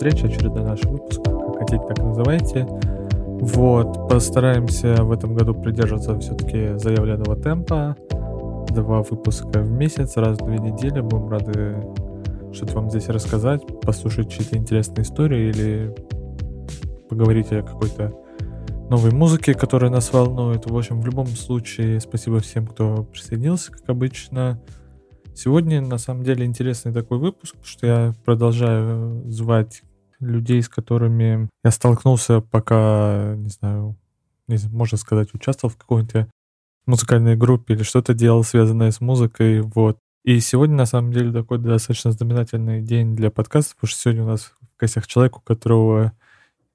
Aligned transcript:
встреча, 0.00 0.28
очередной 0.28 0.64
наш 0.64 0.82
выпуск, 0.84 1.20
как 1.22 1.58
хотите, 1.58 1.82
так 1.86 1.98
называйте. 1.98 2.66
Вот, 3.42 4.08
постараемся 4.08 5.04
в 5.04 5.12
этом 5.12 5.34
году 5.34 5.52
придерживаться 5.52 6.18
все-таки 6.20 6.78
заявленного 6.78 7.36
темпа. 7.36 7.94
Два 8.70 9.02
выпуска 9.02 9.60
в 9.60 9.70
месяц, 9.70 10.16
раз 10.16 10.38
в 10.38 10.46
две 10.46 10.56
недели. 10.56 11.02
Будем 11.02 11.28
рады 11.28 11.86
что-то 12.50 12.76
вам 12.76 12.88
здесь 12.88 13.10
рассказать, 13.10 13.60
послушать 13.82 14.30
чьи-то 14.30 14.56
интересные 14.56 15.02
истории 15.02 15.50
или 15.50 15.94
поговорить 17.10 17.52
о 17.52 17.62
какой-то 17.62 18.14
новой 18.88 19.10
музыки, 19.10 19.52
которая 19.52 19.90
нас 19.90 20.14
волнует. 20.14 20.64
В 20.64 20.74
общем, 20.74 21.02
в 21.02 21.04
любом 21.04 21.26
случае, 21.26 22.00
спасибо 22.00 22.40
всем, 22.40 22.66
кто 22.66 23.02
присоединился, 23.02 23.70
как 23.70 23.90
обычно. 23.90 24.62
Сегодня, 25.34 25.82
на 25.82 25.98
самом 25.98 26.24
деле, 26.24 26.46
интересный 26.46 26.94
такой 26.94 27.18
выпуск, 27.18 27.56
что 27.62 27.86
я 27.86 28.14
продолжаю 28.24 29.30
звать 29.30 29.82
людей, 30.20 30.62
с 30.62 30.68
которыми 30.68 31.48
я 31.64 31.70
столкнулся, 31.70 32.40
пока, 32.40 33.34
не 33.36 33.48
знаю, 33.48 33.96
можно 34.46 34.98
сказать, 34.98 35.34
участвовал 35.34 35.72
в 35.72 35.76
какой-то 35.76 36.28
музыкальной 36.86 37.36
группе 37.36 37.74
или 37.74 37.82
что-то 37.82 38.14
делал, 38.14 38.44
связанное 38.44 38.90
с 38.90 39.00
музыкой, 39.00 39.60
вот. 39.60 39.98
И 40.24 40.38
сегодня, 40.40 40.76
на 40.76 40.86
самом 40.86 41.12
деле, 41.12 41.32
такой 41.32 41.58
достаточно 41.58 42.12
знаменательный 42.12 42.82
день 42.82 43.16
для 43.16 43.30
подкаста, 43.30 43.74
потому 43.74 43.88
что 43.88 44.00
сегодня 44.00 44.24
у 44.24 44.28
нас 44.28 44.52
в 44.60 44.78
гостях 44.78 45.06
человек, 45.06 45.38
у 45.38 45.40
которого 45.40 46.12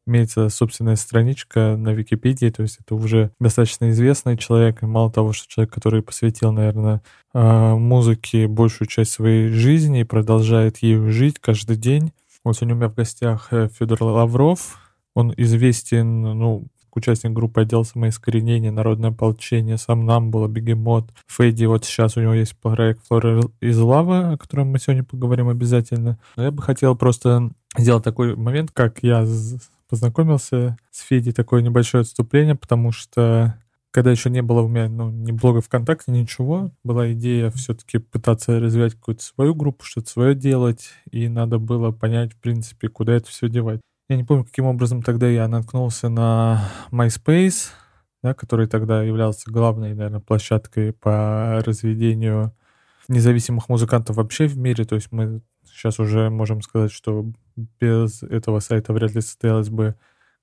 имеется 0.08 0.50
собственная 0.50 0.96
страничка 0.96 1.76
на 1.78 1.90
Википедии, 1.90 2.50
то 2.50 2.62
есть 2.62 2.78
это 2.80 2.96
уже 2.96 3.32
достаточно 3.40 3.90
известный 3.90 4.38
человек, 4.38 4.84
и 4.84 4.86
мало 4.86 5.12
того, 5.12 5.34
что 5.34 5.48
человек, 5.48 5.74
который 5.74 6.04
посвятил, 6.04 6.52
наверное, 6.52 7.02
а, 7.34 7.76
музыке 7.76 8.48
большую 8.48 8.88
часть 8.88 9.12
своей 9.12 9.50
жизни 9.50 10.02
и 10.02 10.06
продолжает 10.06 10.78
ею 10.78 11.12
жить 11.12 11.40
каждый 11.40 11.76
день. 11.76 12.12
Вот 12.46 12.56
сегодня 12.56 12.76
у 12.76 12.78
меня 12.78 12.90
в 12.90 12.94
гостях 12.94 13.48
э, 13.52 13.70
Федор 13.70 14.04
Лавров, 14.04 14.78
он 15.16 15.34
известен, 15.36 16.22
ну, 16.22 16.68
участник 16.94 17.32
группы 17.32 17.62
«Отдел 17.62 17.84
самоискоренения», 17.84 18.72
«Народное 18.72 19.10
ополчение», 19.10 19.80
«Сам 19.80 20.06
нам 20.06 20.30
было 20.30 20.48
«Бегемот», 20.48 21.10
«Фэдди». 21.26 21.66
Вот 21.66 21.86
сейчас 21.86 22.18
у 22.18 22.22
него 22.22 22.36
есть 22.36 22.56
проект 22.58 23.04
«Флора 23.08 23.42
из 23.62 23.80
лавы», 23.80 24.34
о 24.34 24.38
котором 24.38 24.68
мы 24.68 24.78
сегодня 24.78 25.04
поговорим 25.04 25.50
обязательно. 25.50 26.20
Но 26.36 26.44
я 26.44 26.52
бы 26.52 26.62
хотел 26.62 26.96
просто 26.96 27.50
сделать 27.80 28.04
такой 28.04 28.36
момент, 28.36 28.70
как 28.72 29.00
я 29.02 29.26
познакомился 29.90 30.78
с 30.92 31.02
Федей, 31.02 31.32
такое 31.32 31.64
небольшое 31.64 32.04
отступление, 32.04 32.54
потому 32.54 32.92
что 32.92 33.56
когда 33.96 34.12
еще 34.12 34.30
не 34.30 34.42
было 34.42 34.60
у 34.60 34.68
меня 34.68 34.90
ну, 34.90 35.10
ни 35.10 35.32
блога 35.32 35.62
ВКонтакте, 35.62 36.12
ничего, 36.12 36.70
была 36.84 37.14
идея 37.14 37.50
все-таки 37.52 37.98
пытаться 37.98 38.60
развивать 38.60 38.96
какую-то 38.96 39.24
свою 39.24 39.56
группу, 39.56 39.86
что-то 39.86 40.10
свое 40.10 40.36
делать, 40.36 40.90
и 41.12 41.30
надо 41.30 41.60
было 41.60 41.92
понять, 41.92 42.34
в 42.34 42.36
принципе, 42.42 42.90
куда 42.90 43.14
это 43.14 43.30
все 43.30 43.48
девать. 43.48 43.80
Я 44.10 44.18
не 44.18 44.26
помню, 44.26 44.44
каким 44.44 44.66
образом 44.66 45.02
тогда 45.02 45.30
я 45.30 45.48
наткнулся 45.48 46.10
на 46.10 46.70
MySpace, 46.92 47.70
да, 48.22 48.34
который 48.34 48.68
тогда 48.68 49.02
являлся 49.02 49.50
главной, 49.50 49.94
наверное, 49.94 50.20
площадкой 50.20 50.92
по 50.92 51.64
разведению 51.66 52.54
независимых 53.08 53.70
музыкантов 53.70 54.18
вообще 54.18 54.48
в 54.48 54.58
мире. 54.58 54.84
То 54.84 54.96
есть 54.96 55.14
мы 55.14 55.40
сейчас 55.64 56.00
уже 56.00 56.30
можем 56.30 56.62
сказать, 56.62 56.92
что 56.92 57.32
без 57.56 58.24
этого 58.24 58.60
сайта 58.60 58.92
вряд 58.92 59.16
ли 59.16 59.22
состоялась 59.22 59.70
бы 59.70 59.96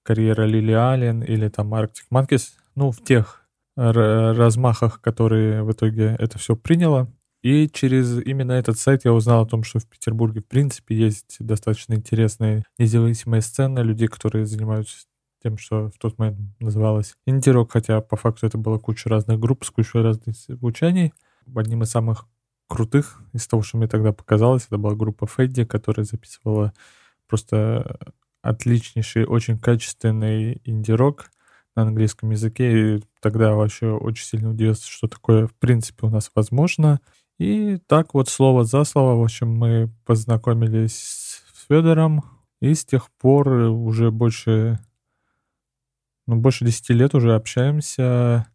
карьера 0.05 0.47
Лили 0.47 0.73
Аллен 0.73 1.23
или 1.23 1.51
там 1.51 1.75
Arctic 1.75 2.07
Monkeys, 2.11 2.53
ну, 2.75 2.93
в 2.93 3.05
тех 3.05 3.42
размахах, 3.77 5.00
которые 5.00 5.62
в 5.62 5.72
итоге 5.72 6.16
это 6.19 6.38
все 6.38 6.56
приняло. 6.56 7.09
И 7.43 7.69
через 7.69 8.25
именно 8.25 8.53
этот 8.53 8.78
сайт 8.78 9.05
я 9.05 9.12
узнал 9.12 9.43
о 9.43 9.49
том, 9.49 9.65
что 9.65 9.81
в 9.81 9.87
Петербурге, 9.87 10.41
в 10.41 10.47
принципе, 10.47 10.94
есть 10.94 11.37
достаточно 11.41 11.94
интересная 11.94 12.65
независимая 12.78 13.41
сцена 13.41 13.81
людей, 13.81 14.06
которые 14.06 14.47
занимаются 14.47 15.06
тем, 15.43 15.59
что 15.59 15.91
в 15.91 15.99
тот 15.99 16.19
момент 16.19 16.38
называлось 16.61 17.15
инди-рок, 17.27 17.72
хотя 17.72 18.00
по 18.00 18.16
факту 18.16 18.47
это 18.47 18.59
была 18.59 18.78
куча 18.78 19.09
разных 19.09 19.41
групп 19.41 19.65
с 19.65 19.71
кучей 19.71 19.99
разных 19.99 20.37
звучаний. 20.37 21.12
Одним 21.53 21.82
из 21.82 21.91
самых 21.91 22.27
крутых 22.69 23.21
из 23.32 23.47
того, 23.49 23.62
что 23.62 23.77
мне 23.77 23.88
тогда 23.88 24.12
показалось, 24.12 24.66
это 24.66 24.78
была 24.78 24.94
группа 24.94 25.27
Федди, 25.27 25.65
которая 25.65 26.05
записывала 26.05 26.72
просто 27.27 27.99
отличнейший, 28.41 29.27
очень 29.27 29.59
качественный 29.59 30.61
инди-рок 30.65 31.31
на 31.77 31.83
английском 31.83 32.31
языке. 32.31 32.97
И 32.97 33.03
тогда 33.21 33.55
вообще 33.55 33.91
очень 33.91 34.25
сильно 34.25 34.50
удивился, 34.50 34.87
что 34.88 35.09
такое 35.09 35.47
в 35.47 35.55
принципе 35.55 36.06
у 36.06 36.10
нас 36.10 36.31
возможно. 36.34 37.00
И 37.38 37.78
так 37.87 38.15
вот 38.15 38.28
слово 38.28 38.65
за 38.65 38.84
слово, 38.84 39.19
в 39.19 39.25
общем, 39.25 39.49
мы 39.49 39.91
познакомились 40.05 40.97
с 40.97 41.66
Федором, 41.69 42.22
и 42.61 42.75
с 42.75 42.84
тех 42.84 43.11
пор 43.19 43.49
уже 43.49 44.11
больше, 44.11 44.78
ну, 46.27 46.37
больше 46.37 46.65
10 46.65 46.91
лет 46.91 47.15
уже 47.15 47.34
общаемся. 47.34 48.47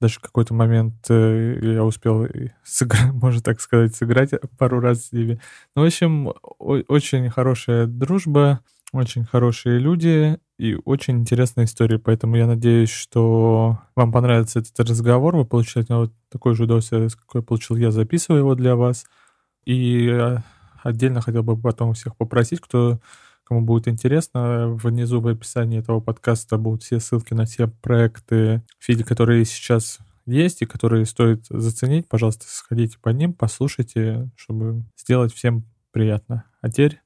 Даже 0.00 0.14
в 0.14 0.20
какой-то 0.20 0.54
момент 0.54 0.94
э, 1.10 1.58
я 1.60 1.84
успел 1.84 2.26
сыграть, 2.62 3.12
можно 3.12 3.42
так 3.42 3.60
сказать, 3.60 3.94
сыграть 3.94 4.30
пару 4.56 4.80
раз 4.80 5.06
с 5.06 5.12
ними. 5.12 5.40
Ну, 5.76 5.82
в 5.82 5.86
общем, 5.86 6.32
очень 6.58 7.28
хорошая 7.28 7.86
дружба, 7.86 8.60
очень 9.00 9.24
хорошие 9.24 9.78
люди 9.78 10.38
и 10.58 10.76
очень 10.84 11.18
интересная 11.18 11.64
история. 11.64 11.98
Поэтому 11.98 12.36
я 12.36 12.46
надеюсь, 12.46 12.90
что 12.90 13.78
вам 13.96 14.12
понравится 14.12 14.60
этот 14.60 14.78
разговор. 14.80 15.36
Вы 15.36 15.44
получаете 15.44 15.94
вот 15.94 16.12
такой 16.30 16.54
же 16.54 16.64
удовольствие, 16.64 17.08
какой 17.10 17.42
получил 17.42 17.76
я, 17.76 17.90
записывая 17.90 18.40
его 18.40 18.54
для 18.54 18.76
вас. 18.76 19.04
И 19.64 20.10
отдельно 20.82 21.20
хотел 21.20 21.42
бы 21.42 21.56
потом 21.56 21.94
всех 21.94 22.16
попросить, 22.16 22.60
кто 22.60 23.00
Кому 23.44 23.60
будет 23.60 23.88
интересно, 23.88 24.68
внизу 24.68 25.20
в 25.20 25.28
описании 25.28 25.78
этого 25.78 26.00
подкаста 26.00 26.56
будут 26.56 26.82
все 26.82 26.98
ссылки 26.98 27.34
на 27.34 27.44
все 27.44 27.68
проекты 27.68 28.62
Фиди, 28.78 29.04
которые 29.04 29.44
сейчас 29.44 29.98
есть 30.24 30.62
и 30.62 30.66
которые 30.66 31.04
стоит 31.04 31.44
заценить. 31.50 32.08
Пожалуйста, 32.08 32.46
сходите 32.48 32.98
по 32.98 33.10
ним, 33.10 33.34
послушайте, 33.34 34.30
чтобы 34.34 34.84
сделать 34.96 35.34
всем 35.34 35.64
приятно. 35.92 36.44
А 36.62 36.70
теперь 36.70 37.02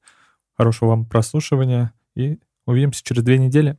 хорошего 0.59 0.89
вам 0.89 1.07
прослушивания 1.07 1.93
и 2.17 2.39
увидимся 2.67 3.05
через 3.05 3.23
две 3.23 3.39
недели. 3.39 3.79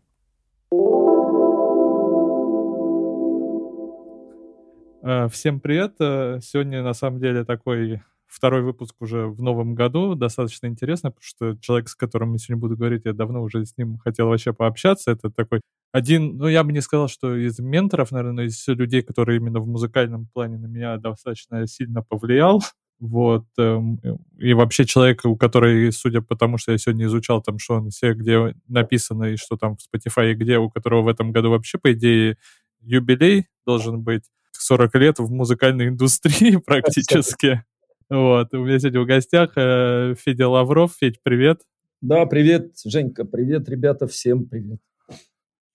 Э, 5.03 5.28
всем 5.28 5.59
привет. 5.59 5.95
Э, 6.00 6.40
сегодня 6.41 6.81
на 6.81 6.94
самом 6.94 7.19
деле 7.19 7.44
такой 7.44 8.01
второй 8.28 8.62
выпуск 8.62 8.95
уже 9.01 9.28
в 9.28 9.41
новом 9.41 9.75
году. 9.75 10.16
Достаточно 10.16 10.67
интересно, 10.67 11.12
потому 11.12 11.23
что 11.23 11.57
человек, 11.62 11.90
с 11.90 11.95
которым 11.95 12.34
я 12.34 12.38
сегодня 12.38 12.62
буду 12.62 12.78
говорить, 12.78 13.01
я 13.03 13.11
давно 13.11 13.41
уже 13.41 13.66
с 13.66 13.75
ним 13.78 13.97
хотел 13.97 14.29
вообще 14.29 14.53
пообщаться. 14.53 15.11
Это 15.11 15.29
такой 15.29 15.59
один, 15.91 16.38
ну, 16.38 16.47
я 16.47 16.64
бы 16.64 16.72
не 16.72 16.82
сказал, 16.82 17.09
что 17.09 17.35
из 17.35 17.59
менторов, 17.59 18.11
наверное, 18.11 18.46
из 18.46 18.66
людей, 18.67 19.02
которые 19.02 19.37
именно 19.37 19.59
в 19.59 19.67
музыкальном 19.67 20.28
плане 20.28 20.58
на 20.58 20.67
меня 20.67 20.96
достаточно 20.97 21.67
сильно 21.67 22.03
повлиял. 22.03 22.61
Вот. 22.99 23.46
Эм, 23.57 23.99
и 24.37 24.53
вообще 24.53 24.85
человек, 24.85 25.22
у 25.23 25.37
которого, 25.37 25.90
судя 25.91 26.22
по 26.22 26.35
тому, 26.35 26.57
что 26.57 26.73
я 26.73 26.78
сегодня 26.78 27.05
изучал 27.05 27.41
там, 27.41 27.57
что 27.57 27.75
он 27.75 27.90
все, 27.91 28.13
где 28.13 28.53
написано, 28.67 29.25
и 29.25 29.37
что 29.37 29.55
там 29.55 29.78
в 29.78 29.79
Spotify, 29.79 30.31
и 30.31 30.35
где, 30.35 30.57
у 30.57 30.69
которого 30.69 31.03
в 31.03 31.07
этом 31.07 31.31
году 31.31 31.49
вообще, 31.49 31.78
по 31.78 31.93
идее, 31.93 32.37
юбилей 32.81 33.47
должен 33.66 34.01
быть 34.01 34.23
40 34.51 34.96
лет 34.96 35.19
в 35.19 35.31
музыкальной 35.31 35.87
индустрии 35.90 36.57
практически. 36.57 37.63
Вот, 38.09 38.53
у 38.53 38.66
меня 38.66 38.79
сегодня 38.79 39.01
в 39.01 39.05
гостях 39.05 39.51
э, 39.55 40.16
Федя 40.17 40.49
Лавров. 40.49 40.93
Федь, 40.99 41.22
привет. 41.23 41.61
Да, 42.01 42.25
привет, 42.25 42.73
Женька, 42.84 43.23
привет, 43.23 43.69
ребята, 43.69 44.07
всем 44.07 44.46
привет. 44.46 44.79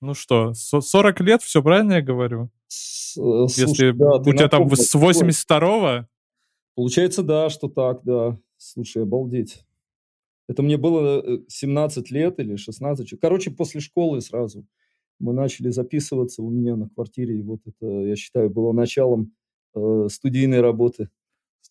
Ну 0.00 0.14
что, 0.14 0.52
40 0.52 1.20
лет, 1.20 1.42
все 1.42 1.62
правильно 1.62 1.94
я 1.94 2.02
говорю? 2.02 2.44
Э, 2.44 3.46
слушай, 3.48 3.60
Если 3.60 3.90
да, 3.92 4.16
у 4.16 4.32
тебя 4.32 4.48
там 4.48 4.68
с 4.74 4.94
82-го? 4.94 6.06
Получается, 6.74 7.22
да, 7.22 7.50
что 7.50 7.68
так, 7.68 8.02
да. 8.04 8.38
Слушай, 8.56 9.02
обалдеть. 9.02 9.64
Это 10.48 10.62
мне 10.62 10.76
было 10.76 11.40
17 11.48 12.10
э, 12.10 12.14
лет 12.14 12.38
или 12.40 12.56
16. 12.56 13.18
Короче, 13.20 13.50
после 13.50 13.80
школы 13.80 14.20
сразу 14.20 14.66
мы 15.18 15.32
начали 15.32 15.70
записываться 15.70 16.42
у 16.42 16.50
меня 16.50 16.76
на 16.76 16.88
квартире. 16.88 17.38
И 17.38 17.42
вот 17.42 17.60
это, 17.66 17.86
я 17.86 18.16
считаю, 18.16 18.50
было 18.50 18.72
началом 18.72 19.32
э, 19.74 20.08
студийной 20.10 20.60
работы 20.60 21.08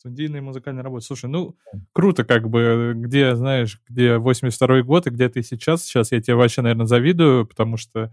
студийные 0.04 0.42
музыкальные 0.42 0.84
работы. 0.84 1.06
Слушай, 1.06 1.30
ну, 1.30 1.56
круто 1.94 2.26
как 2.26 2.50
бы, 2.50 2.92
где, 2.94 3.36
знаешь, 3.36 3.82
где 3.88 4.18
82-й 4.18 4.84
год 4.84 5.08
и 5.08 5.12
где 5.12 5.30
ты 5.30 5.42
сейчас. 5.44 5.86
Сейчас 5.86 6.12
я 6.12 6.22
тебе 6.22 6.36
вообще, 6.36 6.62
наверное, 6.62 6.88
завидую, 6.88 7.48
потому 7.48 7.78
что 7.78 8.12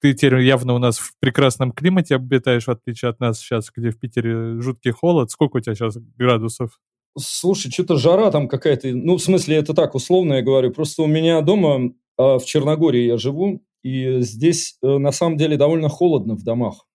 ты 0.00 0.12
теперь 0.12 0.40
явно 0.40 0.74
у 0.74 0.78
нас 0.78 0.98
в 0.98 1.12
прекрасном 1.18 1.72
климате 1.72 2.16
обитаешь, 2.16 2.64
в 2.64 2.70
отличие 2.70 3.10
от 3.10 3.20
нас 3.20 3.38
сейчас, 3.38 3.70
где 3.74 3.90
в 3.90 3.98
Питере 3.98 4.60
жуткий 4.60 4.90
холод. 4.90 5.30
Сколько 5.30 5.58
у 5.58 5.60
тебя 5.60 5.74
сейчас 5.74 5.96
градусов? 6.16 6.80
Слушай, 7.18 7.70
что-то 7.70 7.96
жара 7.96 8.30
там 8.30 8.48
какая-то. 8.48 8.88
Ну, 8.88 9.16
в 9.16 9.22
смысле, 9.22 9.56
это 9.56 9.72
так, 9.72 9.94
условно 9.94 10.34
я 10.34 10.42
говорю. 10.42 10.72
Просто 10.72 11.02
у 11.02 11.06
меня 11.06 11.40
дома 11.42 11.92
а, 12.16 12.38
в 12.38 12.44
Черногории 12.44 13.06
я 13.06 13.16
живу, 13.16 13.62
и 13.82 14.20
здесь 14.20 14.78
э, 14.82 14.98
на 14.98 15.12
самом 15.12 15.36
деле 15.36 15.56
довольно 15.56 15.88
холодно 15.88 16.34
в 16.34 16.42
домах. 16.42 16.86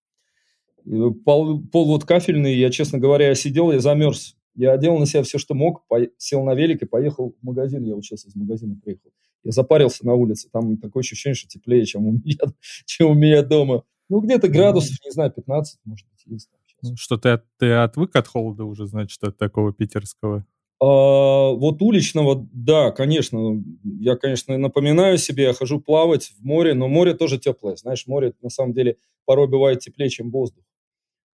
Пол, 1.24 1.62
пол 1.62 1.86
вот 1.86 2.04
кафельный, 2.04 2.56
я, 2.56 2.70
честно 2.70 2.98
говоря, 2.98 3.34
сидел, 3.34 3.70
я 3.70 3.80
замерз. 3.80 4.36
Я 4.54 4.72
одел 4.72 4.98
на 4.98 5.06
себя 5.06 5.22
все, 5.22 5.38
что 5.38 5.54
мог, 5.54 5.84
сел 6.18 6.42
на 6.44 6.54
велик 6.54 6.82
и 6.82 6.86
поехал 6.86 7.36
в 7.40 7.44
магазин. 7.44 7.84
Я 7.84 7.94
учился 7.94 8.28
из 8.28 8.34
магазина, 8.34 8.76
приехал. 8.82 9.10
Я 9.44 9.52
запарился 9.52 10.06
на 10.06 10.14
улице. 10.14 10.48
Там 10.52 10.76
такое 10.76 11.00
ощущение, 11.00 11.34
что 11.34 11.48
теплее, 11.48 11.84
чем 11.84 12.06
у 12.06 12.12
меня, 12.24 12.38
чем 12.84 13.10
у 13.10 13.14
меня 13.14 13.42
дома. 13.42 13.84
Ну, 14.08 14.20
где-то 14.20 14.48
градусов, 14.48 14.96
не 15.04 15.10
знаю, 15.12 15.30
15, 15.30 15.78
может 15.84 16.06
быть, 16.08 16.22
есть. 16.26 16.48
Что 16.96 17.16
ты, 17.16 17.40
ты 17.58 17.72
отвык 17.72 18.16
от 18.16 18.26
холода 18.26 18.64
уже, 18.64 18.86
значит, 18.86 19.22
от 19.22 19.36
такого 19.36 19.72
питерского? 19.72 20.46
А, 20.82 21.50
вот 21.52 21.82
уличного, 21.82 22.48
да, 22.52 22.90
конечно. 22.90 23.62
Я, 23.84 24.16
конечно, 24.16 24.56
напоминаю 24.56 25.18
себе, 25.18 25.44
я 25.44 25.52
хожу 25.52 25.78
плавать 25.80 26.32
в 26.38 26.44
море, 26.44 26.74
но 26.74 26.88
море 26.88 27.14
тоже 27.14 27.38
теплое. 27.38 27.76
Знаешь, 27.76 28.06
море 28.06 28.32
на 28.40 28.48
самом 28.48 28.72
деле 28.72 28.96
порой 29.26 29.46
бывает 29.46 29.80
теплее, 29.80 30.08
чем 30.08 30.30
воздух. 30.30 30.64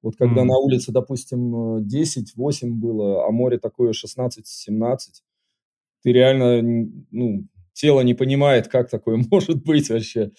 Вот 0.00 0.16
когда 0.16 0.43
mm. 0.43 0.44
на 0.44 0.58
улице, 0.58 0.93
допустим, 0.93 1.78
10-8 1.78 2.70
было, 2.70 3.26
а 3.26 3.31
море 3.31 3.58
такое 3.58 3.93
16-17, 3.93 4.99
ты 6.02 6.12
реально, 6.12 6.88
ну, 7.10 7.46
тело 7.72 8.00
не 8.00 8.14
понимает, 8.14 8.69
как 8.69 8.90
такое 8.90 9.16
может 9.30 9.62
быть 9.64 9.90
вообще. 9.90 10.32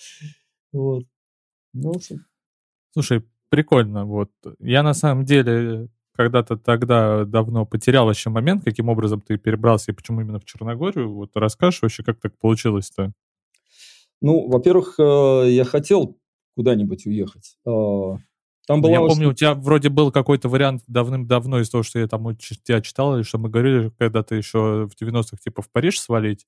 Вот. 0.72 1.06
Ну, 1.74 1.94
Слушай, 2.92 3.24
прикольно. 3.50 4.06
Вот. 4.06 4.32
Я 4.60 4.84
на 4.84 4.94
самом 4.94 5.26
деле 5.26 5.90
когда-то 6.16 6.58
тогда 6.58 7.26
давно 7.26 7.66
потерял 7.66 8.10
еще 8.10 8.30
момент, 8.30 8.64
каким 8.64 8.90
образом 8.90 9.22
ты 9.22 9.38
перебрался 9.38 9.92
и 9.92 9.96
почему 9.96 10.22
именно 10.22 10.40
в 10.40 10.46
Черногорию. 10.46 11.12
Вот 11.12 11.32
расскажешь 11.36 11.82
вообще, 11.82 12.04
как 12.04 12.20
так 12.20 12.38
получилось-то? 12.38 13.14
Ну, 14.22 14.48
во-первых, 14.48 14.96
э, 15.00 15.48
я 15.50 15.66
хотел 15.66 16.18
куда-нибудь 16.56 17.06
уехать. 17.08 17.58
Э, 17.66 18.18
там 18.68 18.82
была 18.82 18.94
я 18.94 19.02
очень... 19.02 19.16
помню, 19.16 19.30
у 19.30 19.34
тебя 19.34 19.54
вроде 19.56 19.90
был 19.90 20.12
какой-то 20.12 20.48
вариант 20.50 20.84
давным-давно 20.88 21.60
из 21.60 21.70
того, 21.70 21.84
что 21.84 22.00
я 22.00 22.08
там 22.08 22.26
у 22.26 22.34
тебя 22.34 22.80
читал, 22.82 23.16
или 23.16 23.24
что 23.24 23.38
мы 23.38 23.50
говорили, 23.50 23.92
когда 23.98 24.24
ты 24.24 24.36
еще 24.36 24.88
в 24.88 25.02
90-х 25.02 25.38
типа 25.44 25.62
в 25.62 25.70
Париж 25.70 26.00
свалить. 26.00 26.46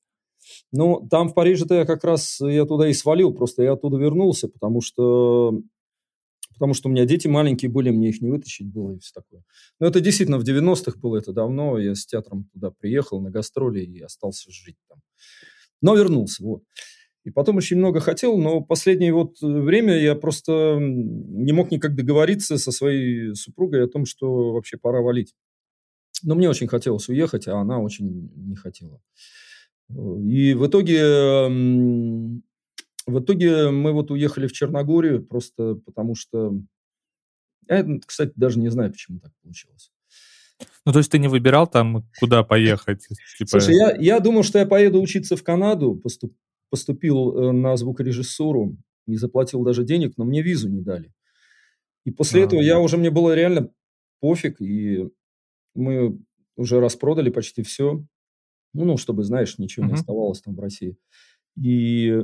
Ну, 0.71 1.07
там 1.09 1.29
в 1.29 1.33
Париже-то 1.33 1.75
я 1.75 1.85
как 1.85 2.03
раз, 2.03 2.39
я 2.41 2.65
туда 2.65 2.87
и 2.89 2.93
свалил, 2.93 3.33
просто 3.33 3.63
я 3.63 3.73
оттуда 3.73 3.97
вернулся, 3.97 4.47
потому 4.47 4.81
что 4.81 5.61
потому 6.55 6.73
что 6.73 6.87
у 6.87 6.91
меня 6.91 7.05
дети 7.05 7.27
маленькие 7.27 7.69
были, 7.69 7.89
мне 7.89 8.09
их 8.09 8.21
не 8.21 8.29
вытащить 8.29 8.67
было 8.67 8.93
и 8.93 8.99
все 8.99 9.11
такое. 9.13 9.43
Но 9.79 9.87
это 9.87 9.99
действительно 9.99 10.39
в 10.39 10.43
90-х 10.43 10.97
было, 10.99 11.17
это 11.17 11.33
давно, 11.33 11.77
я 11.77 11.95
с 11.95 12.05
театром 12.05 12.45
туда 12.53 12.71
приехал 12.71 13.21
на 13.21 13.29
гастроли 13.29 13.81
и 13.81 13.99
остался 13.99 14.51
жить 14.51 14.77
там. 14.87 14.99
Но 15.81 15.95
вернулся, 15.95 16.43
вот. 16.43 16.63
И 17.25 17.31
потом 17.31 17.57
очень 17.57 17.77
много 17.77 17.99
хотел, 17.99 18.37
но 18.37 18.61
последнее 18.61 19.11
вот 19.11 19.41
время 19.41 19.97
я 19.99 20.13
просто 20.15 20.77
не 20.79 21.53
мог 21.53 21.71
никак 21.71 21.95
договориться 21.95 22.57
со 22.57 22.71
своей 22.71 23.33
супругой 23.33 23.83
о 23.83 23.87
том, 23.87 24.05
что 24.05 24.53
вообще 24.53 24.77
пора 24.77 25.01
валить. 25.01 25.33
Но 26.23 26.35
мне 26.35 26.49
очень 26.49 26.67
хотелось 26.67 27.09
уехать, 27.09 27.47
а 27.47 27.57
она 27.59 27.79
очень 27.79 28.31
не 28.35 28.55
хотела. 28.55 29.01
И 29.89 30.53
в 30.53 30.67
итоге 30.67 32.41
в 33.07 33.19
итоге 33.19 33.69
мы 33.69 33.91
вот 33.91 34.11
уехали 34.11 34.47
в 34.47 34.53
Черногорию 34.53 35.23
просто 35.23 35.75
потому 35.75 36.15
что... 36.15 36.53
Я, 37.67 37.85
кстати, 38.05 38.31
даже 38.35 38.59
не 38.59 38.69
знаю, 38.69 38.91
почему 38.91 39.19
так 39.19 39.31
получилось. 39.41 39.91
Ну, 40.85 40.91
то 40.91 40.99
есть 40.99 41.11
ты 41.11 41.19
не 41.19 41.27
выбирал 41.27 41.67
там, 41.67 42.07
куда 42.19 42.43
поехать? 42.43 43.07
Типа... 43.37 43.59
Слушай, 43.59 43.75
я, 43.75 43.95
я 43.97 44.19
думал, 44.19 44.43
что 44.43 44.59
я 44.59 44.65
поеду 44.65 45.01
учиться 45.01 45.35
в 45.35 45.43
Канаду, 45.43 45.95
поступ, 45.95 46.35
поступил 46.69 47.35
э, 47.37 47.51
на 47.51 47.75
звукорежиссуру, 47.75 48.77
не 49.07 49.17
заплатил 49.17 49.63
даже 49.63 49.83
денег, 49.83 50.13
но 50.17 50.25
мне 50.25 50.41
визу 50.41 50.69
не 50.69 50.81
дали. 50.81 51.11
И 52.05 52.11
после 52.11 52.41
а, 52.41 52.45
этого 52.45 52.61
я 52.61 52.79
уже, 52.79 52.97
мне 52.97 53.09
было 53.09 53.33
реально 53.33 53.71
пофиг, 54.19 54.61
и 54.61 55.09
мы 55.73 56.19
уже 56.55 56.79
распродали 56.79 57.29
почти 57.29 57.63
все. 57.63 58.03
Ну, 58.75 58.85
ну 58.85 58.97
чтобы, 58.97 59.23
знаешь, 59.23 59.57
ничего 59.57 59.85
uh-huh. 59.85 59.89
не 59.89 59.93
оставалось 59.95 60.41
там 60.41 60.55
в 60.55 60.59
России. 60.59 60.97
И 61.61 62.23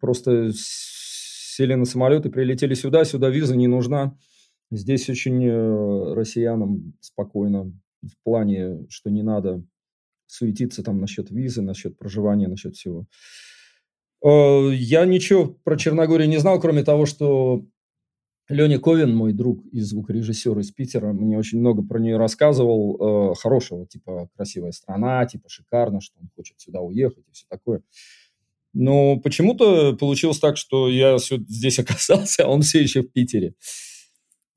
просто 0.00 0.50
сели 0.54 1.74
на 1.74 1.84
самолет 1.84 2.26
и 2.26 2.30
прилетели 2.30 2.74
сюда, 2.74 3.04
сюда 3.04 3.30
виза 3.30 3.56
не 3.56 3.66
нужна. 3.66 4.16
Здесь 4.70 5.08
очень 5.08 5.44
э, 5.44 6.14
россиянам 6.14 6.94
спокойно 7.00 7.72
в 8.02 8.22
плане, 8.22 8.86
что 8.90 9.10
не 9.10 9.22
надо 9.22 9.64
суетиться 10.26 10.82
там 10.82 11.00
насчет 11.00 11.30
визы, 11.30 11.62
насчет 11.62 11.96
проживания, 11.96 12.48
насчет 12.48 12.76
всего. 12.76 13.06
Э, 14.24 14.70
я 14.72 15.06
ничего 15.06 15.46
про 15.64 15.76
Черногорию 15.76 16.28
не 16.28 16.36
знал, 16.36 16.60
кроме 16.60 16.84
того, 16.84 17.06
что 17.06 17.64
Леня 18.48 18.78
Ковин, 18.78 19.14
мой 19.14 19.32
друг 19.32 19.64
и 19.72 19.80
звукорежиссер 19.80 20.58
из 20.58 20.70
Питера, 20.70 21.12
мне 21.12 21.38
очень 21.38 21.58
много 21.58 21.82
про 21.82 21.98
нее 21.98 22.16
рассказывал, 22.16 23.32
э, 23.32 23.34
хорошего, 23.34 23.86
типа 23.86 24.30
красивая 24.34 24.72
страна, 24.72 25.26
типа 25.26 25.48
шикарно, 25.48 26.00
что 26.00 26.18
он 26.20 26.30
хочет 26.34 26.58
сюда 26.58 26.80
уехать 26.80 27.26
и 27.28 27.32
все 27.32 27.44
такое. 27.48 27.82
Но 28.72 29.18
почему-то 29.18 29.94
получилось 29.96 30.38
так, 30.38 30.56
что 30.56 30.88
я 30.88 31.18
здесь 31.18 31.78
оказался, 31.78 32.44
а 32.44 32.48
он 32.48 32.62
все 32.62 32.82
еще 32.82 33.02
в 33.02 33.12
Питере. 33.12 33.54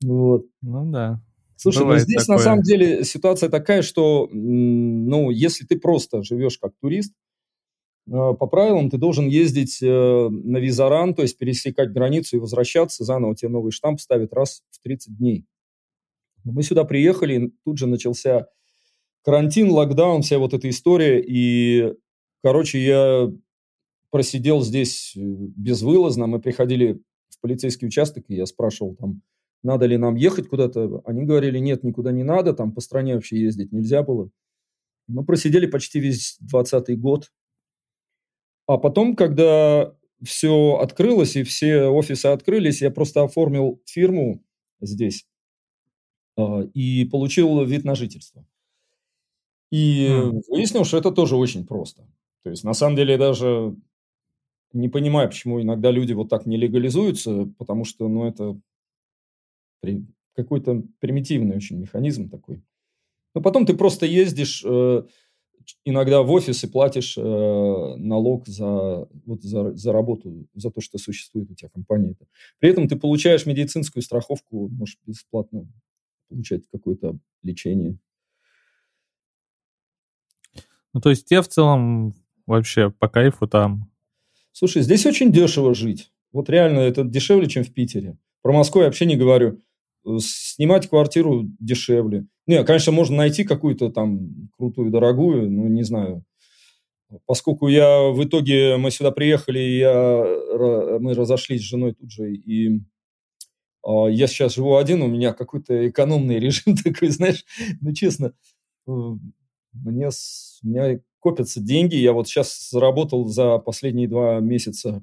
Вот. 0.02 0.46
Ну 0.62 0.90
да. 0.90 1.20
Слушай, 1.56 1.78
ну 1.78 1.84
Бывает 1.84 2.02
ну 2.02 2.08
здесь 2.08 2.22
такое. 2.22 2.36
на 2.38 2.42
самом 2.42 2.62
деле 2.62 3.04
ситуация 3.04 3.48
такая, 3.48 3.82
что, 3.82 4.28
ну, 4.32 5.30
если 5.30 5.64
ты 5.64 5.78
просто 5.78 6.22
живешь 6.22 6.58
как 6.58 6.72
турист, 6.80 7.12
по 8.08 8.46
правилам 8.46 8.90
ты 8.90 8.98
должен 8.98 9.28
ездить 9.28 9.80
э, 9.82 9.86
на 10.28 10.58
визаран, 10.58 11.14
то 11.14 11.22
есть 11.22 11.38
пересекать 11.38 11.92
границу 11.92 12.36
и 12.36 12.40
возвращаться, 12.40 13.04
заново 13.04 13.36
тебе 13.36 13.50
новый 13.50 13.70
штамп 13.70 14.00
ставят 14.00 14.32
раз 14.32 14.62
в 14.70 14.82
30 14.82 15.16
дней. 15.16 15.46
Мы 16.44 16.62
сюда 16.62 16.84
приехали, 16.84 17.52
тут 17.64 17.78
же 17.78 17.86
начался 17.86 18.48
карантин, 19.24 19.70
локдаун, 19.70 20.22
вся 20.22 20.38
вот 20.38 20.52
эта 20.52 20.68
история, 20.68 21.22
и, 21.24 21.94
короче, 22.42 22.84
я 22.84 23.32
просидел 24.10 24.60
здесь 24.62 25.14
э, 25.16 25.20
безвылазно. 25.20 26.26
Мы 26.26 26.40
приходили 26.40 27.00
в 27.30 27.40
полицейский 27.40 27.86
участок, 27.86 28.24
и 28.28 28.34
я 28.34 28.46
спрашивал 28.46 28.94
там, 28.96 29.22
надо 29.62 29.86
ли 29.86 29.96
нам 29.96 30.16
ехать 30.16 30.48
куда-то. 30.48 31.02
Они 31.04 31.24
говорили, 31.24 31.58
нет, 31.58 31.84
никуда 31.84 32.12
не 32.12 32.24
надо, 32.24 32.52
там 32.52 32.72
по 32.72 32.80
стране 32.80 33.14
вообще 33.14 33.40
ездить 33.40 33.72
нельзя 33.72 34.02
было. 34.02 34.30
Мы 35.08 35.24
просидели 35.24 35.66
почти 35.66 36.00
весь 36.00 36.36
20 36.40 36.98
год. 37.00 37.30
А 38.66 38.78
потом, 38.78 39.16
когда 39.16 39.94
все 40.22 40.78
открылось 40.80 41.36
и 41.36 41.42
все 41.42 41.86
офисы 41.86 42.26
открылись, 42.26 42.82
я 42.82 42.90
просто 42.90 43.22
оформил 43.22 43.82
фирму 43.86 44.42
здесь 44.80 45.26
э, 46.36 46.66
и 46.74 47.04
получил 47.04 47.64
вид 47.64 47.84
на 47.84 47.94
жительство. 47.94 48.46
И 49.70 50.06
mm. 50.06 50.42
выяснил, 50.48 50.84
что 50.84 50.98
это 50.98 51.10
тоже 51.10 51.36
очень 51.36 51.66
просто. 51.66 52.06
То 52.42 52.50
есть, 52.50 52.64
на 52.64 52.74
самом 52.74 52.96
деле, 52.96 53.16
даже 53.16 53.74
не 54.72 54.88
понимаю, 54.88 55.28
почему 55.28 55.60
иногда 55.60 55.90
люди 55.90 56.12
вот 56.12 56.28
так 56.28 56.46
не 56.46 56.56
легализуются, 56.56 57.52
потому 57.58 57.84
что, 57.84 58.08
ну, 58.08 58.26
это 58.26 58.60
какой-то 60.34 60.82
примитивный 61.00 61.56
очень 61.56 61.78
механизм 61.78 62.28
такой. 62.28 62.62
Но 63.34 63.40
потом 63.40 63.66
ты 63.66 63.74
просто 63.74 64.06
ездишь 64.06 64.62
э, 64.64 65.02
иногда 65.84 66.22
в 66.22 66.30
офис 66.30 66.64
и 66.64 66.66
платишь 66.66 67.16
э, 67.16 67.22
налог 67.22 68.46
за, 68.46 69.08
вот, 69.26 69.42
за, 69.42 69.74
за 69.74 69.92
работу, 69.92 70.46
за 70.54 70.70
то, 70.70 70.80
что 70.80 70.98
существует 70.98 71.50
у 71.50 71.54
тебя 71.54 71.70
компания. 71.70 72.14
При 72.58 72.70
этом 72.70 72.88
ты 72.88 72.96
получаешь 72.96 73.46
медицинскую 73.46 74.02
страховку, 74.02 74.68
можешь 74.68 74.98
бесплатно 75.06 75.66
получать 76.28 76.62
какое-то 76.70 77.18
лечение. 77.42 77.98
Ну, 80.92 81.00
то 81.00 81.10
есть 81.10 81.26
тебе 81.26 81.42
в 81.42 81.48
целом 81.48 82.14
вообще 82.46 82.90
по 82.90 83.08
кайфу 83.08 83.46
там 83.46 83.92
Слушай, 84.52 84.82
здесь 84.82 85.06
очень 85.06 85.32
дешево 85.32 85.74
жить. 85.74 86.12
Вот 86.30 86.50
реально 86.50 86.80
это 86.80 87.04
дешевле, 87.04 87.48
чем 87.48 87.64
в 87.64 87.72
Питере. 87.72 88.18
Про 88.42 88.52
Москву 88.52 88.82
я 88.82 88.86
вообще 88.86 89.06
не 89.06 89.16
говорю. 89.16 89.62
Снимать 90.18 90.88
квартиру 90.88 91.44
дешевле. 91.58 92.26
Не, 92.46 92.64
конечно, 92.64 92.92
можно 92.92 93.16
найти 93.16 93.44
какую-то 93.44 93.90
там 93.90 94.50
крутую, 94.56 94.90
дорогую, 94.90 95.50
ну, 95.50 95.68
не 95.68 95.84
знаю. 95.84 96.24
Поскольку 97.26 97.68
я 97.68 98.10
в 98.10 98.24
итоге, 98.24 98.76
мы 98.78 98.90
сюда 98.90 99.10
приехали, 99.10 99.58
я, 99.58 100.98
мы 100.98 101.14
разошлись 101.14 101.60
с 101.60 101.64
женой 101.68 101.94
тут 101.94 102.10
же, 102.10 102.32
и 102.34 102.80
а, 103.84 104.06
я 104.06 104.26
сейчас 104.26 104.54
живу 104.54 104.76
один, 104.76 105.02
у 105.02 105.08
меня 105.08 105.32
какой-то 105.32 105.88
экономный 105.88 106.38
режим 106.40 106.76
такой, 106.76 107.08
знаешь, 107.08 107.44
ну, 107.80 107.92
честно, 107.92 108.32
э, 108.86 108.90
мне, 109.72 110.08
у 110.08 110.66
меня 110.66 111.00
копятся 111.20 111.60
деньги. 111.60 111.96
Я 111.96 112.12
вот 112.12 112.28
сейчас 112.28 112.70
заработал 112.70 113.26
за 113.26 113.58
последние 113.58 114.08
два 114.08 114.40
месяца 114.40 115.02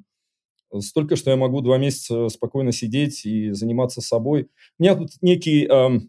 столько, 0.80 1.16
что 1.16 1.32
я 1.32 1.38
могу 1.38 1.62
два 1.62 1.78
месяца 1.78 2.30
спокойно 2.30 2.72
сидеть 2.72 3.26
и 3.26 3.52
заниматься 3.52 4.02
собой. 4.02 4.50
У 4.78 4.84
меня 4.84 4.96
тут 4.96 5.10
некий 5.22 5.66
э, 5.66 6.00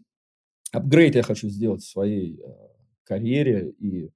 апгрейд 0.71 1.15
я 1.15 1.23
хочу 1.23 1.49
сделать 1.49 1.81
в 1.81 1.89
своей 1.89 2.39
э, 2.39 2.71
карьере 3.03 3.71
и, 3.79 4.09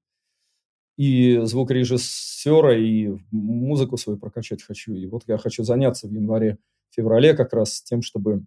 и 0.98 1.40
звукорежиссера, 1.44 2.78
и 2.78 3.18
музыку 3.32 3.98
свою 3.98 4.18
прокачать 4.18 4.64
хочу. 4.64 4.94
И 4.94 5.06
вот 5.08 5.24
я 5.28 5.38
хочу 5.38 5.64
заняться 5.64 6.08
в 6.08 6.12
январе-феврале 6.12 7.34
как 7.34 7.54
раз 7.54 7.82
тем, 7.82 8.02
чтобы 8.02 8.46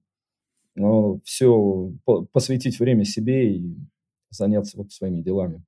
э, 0.76 0.82
все 1.24 1.92
по 2.04 2.24
посвятить 2.26 2.78
время 2.78 3.04
себе 3.04 3.54
и 3.54 3.76
заняться 4.30 4.78
вот 4.78 4.92
своими 4.92 5.22
делами. 5.22 5.62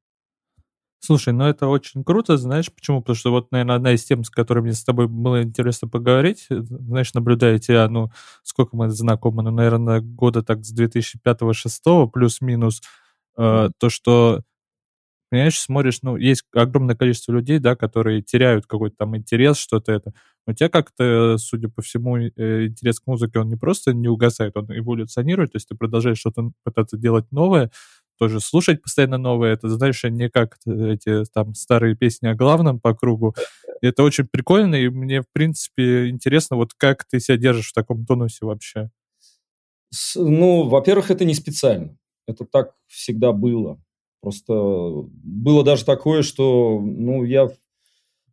Слушай, 1.02 1.32
ну 1.32 1.44
это 1.46 1.66
очень 1.66 2.04
круто, 2.04 2.36
знаешь 2.36 2.70
почему? 2.72 3.00
Потому 3.00 3.16
что 3.16 3.30
вот, 3.30 3.50
наверное, 3.52 3.76
одна 3.76 3.92
из 3.92 4.04
тем, 4.04 4.22
с 4.22 4.28
которой 4.28 4.60
мне 4.60 4.74
с 4.74 4.84
тобой 4.84 5.08
было 5.08 5.42
интересно 5.42 5.88
поговорить, 5.88 6.44
э, 6.50 6.60
знаешь, 6.60 7.14
наблюдая 7.14 7.58
тебя, 7.58 7.88
ну, 7.88 8.10
сколько 8.42 8.76
мы 8.76 8.90
знакомы, 8.90 9.42
ну, 9.42 9.50
наверное, 9.50 10.00
года 10.02 10.42
так 10.42 10.62
с 10.62 10.70
2005-2006, 10.72 12.06
плюс-минус, 12.06 12.82
э, 13.38 13.70
то, 13.78 13.88
что, 13.88 14.42
понимаешь, 15.30 15.58
смотришь, 15.60 16.00
ну, 16.02 16.16
есть 16.16 16.44
огромное 16.54 16.96
количество 16.96 17.32
людей, 17.32 17.58
да, 17.60 17.76
которые 17.76 18.22
теряют 18.22 18.66
какой-то 18.66 18.96
там 18.98 19.16
интерес, 19.16 19.58
что-то 19.58 19.92
это. 19.92 20.12
У 20.46 20.52
тебя 20.54 20.68
как-то, 20.70 21.36
судя 21.38 21.68
по 21.68 21.82
всему, 21.82 22.18
э, 22.18 22.66
интерес 22.66 23.00
к 23.00 23.06
музыке, 23.06 23.40
он 23.40 23.48
не 23.50 23.56
просто 23.56 23.94
не 23.94 24.08
угасает, 24.08 24.56
он 24.56 24.66
эволюционирует, 24.70 25.52
то 25.52 25.56
есть 25.56 25.68
ты 25.68 25.76
продолжаешь 25.76 26.18
что-то 26.18 26.52
пытаться 26.64 26.96
делать 26.98 27.26
новое, 27.32 27.70
тоже 28.20 28.38
слушать 28.38 28.82
постоянно 28.82 29.16
новое. 29.16 29.54
Это, 29.54 29.70
знаешь, 29.70 30.04
не 30.04 30.28
как 30.28 30.58
эти 30.66 31.24
там 31.32 31.54
старые 31.54 31.96
песни 31.96 32.28
о 32.28 32.34
главном 32.34 32.78
по 32.78 32.94
кругу. 32.94 33.34
Это 33.80 34.02
очень 34.02 34.28
прикольно, 34.30 34.74
и 34.74 34.90
мне, 34.90 35.22
в 35.22 35.32
принципе, 35.32 36.10
интересно, 36.10 36.56
вот 36.56 36.74
как 36.74 37.06
ты 37.06 37.18
себя 37.18 37.38
держишь 37.38 37.70
в 37.70 37.72
таком 37.72 38.04
тонусе 38.04 38.44
вообще? 38.44 38.90
Ну, 40.14 40.68
во-первых, 40.68 41.10
это 41.10 41.24
не 41.24 41.32
специально. 41.32 41.96
Это 42.28 42.44
так 42.44 42.74
всегда 42.86 43.32
было. 43.32 43.80
Просто 44.20 44.52
было 44.52 45.64
даже 45.64 45.86
такое, 45.86 46.22
что, 46.22 46.78
ну, 46.78 47.24
я 47.24 47.48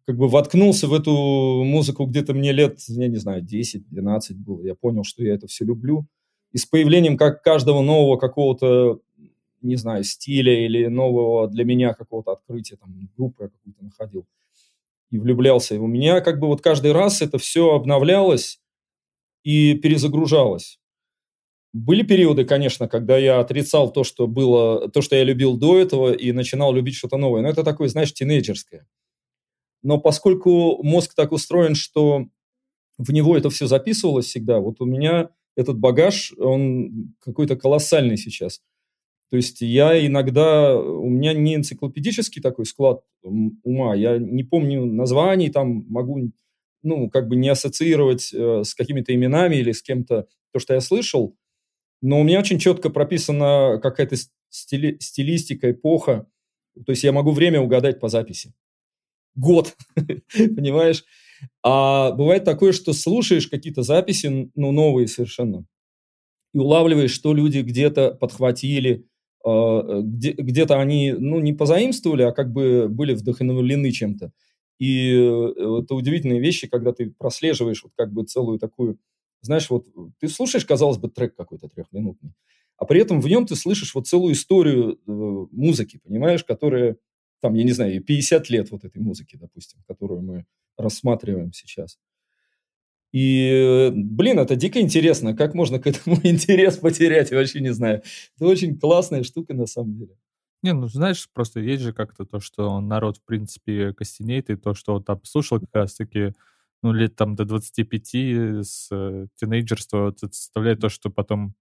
как 0.05 0.17
бы 0.17 0.27
воткнулся 0.27 0.87
в 0.87 0.93
эту 0.93 1.63
музыку 1.63 2.05
где-то 2.05 2.33
мне 2.33 2.51
лет, 2.51 2.79
я 2.89 3.07
не 3.07 3.15
знаю, 3.15 3.41
10-12 3.41 4.33
было. 4.35 4.65
Я 4.65 4.75
понял, 4.75 5.05
что 5.05 5.23
я 5.23 5.33
это 5.33 5.47
все 5.47 5.63
люблю. 5.63 6.07
И 6.51 6.57
с 6.57 6.65
появлением 6.65 7.15
как 7.15 7.41
каждого 7.41 7.81
нового 7.81 8.17
какого-то 8.17 8.99
не 9.61 9.75
знаю, 9.75 10.03
стиля 10.03 10.65
или 10.65 10.87
нового 10.87 11.47
для 11.47 11.63
меня 11.65 11.93
какого-то 11.93 12.31
открытия, 12.31 12.77
там, 12.77 13.09
группы 13.17 13.43
я 13.43 13.49
какую-то 13.49 13.83
находил 13.83 14.27
и 15.11 15.19
влюблялся. 15.19 15.75
И 15.75 15.77
у 15.77 15.87
меня 15.87 16.21
как 16.21 16.39
бы 16.39 16.47
вот 16.47 16.61
каждый 16.61 16.91
раз 16.91 17.21
это 17.21 17.37
все 17.37 17.73
обновлялось 17.73 18.59
и 19.43 19.75
перезагружалось. 19.75 20.79
Были 21.73 22.03
периоды, 22.03 22.45
конечно, 22.45 22.87
когда 22.87 23.17
я 23.17 23.39
отрицал 23.39 23.91
то, 23.91 24.03
что 24.03 24.27
было, 24.27 24.89
то, 24.89 25.01
что 25.01 25.15
я 25.15 25.23
любил 25.23 25.57
до 25.57 25.77
этого, 25.77 26.11
и 26.11 26.31
начинал 26.31 26.73
любить 26.73 26.95
что-то 26.95 27.17
новое. 27.17 27.41
Но 27.41 27.49
это 27.49 27.63
такое, 27.63 27.87
знаешь, 27.87 28.13
тинейджерское. 28.13 28.87
Но 29.83 29.99
поскольку 29.99 30.81
мозг 30.83 31.13
так 31.13 31.31
устроен, 31.31 31.75
что 31.75 32.25
в 32.97 33.11
него 33.11 33.37
это 33.37 33.49
все 33.49 33.67
записывалось 33.67 34.25
всегда, 34.25 34.59
вот 34.59 34.81
у 34.81 34.85
меня 34.85 35.29
этот 35.55 35.77
багаж, 35.77 36.33
он 36.37 37.13
какой-то 37.19 37.55
колоссальный 37.55 38.17
сейчас– 38.17 38.61
то 39.29 39.35
есть 39.37 39.61
я 39.61 40.05
иногда, 40.05 40.77
у 40.77 41.09
меня 41.09 41.33
не 41.33 41.55
энциклопедический 41.55 42.41
такой 42.41 42.65
склад 42.65 43.03
ума, 43.21 43.93
я 43.95 44.17
не 44.17 44.43
помню 44.43 44.85
названий, 44.85 45.49
там 45.49 45.85
могу, 45.89 46.31
ну, 46.81 47.09
как 47.09 47.27
бы 47.27 47.35
не 47.35 47.49
ассоциировать 47.49 48.33
э, 48.33 48.63
с 48.63 48.73
какими-то 48.73 49.13
именами 49.13 49.57
или 49.57 49.73
с 49.73 49.81
кем-то 49.81 50.27
то, 50.53 50.59
что 50.59 50.73
я 50.73 50.81
слышал, 50.81 51.35
но 52.01 52.21
у 52.21 52.23
меня 52.23 52.39
очень 52.39 52.59
четко 52.59 52.89
прописана 52.89 53.79
какая-то 53.81 54.15
стили, 54.49 54.97
стилистика, 54.99 55.71
эпоха, 55.71 56.27
то 56.85 56.91
есть 56.91 57.03
я 57.03 57.11
могу 57.11 57.31
время 57.31 57.59
угадать 57.59 57.99
по 57.99 58.07
записи. 58.07 58.53
Год, 59.35 59.75
понимаешь? 60.33 61.03
А 61.63 62.11
бывает 62.11 62.45
такое, 62.45 62.71
что 62.71 62.93
слушаешь 62.93 63.47
какие-то 63.47 63.83
записи, 63.83 64.51
ну, 64.55 64.71
новые 64.71 65.07
совершенно, 65.07 65.65
и 66.53 66.57
улавливаешь, 66.57 67.11
что 67.11 67.33
люди 67.33 67.59
где-то 67.59 68.11
подхватили, 68.11 69.06
где, 69.43 70.31
где-то 70.31 70.79
они, 70.79 71.13
ну, 71.13 71.39
не 71.39 71.53
позаимствовали, 71.53 72.23
а 72.23 72.31
как 72.31 72.51
бы 72.51 72.87
были 72.89 73.13
вдохновлены 73.13 73.91
чем-то. 73.91 74.31
И 74.79 75.11
э, 75.11 75.81
это 75.83 75.95
удивительные 75.95 76.39
вещи, 76.39 76.67
когда 76.67 76.93
ты 76.93 77.09
прослеживаешь 77.09 77.83
вот 77.83 77.93
как 77.95 78.11
бы 78.11 78.23
целую 78.25 78.59
такую, 78.59 78.99
знаешь, 79.41 79.69
вот 79.69 79.87
ты 80.19 80.27
слушаешь, 80.27 80.65
казалось 80.65 80.97
бы, 80.97 81.09
трек 81.09 81.35
какой-то 81.35 81.67
трехминутный, 81.67 82.33
а 82.77 82.85
при 82.85 83.01
этом 83.01 83.21
в 83.21 83.27
нем 83.27 83.45
ты 83.45 83.55
слышишь 83.55 83.95
вот 83.95 84.07
целую 84.07 84.33
историю 84.33 84.93
э, 84.95 85.47
музыки, 85.51 85.99
понимаешь, 86.03 86.43
которая, 86.43 86.97
там, 87.41 87.55
я 87.55 87.63
не 87.63 87.71
знаю, 87.71 88.03
50 88.03 88.49
лет 88.49 88.71
вот 88.71 88.83
этой 88.83 89.01
музыки, 89.01 89.35
допустим, 89.35 89.83
которую 89.87 90.21
мы 90.21 90.45
рассматриваем 90.77 91.53
сейчас. 91.53 91.97
И, 93.19 93.91
блин, 93.95 94.37
это 94.37 94.55
дико 94.55 94.79
интересно. 94.79 95.35
Как 95.35 95.55
можно 95.55 95.79
к 95.79 95.87
этому 95.87 96.17
интерес 96.23 96.77
потерять, 96.77 97.31
я 97.31 97.37
вообще 97.37 97.61
не 97.61 97.73
знаю. 97.73 98.03
Это 98.35 98.45
очень 98.45 98.77
классная 98.77 99.23
штука 99.23 99.55
на 99.55 99.65
самом 99.65 99.97
деле. 99.97 100.15
Не, 100.61 100.73
ну 100.73 100.87
знаешь, 100.87 101.27
просто 101.33 101.59
есть 101.59 101.81
же 101.81 101.93
как-то 101.93 102.25
то, 102.25 102.39
что 102.39 102.79
народ, 102.79 103.17
в 103.17 103.23
принципе, 103.23 103.93
костенеет, 103.93 104.51
и 104.51 104.55
то, 104.55 104.75
что 104.75 104.93
он 104.95 105.03
там 105.03 105.19
слушал 105.23 105.59
как 105.59 105.69
раз-таки, 105.73 106.33
ну, 106.83 106.93
лет 106.93 107.15
там 107.15 107.35
до 107.35 107.45
25 107.45 108.15
с 108.63 108.89
э, 108.91 109.27
тинейджерства, 109.35 110.05
вот 110.05 110.19
составляет 110.19 110.79
то, 110.79 110.89
что 110.89 111.09
потом 111.09 111.55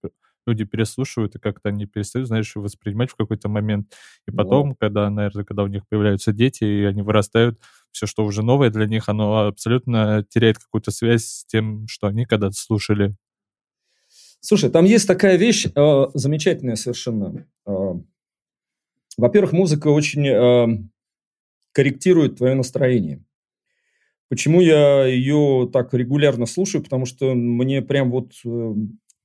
люди 0.46 0.64
переслушивают, 0.64 1.34
и 1.34 1.38
как-то 1.38 1.68
они 1.68 1.86
перестают, 1.86 2.28
знаешь, 2.28 2.54
воспринимать 2.54 3.10
в 3.10 3.16
какой-то 3.16 3.48
момент. 3.48 3.92
И 4.26 4.30
потом, 4.30 4.70
вот. 4.70 4.76
когда, 4.78 5.10
наверное, 5.10 5.44
когда 5.44 5.62
у 5.62 5.66
них 5.66 5.82
появляются 5.88 6.32
дети, 6.32 6.64
и 6.64 6.84
они 6.84 7.02
вырастают, 7.02 7.58
все, 7.92 8.06
что 8.06 8.24
уже 8.24 8.42
новое 8.42 8.70
для 8.70 8.86
них, 8.86 9.08
оно 9.08 9.46
абсолютно 9.46 10.24
теряет 10.28 10.58
какую-то 10.58 10.90
связь 10.90 11.24
с 11.24 11.44
тем, 11.46 11.86
что 11.88 12.06
они 12.06 12.26
когда-то 12.26 12.54
слушали. 12.54 13.16
Слушай, 14.40 14.70
там 14.70 14.84
есть 14.84 15.08
такая 15.08 15.36
вещь 15.36 15.66
э, 15.66 16.06
замечательная 16.14 16.76
совершенно. 16.76 17.46
Э, 17.66 17.94
во-первых, 19.16 19.52
музыка 19.52 19.88
очень 19.88 20.26
э, 20.28 20.88
корректирует 21.72 22.36
твое 22.36 22.54
настроение. 22.54 23.24
Почему 24.28 24.60
я 24.60 25.04
ее 25.04 25.70
так 25.72 25.94
регулярно 25.94 26.46
слушаю? 26.46 26.82
Потому 26.82 27.06
что 27.06 27.34
мне 27.34 27.80
прям 27.80 28.10
вот 28.10 28.32
э, 28.44 28.74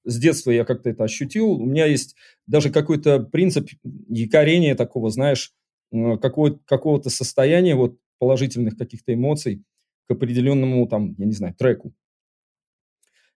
с 0.06 0.18
детства 0.20 0.52
я 0.52 0.66
как-то 0.66 0.90
это 0.90 1.04
ощутил. 1.04 1.52
У 1.52 1.66
меня 1.66 1.86
есть 1.86 2.16
даже 2.48 2.70
какой-то 2.72 3.20
принцип 3.20 3.70
якорения 4.10 4.76
такого, 4.76 5.10
знаешь, 5.10 5.54
какого- 5.92 6.60
какого-то 6.66 7.10
состояния 7.10 7.76
вот 7.76 7.98
положительных 8.20 8.78
каких-то 8.78 9.14
эмоций 9.14 9.64
к 10.08 10.12
определенному 10.12 10.88
там, 10.88 11.16
я 11.18 11.26
не 11.26 11.34
знаю, 11.34 11.56
треку. 11.58 11.94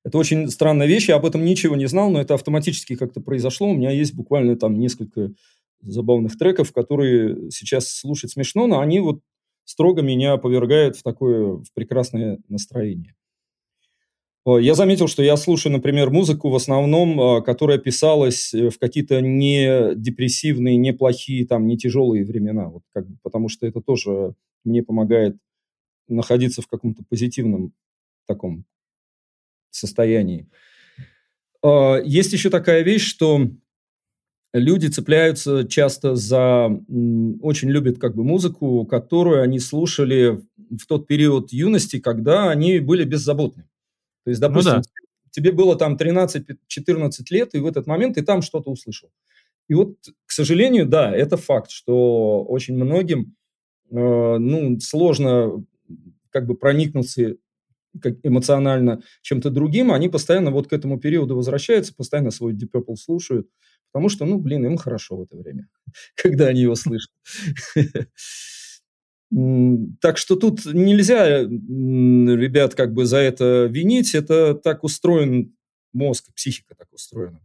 Это 0.03 0.19
очень 0.19 0.49
странная 0.49 0.85
вещь, 0.85 1.09
я 1.09 1.15
об 1.15 1.25
этом 1.25 1.43
ничего 1.43 1.75
не 1.75 1.87
знал, 1.87 2.11
но 2.11 2.21
это 2.21 2.35
автоматически 2.35 2.95
как-то 2.95 3.21
произошло. 3.21 3.69
У 3.69 3.73
меня 3.73 3.89
есть 3.89 4.13
буквально 4.13 4.55
там 4.55 4.77
несколько 4.79 5.31
забавных 5.81 6.37
треков, 6.37 6.71
которые 6.71 7.49
сейчас 7.51 7.87
слушать 7.87 8.31
смешно, 8.31 8.67
но 8.67 8.79
они 8.79 8.99
вот 8.99 9.21
строго 9.63 10.03
меня 10.03 10.37
повергают 10.37 10.95
в 10.95 11.03
такое 11.03 11.53
в 11.55 11.65
прекрасное 11.73 12.39
настроение. 12.47 13.15
Э, 14.45 14.57
я 14.61 14.75
заметил, 14.75 15.07
что 15.07 15.23
я 15.23 15.37
слушаю, 15.37 15.73
например, 15.73 16.09
музыку 16.09 16.49
в 16.49 16.55
основном, 16.55 17.19
э, 17.19 17.41
которая 17.41 17.77
писалась 17.77 18.53
э, 18.53 18.69
в 18.69 18.77
какие-то 18.79 19.21
не 19.21 19.95
депрессивные, 19.95 20.77
не 20.77 20.93
плохие, 20.93 21.45
там, 21.47 21.67
не 21.67 21.77
тяжелые 21.77 22.23
времена, 22.25 22.69
вот 22.69 22.83
как 22.93 23.07
бы, 23.07 23.17
потому 23.23 23.49
что 23.49 23.65
это 23.67 23.81
тоже 23.81 24.35
мне 24.63 24.83
помогает 24.83 25.37
находиться 26.07 26.61
в 26.61 26.67
каком-то 26.67 27.03
позитивном 27.09 27.73
таком 28.27 28.65
состоянии. 29.71 30.47
Есть 31.63 32.31
еще 32.31 32.51
такая 32.51 32.83
вещь, 32.83 33.05
что 33.07 33.49
люди 34.53 34.87
цепляются 34.87 35.67
часто 35.67 36.15
за, 36.15 36.67
очень 37.41 37.69
любят 37.71 37.97
как 37.97 38.15
бы 38.15 38.23
музыку, 38.23 38.85
которую 38.85 39.41
они 39.41 39.59
слушали 39.59 40.41
в 40.57 40.85
тот 40.87 41.07
период 41.07 41.51
юности, 41.51 41.99
когда 41.99 42.51
они 42.51 42.79
были 42.79 43.03
беззаботны. 43.03 43.65
То 44.25 44.31
есть, 44.31 44.41
допустим, 44.41 44.77
ну, 44.77 44.81
да. 44.81 45.29
тебе 45.31 45.51
было 45.51 45.77
там 45.77 45.95
13-14 45.95 46.55
лет, 47.29 47.55
и 47.55 47.59
в 47.59 47.67
этот 47.67 47.87
момент 47.87 48.15
ты 48.15 48.23
там 48.23 48.41
что-то 48.41 48.71
услышал. 48.71 49.09
И 49.67 49.75
вот, 49.75 49.95
к 50.25 50.31
сожалению, 50.31 50.85
да, 50.85 51.15
это 51.15 51.37
факт, 51.37 51.71
что 51.71 52.43
очень 52.43 52.75
многим 52.75 53.35
э, 53.91 53.95
ну, 53.95 54.79
сложно 54.79 55.63
как 56.31 56.47
бы 56.47 56.55
проникнуться 56.55 57.37
как 58.01 58.15
эмоционально 58.23 59.01
чем-то 59.21 59.49
другим, 59.49 59.91
они 59.91 60.09
постоянно 60.09 60.51
вот 60.51 60.67
к 60.67 60.73
этому 60.73 60.99
периоду 60.99 61.35
возвращаются, 61.35 61.95
постоянно 61.95 62.31
свой 62.31 62.53
Deep 62.53 62.71
Purple 62.73 62.95
слушают, 62.95 63.47
потому 63.91 64.09
что, 64.09 64.25
ну, 64.25 64.37
блин, 64.37 64.65
им 64.65 64.75
хорошо 64.75 65.15
в 65.15 65.21
это 65.21 65.37
время, 65.37 65.69
когда 66.15 66.47
они 66.47 66.61
его 66.61 66.75
слышат. 66.75 67.11
Так 70.01 70.17
что 70.17 70.35
тут 70.37 70.65
нельзя, 70.65 71.41
ребят, 71.41 72.73
как 72.73 72.93
бы 72.93 73.05
за 73.05 73.17
это 73.17 73.65
винить. 73.65 74.15
Это 74.15 74.53
так 74.55 74.83
устроен 74.83 75.53
мозг, 75.93 76.33
психика 76.33 76.75
так 76.75 76.87
устроена. 76.93 77.41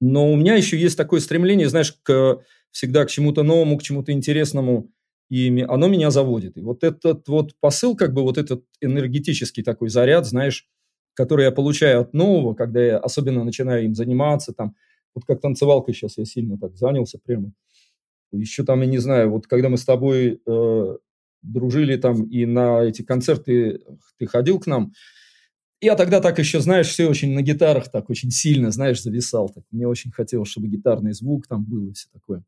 Но 0.00 0.30
у 0.30 0.36
меня 0.36 0.54
еще 0.54 0.78
есть 0.78 0.96
такое 0.96 1.20
стремление, 1.20 1.68
знаешь, 1.68 1.92
к, 2.02 2.42
всегда 2.70 3.04
к 3.06 3.10
чему-то 3.10 3.42
новому, 3.42 3.78
к 3.78 3.82
чему-то 3.82 4.12
интересному, 4.12 4.90
и 5.30 5.64
оно 5.66 5.88
меня 5.88 6.10
заводит. 6.10 6.58
И 6.58 6.60
вот 6.60 6.84
этот 6.84 7.26
вот 7.28 7.54
посыл, 7.60 7.96
как 7.96 8.12
бы 8.12 8.22
вот 8.22 8.36
этот 8.36 8.64
энергетический 8.82 9.62
такой 9.62 9.88
заряд, 9.88 10.26
знаешь, 10.26 10.68
который 11.14 11.46
я 11.46 11.52
получаю 11.52 12.02
от 12.02 12.12
нового, 12.12 12.54
когда 12.54 12.84
я 12.84 12.98
особенно 12.98 13.44
начинаю 13.44 13.86
им 13.86 13.94
заниматься, 13.94 14.52
там, 14.52 14.76
Вот 15.14 15.24
как 15.24 15.40
танцевалкой 15.40 15.94
сейчас 15.94 16.18
я 16.18 16.26
сильно 16.26 16.58
так 16.58 16.76
занялся 16.76 17.18
прямо. 17.24 17.52
Еще 18.32 18.64
там, 18.64 18.80
я 18.80 18.86
не 18.86 18.98
знаю, 18.98 19.30
вот 19.30 19.46
когда 19.46 19.68
мы 19.68 19.76
с 19.76 19.84
тобой 19.84 20.40
э, 20.46 20.96
дружили 21.42 21.96
там 21.96 22.24
и 22.24 22.44
на 22.44 22.82
эти 22.82 23.02
концерты 23.02 23.80
ты 24.18 24.26
ходил 24.26 24.58
к 24.58 24.66
нам, 24.66 24.92
я 25.80 25.94
тогда 25.94 26.20
так 26.20 26.38
еще, 26.38 26.60
знаешь, 26.60 26.88
все 26.88 27.08
очень 27.08 27.34
на 27.34 27.42
гитарах 27.42 27.90
так 27.90 28.08
очень 28.08 28.30
сильно, 28.30 28.70
знаешь, 28.70 29.02
зависал. 29.02 29.48
Так. 29.50 29.64
Мне 29.70 29.86
очень 29.86 30.10
хотелось, 30.10 30.48
чтобы 30.48 30.68
гитарный 30.68 31.12
звук 31.12 31.46
там 31.46 31.64
был 31.64 31.88
и 31.88 31.92
все 31.92 32.08
такое. 32.12 32.44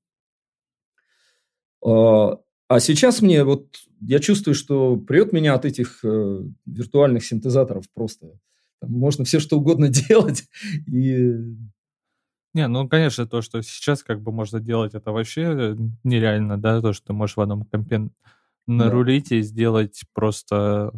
А, 1.85 2.39
а 2.69 2.81
сейчас 2.81 3.23
мне 3.23 3.45
вот, 3.45 3.77
я 4.01 4.19
чувствую, 4.19 4.55
что 4.55 4.97
прет 4.97 5.33
меня 5.33 5.55
от 5.55 5.65
этих 5.65 6.05
э, 6.05 6.43
виртуальных 6.67 7.25
синтезаторов 7.25 7.85
просто. 7.93 8.39
Там 8.81 8.93
можно 8.93 9.25
все 9.25 9.41
что 9.41 9.59
угодно 9.59 9.89
делать. 10.09 10.45
И... 10.87 11.33
Не, 12.59 12.67
ну, 12.67 12.89
конечно, 12.89 13.25
то, 13.25 13.41
что 13.41 13.63
сейчас 13.63 14.03
как 14.03 14.21
бы 14.21 14.33
можно 14.33 14.59
делать, 14.59 14.93
это 14.93 15.13
вообще 15.13 15.77
нереально, 16.03 16.61
да, 16.61 16.81
то, 16.81 16.93
что 16.93 17.07
ты 17.07 17.13
можешь 17.13 17.37
в 17.37 17.41
одном 17.41 17.63
компе 17.63 18.11
нарулить 18.67 19.29
да. 19.29 19.37
и 19.37 19.43
сделать 19.43 20.03
просто 20.13 20.91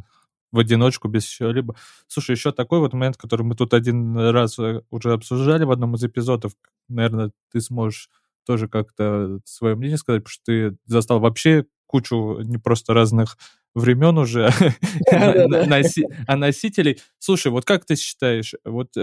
в 0.52 0.58
одиночку, 0.58 1.08
без 1.08 1.24
чего-либо. 1.24 1.76
Слушай, 2.06 2.30
еще 2.30 2.52
такой 2.52 2.78
вот 2.78 2.94
момент, 2.94 3.18
который 3.18 3.42
мы 3.42 3.56
тут 3.56 3.74
один 3.74 4.16
раз 4.16 4.58
э, 4.58 4.80
уже 4.88 5.12
обсуждали 5.12 5.64
в 5.64 5.70
одном 5.70 5.96
из 5.96 6.02
эпизодов, 6.02 6.52
наверное, 6.88 7.30
ты 7.52 7.60
сможешь 7.60 8.08
тоже 8.46 8.66
как-то 8.66 9.40
свое 9.44 9.74
мнение 9.74 9.98
сказать, 9.98 10.22
потому 10.22 10.32
что 10.32 10.44
ты 10.46 10.76
застал 10.86 11.20
вообще 11.20 11.66
кучу 11.84 12.40
не 12.40 12.56
просто 12.56 12.94
разных 12.94 13.36
времен 13.74 14.16
уже, 14.16 14.48
а 16.26 16.36
носителей. 16.36 17.02
Слушай, 17.18 17.52
вот 17.52 17.66
как 17.66 17.84
ты 17.84 17.96
считаешь, 17.96 18.54
вот 18.64 18.96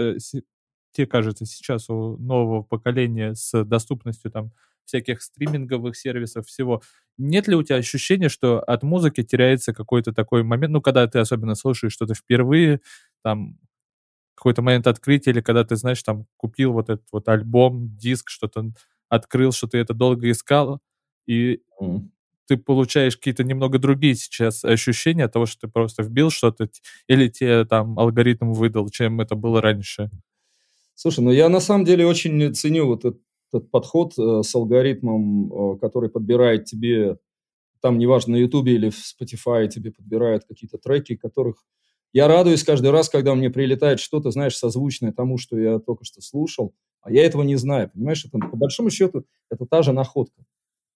тебе 0.92 1.06
кажется 1.06 1.46
сейчас 1.46 1.90
у 1.90 2.16
нового 2.18 2.62
поколения 2.62 3.34
с 3.34 3.64
доступностью 3.64 4.30
там 4.30 4.52
всяких 4.88 5.22
стриминговых 5.22 5.96
сервисов, 5.96 6.46
всего. 6.46 6.82
Нет 7.18 7.46
ли 7.46 7.54
у 7.54 7.62
тебя 7.62 7.76
ощущения, 7.76 8.28
что 8.28 8.60
от 8.60 8.82
музыки 8.82 9.22
теряется 9.22 9.74
какой-то 9.74 10.12
такой 10.12 10.42
момент, 10.42 10.72
ну, 10.72 10.80
когда 10.80 11.06
ты 11.06 11.18
особенно 11.18 11.54
слушаешь 11.54 11.92
что-то 11.92 12.14
впервые, 12.14 12.80
там, 13.22 13.58
какой-то 14.34 14.62
момент 14.62 14.86
открытия, 14.86 15.32
или 15.32 15.40
когда 15.40 15.64
ты, 15.64 15.76
знаешь, 15.76 16.02
там, 16.02 16.26
купил 16.36 16.72
вот 16.72 16.88
этот 16.88 17.06
вот 17.12 17.28
альбом, 17.28 17.96
диск, 17.96 18.30
что-то 18.30 18.72
открыл, 19.08 19.52
что 19.52 19.66
ты 19.66 19.78
это 19.78 19.94
долго 19.94 20.30
искал, 20.30 20.80
и 21.26 21.60
mm. 21.80 22.08
ты 22.46 22.56
получаешь 22.56 23.16
какие-то 23.16 23.44
немного 23.44 23.78
другие 23.78 24.14
сейчас 24.14 24.64
ощущения 24.64 25.24
от 25.24 25.32
того, 25.32 25.46
что 25.46 25.66
ты 25.66 25.68
просто 25.68 26.02
вбил 26.02 26.30
что-то, 26.30 26.70
или 27.08 27.28
тебе 27.28 27.64
там 27.64 27.98
алгоритм 27.98 28.52
выдал, 28.52 28.88
чем 28.90 29.20
это 29.20 29.34
было 29.34 29.60
раньше. 29.60 30.10
Слушай, 31.00 31.20
ну 31.20 31.30
я 31.30 31.48
на 31.48 31.60
самом 31.60 31.84
деле 31.84 32.04
очень 32.04 32.52
ценю 32.54 32.86
вот 32.86 33.04
этот 33.04 33.20
этот 33.52 33.70
подход 33.70 34.12
э, 34.18 34.42
с 34.42 34.54
алгоритмом, 34.54 35.52
э, 35.52 35.78
который 35.78 36.10
подбирает 36.10 36.64
тебе, 36.64 37.18
там 37.80 37.98
неважно, 37.98 38.32
на 38.32 38.36
Ютубе 38.36 38.74
или 38.74 38.90
в 38.90 38.96
Spotify 38.96 39.68
тебе 39.68 39.92
подбирают 39.92 40.44
какие-то 40.44 40.76
треки, 40.76 41.16
которых 41.16 41.64
я 42.12 42.26
радуюсь 42.26 42.64
каждый 42.64 42.90
раз, 42.90 43.08
когда 43.08 43.34
мне 43.34 43.48
прилетает 43.48 44.00
что-то, 44.00 44.30
знаешь, 44.30 44.56
созвучное 44.56 45.12
тому, 45.12 45.38
что 45.38 45.58
я 45.58 45.78
только 45.78 46.04
что 46.04 46.20
слушал, 46.20 46.74
а 47.00 47.12
я 47.12 47.24
этого 47.24 47.42
не 47.42 47.56
знаю, 47.56 47.90
понимаешь? 47.92 48.24
Это, 48.24 48.38
по 48.38 48.56
большому 48.56 48.90
счету, 48.90 49.24
это 49.50 49.66
та 49.66 49.82
же 49.82 49.92
находка. 49.92 50.42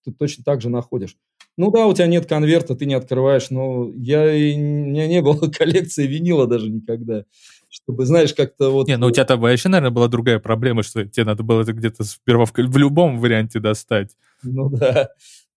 Ты 0.04 0.12
точно 0.12 0.42
так 0.42 0.60
же 0.60 0.68
находишь. 0.68 1.16
Ну 1.56 1.70
да, 1.70 1.86
у 1.86 1.94
тебя 1.94 2.06
нет 2.06 2.26
конверта, 2.26 2.74
ты 2.74 2.86
не 2.86 2.94
открываешь, 2.94 3.50
но 3.50 3.90
я, 3.94 4.22
у 4.24 4.58
меня 4.58 5.06
не 5.06 5.22
было 5.22 5.48
коллекции 5.50 6.06
винила 6.06 6.46
даже 6.46 6.70
никогда 6.70 7.24
чтобы, 7.72 8.04
знаешь, 8.04 8.34
как-то 8.34 8.70
вот... 8.70 8.86
Не, 8.86 8.98
ну 8.98 9.06
у 9.06 9.10
тебя 9.10 9.24
там 9.24 9.40
вообще, 9.40 9.70
наверное, 9.70 9.90
была 9.90 10.08
другая 10.08 10.38
проблема, 10.38 10.82
что 10.82 11.06
тебе 11.06 11.24
надо 11.24 11.42
было 11.42 11.62
это 11.62 11.72
где-то 11.72 12.04
сперва 12.04 12.44
в, 12.44 12.52
в 12.52 12.76
любом 12.76 13.18
варианте 13.18 13.60
достать. 13.60 14.14
Ну 14.42 14.68
да. 14.68 15.08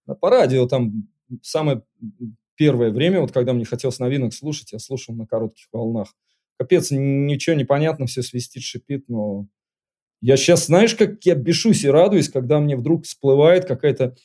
А 0.08 0.16
по 0.16 0.30
радио 0.30 0.66
там 0.66 1.10
самое 1.42 1.82
первое 2.56 2.92
время, 2.92 3.20
вот 3.20 3.34
когда 3.34 3.52
мне 3.52 3.66
хотелось 3.66 4.00
новинок 4.00 4.34
слушать, 4.34 4.72
я 4.72 4.80
слушал 4.80 5.14
на 5.14 5.28
коротких 5.28 5.68
волнах. 5.74 6.08
Капец, 6.58 6.90
ничего 6.92 7.54
не 7.54 7.66
понятно, 7.66 8.06
все 8.06 8.22
свистит, 8.22 8.64
шипит, 8.64 9.10
но... 9.10 9.48
Я 10.22 10.38
сейчас, 10.38 10.68
знаешь, 10.68 10.96
как 10.96 11.24
я 11.26 11.36
бешусь 11.36 11.84
и 11.84 11.90
радуюсь, 11.90 12.30
когда 12.30 12.62
мне 12.62 12.78
вдруг 12.78 13.04
всплывает 13.04 13.66
какая-то 13.66 14.16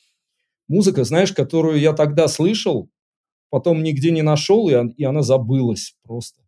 музыка, 0.69 1.03
знаешь, 1.03 1.33
которую 1.33 1.77
я 1.77 1.91
тогда 1.91 2.29
слышал, 2.29 2.89
потом 3.49 3.83
нигде 3.83 4.11
не 4.11 4.21
нашел, 4.21 4.69
и, 4.69 4.93
и 4.95 5.03
она 5.03 5.23
забылась 5.23 5.95
просто. 6.03 6.40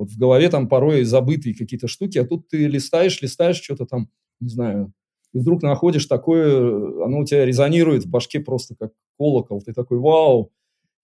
Вот 0.00 0.10
в 0.10 0.18
голове 0.18 0.48
там 0.48 0.66
порой 0.66 1.04
забытые 1.04 1.54
какие-то 1.54 1.86
штуки, 1.86 2.16
а 2.16 2.24
тут 2.24 2.48
ты 2.48 2.66
листаешь, 2.66 3.20
листаешь 3.20 3.60
что-то 3.60 3.84
там, 3.84 4.08
не 4.40 4.48
знаю, 4.48 4.94
и 5.34 5.38
вдруг 5.38 5.62
находишь 5.62 6.06
такое, 6.06 7.04
оно 7.04 7.18
у 7.18 7.24
тебя 7.26 7.44
резонирует 7.44 8.04
в 8.04 8.08
башке 8.08 8.40
просто 8.40 8.74
как 8.76 8.92
колокол. 9.18 9.60
Ты 9.60 9.74
такой, 9.74 9.98
вау, 9.98 10.52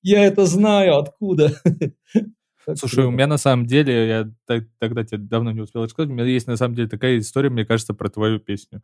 я 0.00 0.24
это 0.24 0.46
знаю, 0.46 0.96
откуда? 0.96 1.52
Слушай, 2.74 3.04
у 3.04 3.10
меня 3.10 3.26
на 3.26 3.36
самом 3.36 3.66
деле, 3.66 4.08
я 4.08 4.64
тогда 4.78 5.04
тебе 5.04 5.18
давно 5.18 5.52
не 5.52 5.60
успел 5.60 5.84
рассказать, 5.84 6.10
у 6.10 6.14
меня 6.14 6.24
есть 6.24 6.46
на 6.46 6.56
самом 6.56 6.74
деле 6.74 6.88
такая 6.88 7.18
история, 7.18 7.50
мне 7.50 7.66
кажется, 7.66 7.92
про 7.92 8.08
твою 8.08 8.40
песню. 8.40 8.82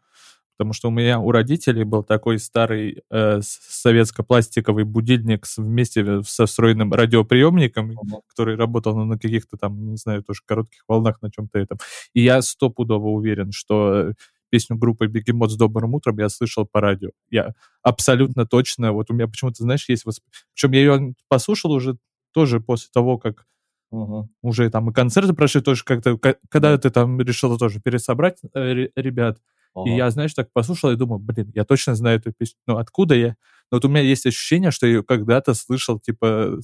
Потому 0.57 0.73
что 0.73 0.89
у 0.89 0.91
меня, 0.91 1.19
у 1.19 1.31
родителей 1.31 1.85
был 1.85 2.03
такой 2.05 2.39
старый 2.39 3.03
э, 3.11 3.41
советско-пластиковый 3.41 4.85
будильник 4.85 5.47
вместе 5.57 6.23
со 6.23 6.47
встроенным 6.47 6.93
радиоприемником, 6.93 7.93
uh-huh. 7.93 8.21
который 8.29 8.57
работал 8.57 8.97
на 8.97 9.19
каких-то 9.19 9.57
там, 9.57 9.91
не 9.91 9.97
знаю, 9.97 10.23
тоже 10.23 10.43
коротких 10.45 10.85
волнах 10.87 11.21
на 11.23 11.31
чем-то 11.31 11.59
этом. 11.59 11.79
И 12.15 12.23
я 12.23 12.43
стопудово 12.43 13.09
уверен, 13.09 13.51
что 13.53 14.13
песню 14.51 14.77
группы 14.77 15.07
Бегемот 15.07 15.51
с 15.51 15.57
добрым 15.57 15.95
утром 15.95 16.19
я 16.19 16.29
слышал 16.29 16.67
по 16.71 16.81
радио. 16.81 17.11
Я 17.31 17.55
абсолютно 17.83 18.47
точно, 18.47 18.93
вот 18.93 19.11
у 19.11 19.15
меня 19.15 19.27
почему-то, 19.27 19.63
знаешь, 19.63 19.89
есть... 19.89 20.05
Восп... 20.05 20.23
Причем 20.55 20.73
я 20.73 20.81
ее 20.81 21.15
послушал 21.29 21.73
уже 21.73 21.97
тоже 22.33 22.61
после 22.61 22.89
того, 22.93 23.19
как 23.19 23.47
Uh-huh. 23.95 24.27
Уже 24.41 24.71
там 24.71 24.89
и 24.89 24.95
концерты 24.95 25.35
прошли 25.35 25.61
тоже 25.61 25.85
как-то, 25.85 26.17
когда 26.49 26.79
ты 26.79 26.89
там 26.89 27.21
решила 27.21 27.59
тоже 27.59 27.79
пересобрать 27.79 28.39
э, 28.55 28.89
ребят. 28.97 29.39
И 29.87 29.91
я, 29.91 30.11
знаешь, 30.11 30.35
так 30.35 30.53
послушал 30.53 30.91
и 30.91 30.97
думал, 30.97 31.19
блин, 31.19 31.51
я 31.55 31.65
точно 31.65 31.95
знаю 31.95 32.19
эту 32.19 32.33
песню. 32.33 32.59
Ну, 32.67 32.77
откуда 32.77 33.15
я? 33.15 33.37
Но 33.71 33.77
вот 33.77 33.85
у 33.85 33.89
меня 33.89 34.01
есть 34.01 34.27
ощущение, 34.27 34.71
что 34.71 34.87
я 34.87 34.93
ее 34.95 35.03
когда-то 35.03 35.55
слышал, 35.55 35.99
типа... 35.99 36.59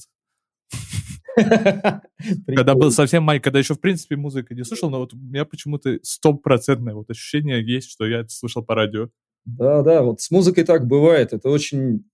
Когда 2.45 2.75
был 2.75 2.91
совсем 2.91 3.23
маленький, 3.23 3.45
когда 3.45 3.59
еще, 3.59 3.73
в 3.73 3.79
принципе, 3.79 4.15
музыка 4.17 4.53
не 4.53 4.63
слушал, 4.63 4.89
но 4.89 4.99
вот 4.99 5.13
у 5.13 5.17
меня 5.17 5.45
почему-то 5.45 5.97
стопроцентное 6.03 6.93
вот 6.93 7.09
ощущение 7.09 7.65
есть, 7.65 7.89
что 7.89 8.05
я 8.05 8.19
это 8.19 8.29
слышал 8.29 8.63
по 8.63 8.75
радио. 8.75 9.09
Да, 9.45 9.81
да, 9.81 10.03
вот 10.03 10.21
с 10.21 10.29
музыкой 10.29 10.65
так 10.65 10.85
бывает. 10.85 11.33
Это 11.33 11.49
очень, 11.49 12.05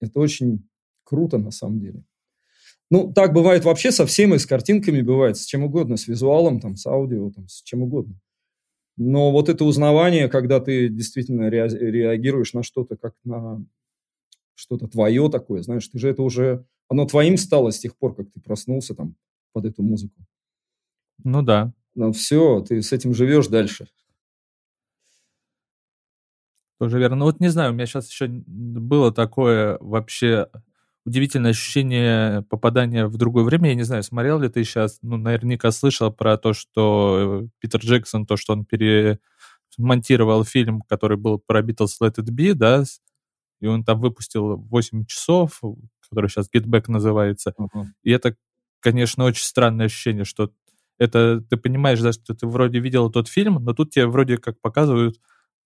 это 0.00 0.18
очень 0.18 0.68
круто 1.04 1.38
на 1.38 1.50
самом 1.50 1.80
деле. 1.80 2.04
Ну, 2.90 3.12
так 3.12 3.32
бывает 3.32 3.64
вообще 3.64 3.92
со 3.92 4.04
всеми, 4.06 4.36
с 4.36 4.46
картинками 4.46 5.02
бывает, 5.02 5.36
с 5.36 5.44
чем 5.44 5.62
угодно, 5.62 5.96
с 5.96 6.08
визуалом, 6.08 6.58
там, 6.58 6.74
с 6.76 6.86
аудио, 6.86 7.30
там, 7.30 7.46
с 7.46 7.62
чем 7.62 7.82
угодно. 7.82 8.18
Но 9.02 9.32
вот 9.32 9.48
это 9.48 9.64
узнавание, 9.64 10.28
когда 10.28 10.60
ты 10.60 10.90
действительно 10.90 11.48
реагируешь 11.48 12.52
на 12.52 12.62
что-то, 12.62 12.98
как 12.98 13.14
на 13.24 13.64
что-то 14.54 14.88
твое 14.88 15.30
такое, 15.30 15.62
знаешь, 15.62 15.88
ты 15.88 15.98
же 15.98 16.10
это 16.10 16.22
уже, 16.22 16.66
оно 16.86 17.06
твоим 17.06 17.38
стало 17.38 17.72
с 17.72 17.78
тех 17.78 17.96
пор, 17.96 18.14
как 18.14 18.30
ты 18.30 18.42
проснулся 18.42 18.94
там 18.94 19.16
под 19.54 19.64
эту 19.64 19.82
музыку. 19.82 20.22
Ну 21.24 21.40
да. 21.40 21.72
Ну 21.94 22.12
все, 22.12 22.60
ты 22.60 22.82
с 22.82 22.92
этим 22.92 23.14
живешь 23.14 23.46
дальше. 23.48 23.88
Тоже 26.78 26.98
верно. 26.98 27.16
Ну 27.16 27.24
вот 27.24 27.40
не 27.40 27.48
знаю, 27.48 27.70
у 27.70 27.74
меня 27.74 27.86
сейчас 27.86 28.10
еще 28.10 28.26
было 28.28 29.10
такое 29.14 29.78
вообще 29.80 30.50
удивительное 31.10 31.50
ощущение 31.50 32.42
попадания 32.42 33.06
в 33.06 33.16
другое 33.16 33.42
время. 33.42 33.70
Я 33.70 33.74
не 33.74 33.82
знаю, 33.82 34.04
смотрел 34.04 34.38
ли 34.38 34.48
ты 34.48 34.62
сейчас, 34.62 34.98
ну, 35.02 35.16
наверняка 35.16 35.72
слышал 35.72 36.12
про 36.12 36.38
то, 36.38 36.52
что 36.52 37.42
э, 37.42 37.48
Питер 37.58 37.80
Джексон, 37.80 38.26
то, 38.26 38.36
что 38.36 38.52
он 38.52 38.64
перемонтировал 38.64 40.44
фильм, 40.44 40.82
который 40.82 41.16
был 41.16 41.40
про 41.40 41.62
Beatles 41.62 41.98
Let 42.00 42.14
It 42.18 42.30
Be, 42.30 42.54
да, 42.54 42.84
и 43.60 43.66
он 43.66 43.82
там 43.82 44.00
выпустил 44.00 44.56
8 44.56 45.04
часов, 45.06 45.60
который 46.08 46.30
сейчас 46.30 46.48
Get 46.54 46.64
Back 46.66 46.84
называется. 46.86 47.54
Uh-huh. 47.58 47.86
И 48.04 48.12
это, 48.12 48.36
конечно, 48.78 49.24
очень 49.24 49.44
странное 49.44 49.86
ощущение, 49.86 50.24
что 50.24 50.52
это 50.98 51.40
ты 51.40 51.56
понимаешь, 51.56 52.00
да, 52.00 52.12
что 52.12 52.34
ты 52.34 52.46
вроде 52.46 52.78
видел 52.78 53.10
тот 53.10 53.26
фильм, 53.26 53.56
но 53.64 53.72
тут 53.72 53.90
тебе 53.90 54.06
вроде 54.06 54.38
как 54.38 54.60
показывают 54.60 55.16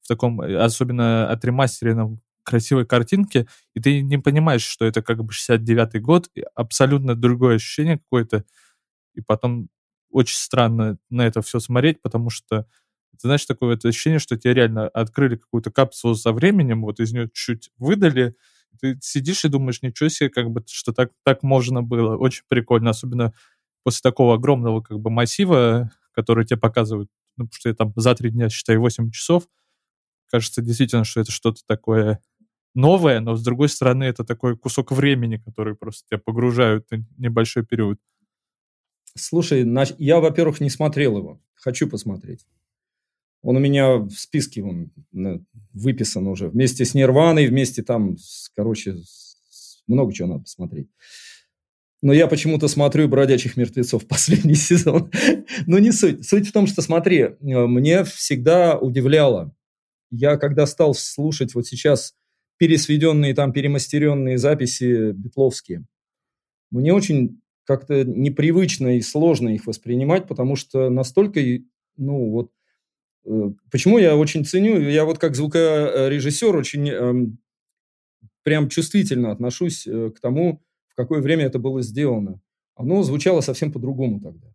в 0.01 0.09
таком, 0.09 0.41
э, 0.41 0.57
особенно 0.57 1.29
отремастеренном 1.31 2.21
красивой 2.45 2.87
картинки, 2.87 3.49
и 3.75 3.81
ты 3.81 4.03
не 4.03 4.19
понимаешь, 4.19 4.63
что 4.65 4.85
это 4.85 5.03
как 5.03 5.25
бы 5.25 5.33
69-й 5.33 6.01
год, 6.01 6.31
и 6.35 6.45
абсолютно 6.55 7.15
другое 7.17 7.57
ощущение 7.57 7.99
какое-то, 7.99 8.45
и 9.15 9.21
потом 9.23 9.69
очень 10.11 10.37
странно 10.37 10.99
на 11.11 11.27
это 11.27 11.43
все 11.43 11.61
смотреть, 11.61 12.03
потому 12.03 12.31
что 12.31 12.67
ты 13.13 13.29
знаешь, 13.29 13.45
такое 13.47 13.71
вот 13.71 13.85
ощущение, 13.85 14.19
что 14.19 14.37
тебе 14.37 14.55
реально 14.55 14.89
открыли 14.89 15.37
какую-то 15.37 15.71
капсулу 15.71 16.15
со 16.17 16.33
временем, 16.33 16.83
вот 16.83 17.01
из 17.01 17.13
нее 17.13 17.31
чуть 17.33 17.71
выдали, 17.79 18.37
ты 18.81 18.99
сидишь 19.03 19.45
и 19.45 19.49
думаешь, 19.49 19.83
ничего 19.83 20.09
себе, 20.09 20.31
как 20.31 20.51
бы, 20.51 20.65
что 20.69 20.93
так, 20.93 21.11
так 21.25 21.43
можно 21.43 21.83
было. 21.83 22.17
Очень 22.17 22.45
прикольно, 22.49 22.91
особенно 22.91 23.33
после 23.85 24.01
такого 24.03 24.35
огромного 24.35 24.81
как 24.81 24.99
бы 25.01 25.11
массива, 25.11 25.91
который 26.13 26.45
тебе 26.45 26.59
показывают, 26.59 27.09
ну, 27.37 27.45
потому 27.47 27.59
что 27.59 27.69
я 27.69 27.75
там 27.75 27.93
за 27.97 28.15
три 28.15 28.31
дня, 28.31 28.49
считай, 28.49 28.77
8 28.77 29.11
часов, 29.11 29.45
кажется 30.31 30.63
действительно, 30.63 31.05
что 31.05 31.21
это 31.21 31.33
что-то 31.33 31.63
такое 31.67 32.21
новое, 32.75 33.21
но 33.21 33.37
с 33.37 33.43
другой 33.43 33.69
стороны 33.69 34.05
это 34.05 34.25
такой 34.25 34.57
кусок 34.57 34.93
времени, 34.93 35.37
который 35.37 35.75
просто 35.75 36.07
тебя 36.09 36.21
погружают 36.25 36.91
на 36.91 37.05
небольшой 37.19 37.65
период. 37.65 37.99
Слушай, 39.17 39.65
я, 39.99 40.21
во-первых, 40.21 40.61
не 40.61 40.71
смотрел 40.71 41.19
его. 41.19 41.41
Хочу 41.55 41.89
посмотреть. 41.89 42.47
Он 43.43 43.57
у 43.57 43.61
меня 43.61 43.97
в 43.97 44.11
списке 44.11 44.63
он 44.63 44.91
выписан 45.73 46.27
уже. 46.27 46.49
Вместе 46.49 46.85
с 46.85 46.95
Нирваной, 46.95 47.47
вместе 47.47 47.83
там, 47.83 48.17
короче, 48.57 48.97
много 49.87 50.13
чего 50.13 50.29
надо 50.29 50.45
посмотреть. 50.45 50.89
Но 52.03 52.13
я 52.13 52.27
почему-то 52.27 52.69
смотрю 52.69 53.09
«Бродячих 53.09 53.57
мертвецов» 53.57 54.07
последний 54.09 54.55
сезон. 54.55 55.11
Но 55.67 55.79
не 55.79 55.93
суть. 55.93 56.27
Суть 56.27 56.49
в 56.49 56.53
том, 56.53 56.67
что, 56.67 56.83
смотри, 56.83 57.19
э, 57.19 57.35
мне 57.41 58.05
всегда 58.05 58.79
удивляло. 58.79 59.55
Я 60.11 60.37
когда 60.37 60.67
стал 60.67 60.95
слушать 60.95 61.55
вот 61.55 61.67
сейчас 61.67 62.15
пересведенные, 62.65 63.35
там, 63.35 63.53
перемастеренные 63.53 64.39
записи 64.39 65.13
битловские, 65.13 65.85
мне 66.71 66.95
очень 66.95 67.43
как-то 67.67 68.05
непривычно 68.05 68.97
и 68.97 69.03
сложно 69.03 69.51
их 69.51 69.67
воспринимать, 69.67 70.27
потому 70.27 70.57
что 70.57 70.89
настолько, 70.89 71.41
ну 71.99 72.31
вот, 72.31 72.51
э, 73.27 73.53
почему 73.71 73.99
я 73.99 74.17
очень 74.17 74.47
ценю, 74.47 74.81
я 74.81 75.05
вот 75.05 75.19
как 75.19 75.37
звукорежиссер 75.37 76.57
очень 76.57 76.89
эм, 76.89 77.39
прям 78.45 78.71
чувствительно 78.71 79.31
отношусь 79.31 79.87
э, 79.87 80.11
к 80.11 80.21
тому, 80.21 80.63
в 80.89 80.95
какое 80.95 81.21
время 81.21 81.45
это 81.45 81.59
было 81.59 81.83
сделано. 81.83 82.41
Оно 82.75 83.03
звучало 83.03 83.43
совсем 83.43 83.73
по-другому 83.73 84.21
тогда. 84.21 84.49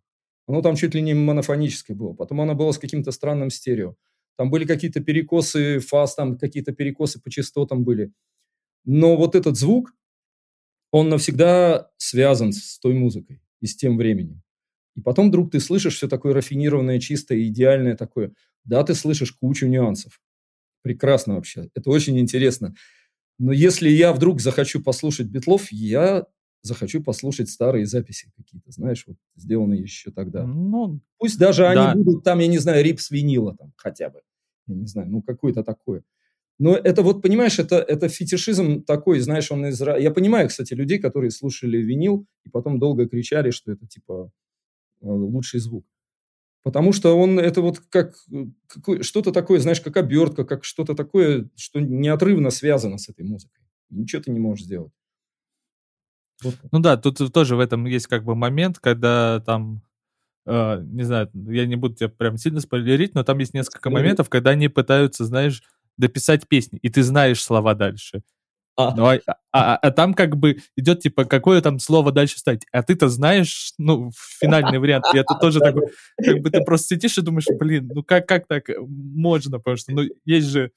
Оно 0.48 0.62
там 0.62 0.74
чуть 0.74 0.96
ли 0.96 1.00
не 1.00 1.14
монофоническое 1.14 1.96
было. 1.96 2.12
Потом 2.12 2.40
оно 2.40 2.56
было 2.56 2.72
с 2.72 2.78
каким-то 2.78 3.12
странным 3.12 3.50
стерео. 3.50 3.94
Там 4.40 4.48
были 4.48 4.64
какие-то 4.64 5.00
перекосы 5.00 5.80
фаз, 5.80 6.14
там 6.14 6.38
какие-то 6.38 6.72
перекосы 6.72 7.20
по 7.20 7.28
частотам 7.28 7.84
были. 7.84 8.10
Но 8.86 9.14
вот 9.18 9.34
этот 9.34 9.58
звук, 9.58 9.94
он 10.90 11.10
навсегда 11.10 11.90
связан 11.98 12.54
с 12.54 12.78
той 12.78 12.94
музыкой 12.94 13.42
и 13.60 13.66
с 13.66 13.76
тем 13.76 13.98
временем. 13.98 14.40
И 14.96 15.02
потом 15.02 15.28
вдруг 15.28 15.50
ты 15.50 15.60
слышишь 15.60 15.96
все 15.96 16.08
такое 16.08 16.32
рафинированное, 16.32 17.00
чистое, 17.00 17.42
идеальное 17.48 17.98
такое. 17.98 18.32
Да, 18.64 18.82
ты 18.82 18.94
слышишь 18.94 19.32
кучу 19.32 19.66
нюансов. 19.66 20.22
Прекрасно 20.80 21.34
вообще. 21.34 21.68
Это 21.74 21.90
очень 21.90 22.18
интересно. 22.18 22.74
Но 23.38 23.52
если 23.52 23.90
я 23.90 24.10
вдруг 24.14 24.40
захочу 24.40 24.82
послушать 24.82 25.26
Битлов, 25.26 25.70
я 25.70 26.24
захочу 26.62 27.02
послушать 27.02 27.50
старые 27.50 27.84
записи 27.84 28.32
какие-то, 28.38 28.70
знаешь, 28.70 29.04
вот 29.06 29.18
сделанные 29.36 29.82
еще 29.82 30.10
тогда. 30.10 30.46
Ну, 30.46 31.02
Пусть 31.18 31.38
даже 31.38 31.64
да. 31.64 31.90
они 31.92 32.02
будут 32.02 32.24
там, 32.24 32.38
я 32.38 32.46
не 32.46 32.56
знаю, 32.56 32.82
рип 32.82 33.00
с 33.00 33.10
винила 33.10 33.54
там 33.54 33.74
хотя 33.76 34.08
бы. 34.08 34.22
Я 34.70 34.76
не 34.76 34.86
знаю, 34.86 35.10
ну 35.10 35.22
какое-то 35.22 35.64
такое. 35.64 36.02
Но 36.58 36.76
это 36.76 37.02
вот, 37.02 37.22
понимаешь, 37.22 37.58
это, 37.58 37.76
это 37.76 38.08
фетишизм 38.08 38.82
такой, 38.82 39.20
знаешь, 39.20 39.50
он 39.50 39.66
из... 39.66 39.80
Я 39.80 40.10
понимаю, 40.10 40.48
кстати, 40.48 40.74
людей, 40.74 40.98
которые 40.98 41.30
слушали 41.30 41.78
винил 41.78 42.26
и 42.44 42.50
потом 42.50 42.78
долго 42.78 43.08
кричали, 43.08 43.50
что 43.50 43.72
это, 43.72 43.86
типа, 43.86 44.30
э, 45.00 45.06
лучший 45.06 45.58
звук. 45.60 45.86
Потому 46.62 46.92
что 46.92 47.18
он, 47.18 47.38
это 47.38 47.62
вот 47.62 47.80
как 47.88 48.14
что-то 49.00 49.32
такое, 49.32 49.58
знаешь, 49.60 49.80
как 49.80 49.96
обертка, 49.96 50.44
как 50.44 50.64
что-то 50.64 50.94
такое, 50.94 51.48
что 51.56 51.80
неотрывно 51.80 52.50
связано 52.50 52.98
с 52.98 53.08
этой 53.08 53.24
музыкой. 53.24 53.64
Ничего 53.88 54.22
ты 54.22 54.30
не 54.30 54.38
можешь 54.38 54.66
сделать. 54.66 54.92
Вот. 56.42 56.56
Ну 56.70 56.78
да, 56.80 56.98
тут 56.98 57.32
тоже 57.32 57.56
в 57.56 57.60
этом 57.60 57.86
есть 57.86 58.06
как 58.06 58.24
бы 58.24 58.34
момент, 58.34 58.78
когда 58.78 59.40
там 59.40 59.82
Uh, 60.50 60.82
не 60.82 61.04
знаю, 61.04 61.30
я 61.32 61.64
не 61.64 61.76
буду 61.76 61.94
тебя 61.94 62.08
прям 62.08 62.36
сильно 62.36 62.58
спойлерить, 62.58 63.14
но 63.14 63.22
там 63.22 63.38
есть 63.38 63.54
несколько 63.54 63.88
моментов, 63.88 64.28
когда 64.28 64.50
они 64.50 64.66
пытаются, 64.66 65.24
знаешь, 65.24 65.62
дописать 65.96 66.48
песни, 66.48 66.80
и 66.82 66.88
ты 66.88 67.04
знаешь 67.04 67.40
слова 67.40 67.74
дальше. 67.74 68.22
А. 68.76 68.94
Ну, 68.96 69.06
а, 69.06 69.18
а, 69.52 69.76
а 69.76 69.90
там 69.90 70.14
как 70.14 70.36
бы 70.36 70.58
идет, 70.76 71.00
типа, 71.00 71.24
какое 71.24 71.60
там 71.60 71.78
слово 71.78 72.12
дальше 72.12 72.38
ставить. 72.38 72.62
А 72.72 72.82
ты-то 72.82 73.08
знаешь, 73.08 73.72
ну, 73.78 74.10
финальный 74.40 74.78
вариант. 74.78 75.04
И 75.14 75.18
это 75.18 75.34
тоже 75.34 75.60
такой, 75.60 75.88
как 76.16 76.38
бы 76.38 76.50
ты 76.50 76.62
просто 76.62 76.94
сидишь 76.94 77.18
и 77.18 77.22
думаешь, 77.22 77.46
блин, 77.58 77.90
ну 77.94 78.02
как, 78.02 78.26
как 78.26 78.46
так 78.46 78.64
можно? 78.88 79.58
Потому 79.58 79.76
что, 79.76 79.92
ну, 79.92 80.02
есть 80.24 80.48
же 80.48 80.72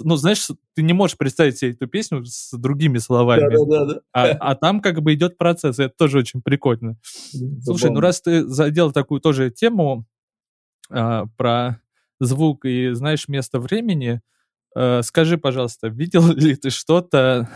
ну, 0.00 0.16
знаешь, 0.16 0.48
ты 0.74 0.82
не 0.82 0.92
можешь 0.92 1.16
представить 1.16 1.58
себе 1.58 1.72
эту 1.72 1.86
песню 1.86 2.24
с 2.24 2.56
другими 2.56 2.98
словами. 2.98 3.54
Да, 3.54 3.64
да, 3.64 3.84
да. 3.84 4.00
А, 4.12 4.30
а 4.30 4.54
там 4.54 4.80
как 4.80 5.02
бы 5.02 5.14
идет 5.14 5.38
процесс, 5.38 5.78
и 5.78 5.84
это 5.84 5.94
тоже 5.96 6.18
очень 6.18 6.42
прикольно. 6.42 6.96
Забавно. 7.32 7.62
Слушай, 7.62 7.90
ну 7.90 8.00
раз 8.00 8.20
ты 8.20 8.46
задел 8.46 8.92
такую 8.92 9.20
тоже 9.20 9.50
тему 9.50 10.06
а, 10.90 11.26
про 11.36 11.80
звук 12.18 12.64
и 12.64 12.90
знаешь 12.92 13.28
место 13.28 13.60
времени, 13.60 14.20
Э, 14.76 15.02
скажи, 15.02 15.38
пожалуйста, 15.38 15.88
видел 15.88 16.22
ли 16.34 16.56
ты 16.56 16.70
что-то 16.70 17.48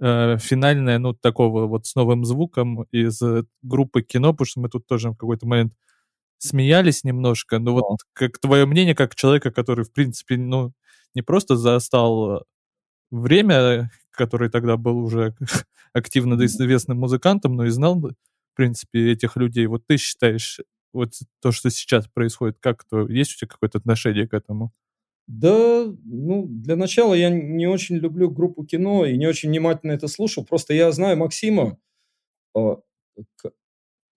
э, 0.00 0.38
финальное, 0.38 0.98
ну, 0.98 1.14
такого 1.14 1.66
вот 1.66 1.86
с 1.86 1.94
новым 1.94 2.24
звуком 2.24 2.82
из 2.92 3.20
группы 3.62 4.02
кино, 4.02 4.32
потому 4.32 4.46
что 4.46 4.60
мы 4.60 4.68
тут 4.68 4.86
тоже 4.86 5.10
в 5.10 5.16
какой-то 5.16 5.46
момент 5.46 5.74
смеялись 6.38 7.04
немножко, 7.04 7.58
но 7.58 7.74
вот 7.74 8.00
как 8.12 8.38
твое 8.38 8.66
мнение, 8.66 8.94
как 8.94 9.14
человека, 9.14 9.50
который, 9.50 9.84
в 9.84 9.92
принципе, 9.92 10.36
ну, 10.36 10.72
не 11.14 11.22
просто 11.22 11.56
застал 11.56 12.44
время, 13.10 13.90
который 14.10 14.50
тогда 14.50 14.76
был 14.76 14.98
уже 14.98 15.34
активно 15.92 16.42
известным 16.44 16.98
музыкантом, 16.98 17.56
но 17.56 17.66
и 17.66 17.70
знал, 17.70 17.98
в 18.00 18.14
принципе, 18.54 19.12
этих 19.12 19.36
людей. 19.36 19.66
Вот 19.66 19.86
ты 19.86 19.96
считаешь, 19.96 20.60
вот 20.92 21.14
то, 21.40 21.52
что 21.52 21.70
сейчас 21.70 22.06
происходит, 22.06 22.58
как 22.60 22.84
то 22.84 23.08
есть 23.08 23.34
у 23.34 23.38
тебя 23.38 23.48
какое-то 23.48 23.78
отношение 23.78 24.28
к 24.28 24.34
этому? 24.34 24.72
Да, 25.26 25.86
ну, 26.04 26.46
для 26.46 26.76
начала 26.76 27.14
я 27.14 27.30
не 27.30 27.66
очень 27.66 27.96
люблю 27.96 28.30
группу 28.30 28.64
кино 28.64 29.06
и 29.06 29.16
не 29.16 29.26
очень 29.26 29.48
внимательно 29.48 29.92
это 29.92 30.06
слушал. 30.06 30.44
Просто 30.44 30.74
я 30.74 30.92
знаю 30.92 31.16
Максима, 31.16 31.78
а, 32.54 32.76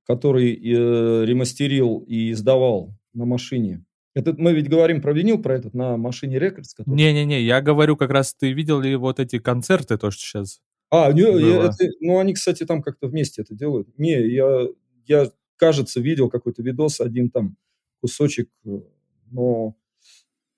который 0.06 0.54
э, 0.54 1.26
ремастерил 1.26 2.00
и 2.08 2.32
издавал 2.32 2.94
на 3.14 3.26
машине. 3.26 3.86
Это 4.18 4.34
мы 4.36 4.54
ведь 4.54 4.68
говорим 4.68 5.00
про 5.00 5.14
винил, 5.14 5.40
про 5.40 5.56
этот 5.56 5.76
на 5.76 5.96
машине 5.96 6.40
Рекордс. 6.40 6.74
Который... 6.74 6.96
Не-не-не, 6.96 7.40
я 7.44 7.62
говорю 7.62 7.96
как 7.96 8.10
раз, 8.10 8.34
ты 8.34 8.52
видел 8.52 8.80
ли 8.80 8.96
вот 8.96 9.20
эти 9.20 9.38
концерты, 9.38 9.96
то, 9.98 10.10
что 10.10 10.22
сейчас 10.22 10.60
А, 10.90 11.12
не, 11.14 11.22
я, 11.22 11.66
это, 11.66 11.86
ну 12.00 12.18
они, 12.18 12.34
кстати, 12.34 12.66
там 12.66 12.82
как-то 12.82 13.08
вместе 13.08 13.44
это 13.44 13.54
делают. 13.54 13.88
Не, 14.00 14.20
я, 14.28 14.68
я, 15.06 15.32
кажется, 15.58 16.00
видел 16.02 16.30
какой-то 16.30 16.64
видос, 16.64 17.00
один 17.00 17.30
там 17.30 17.58
кусочек, 18.02 18.50
э, 18.66 18.80
но 19.30 19.76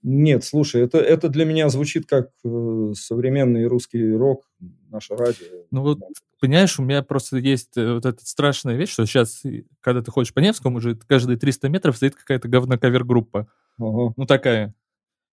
нет, 0.02 0.44
слушай, 0.46 0.82
это, 0.82 0.98
это 0.98 1.28
для 1.28 1.44
меня 1.46 1.68
звучит 1.70 2.06
как 2.06 2.30
э, 2.46 2.94
современный 2.96 3.66
русский 3.66 4.14
рок, 4.14 4.50
наше 4.90 5.16
радио. 5.16 5.66
Ну 5.72 5.82
вот, 5.82 6.00
понимаешь, 6.40 6.80
у 6.80 6.84
меня 6.84 7.04
просто 7.04 7.38
есть 7.38 7.76
э, 7.76 7.96
вот 7.96 8.06
эта 8.06 8.26
страшная 8.26 8.76
вещь, 8.76 8.92
что 8.92 9.06
сейчас, 9.06 9.44
когда 9.82 10.02
ты 10.02 10.10
ходишь 10.10 10.34
по 10.34 10.40
Невскому, 10.40 10.78
уже 10.78 10.96
каждые 10.96 11.38
300 11.38 11.68
метров 11.68 11.98
стоит 11.98 12.16
какая-то 12.16 12.48
говно-кавер-группа. 12.48 13.48
Ага. 13.78 14.14
Ну 14.16 14.26
такая. 14.26 14.74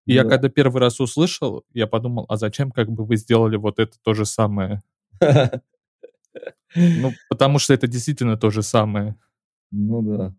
И 0.07 0.14
да. 0.14 0.22
я 0.22 0.29
когда 0.29 0.48
первый 0.48 0.81
раз 0.81 0.98
услышал, 0.98 1.64
я 1.74 1.87
подумал, 1.87 2.24
а 2.29 2.37
зачем 2.37 2.70
как 2.70 2.90
бы 2.90 3.05
вы 3.05 3.16
сделали 3.16 3.57
вот 3.57 3.79
это 3.79 3.98
то 4.03 4.14
же 4.14 4.24
самое? 4.24 4.83
Ну, 5.20 7.12
потому 7.29 7.59
что 7.59 7.74
это 7.74 7.87
действительно 7.87 8.38
то 8.38 8.48
же 8.48 8.62
самое. 8.62 9.16
Ну 9.70 10.03
да. 10.03 10.35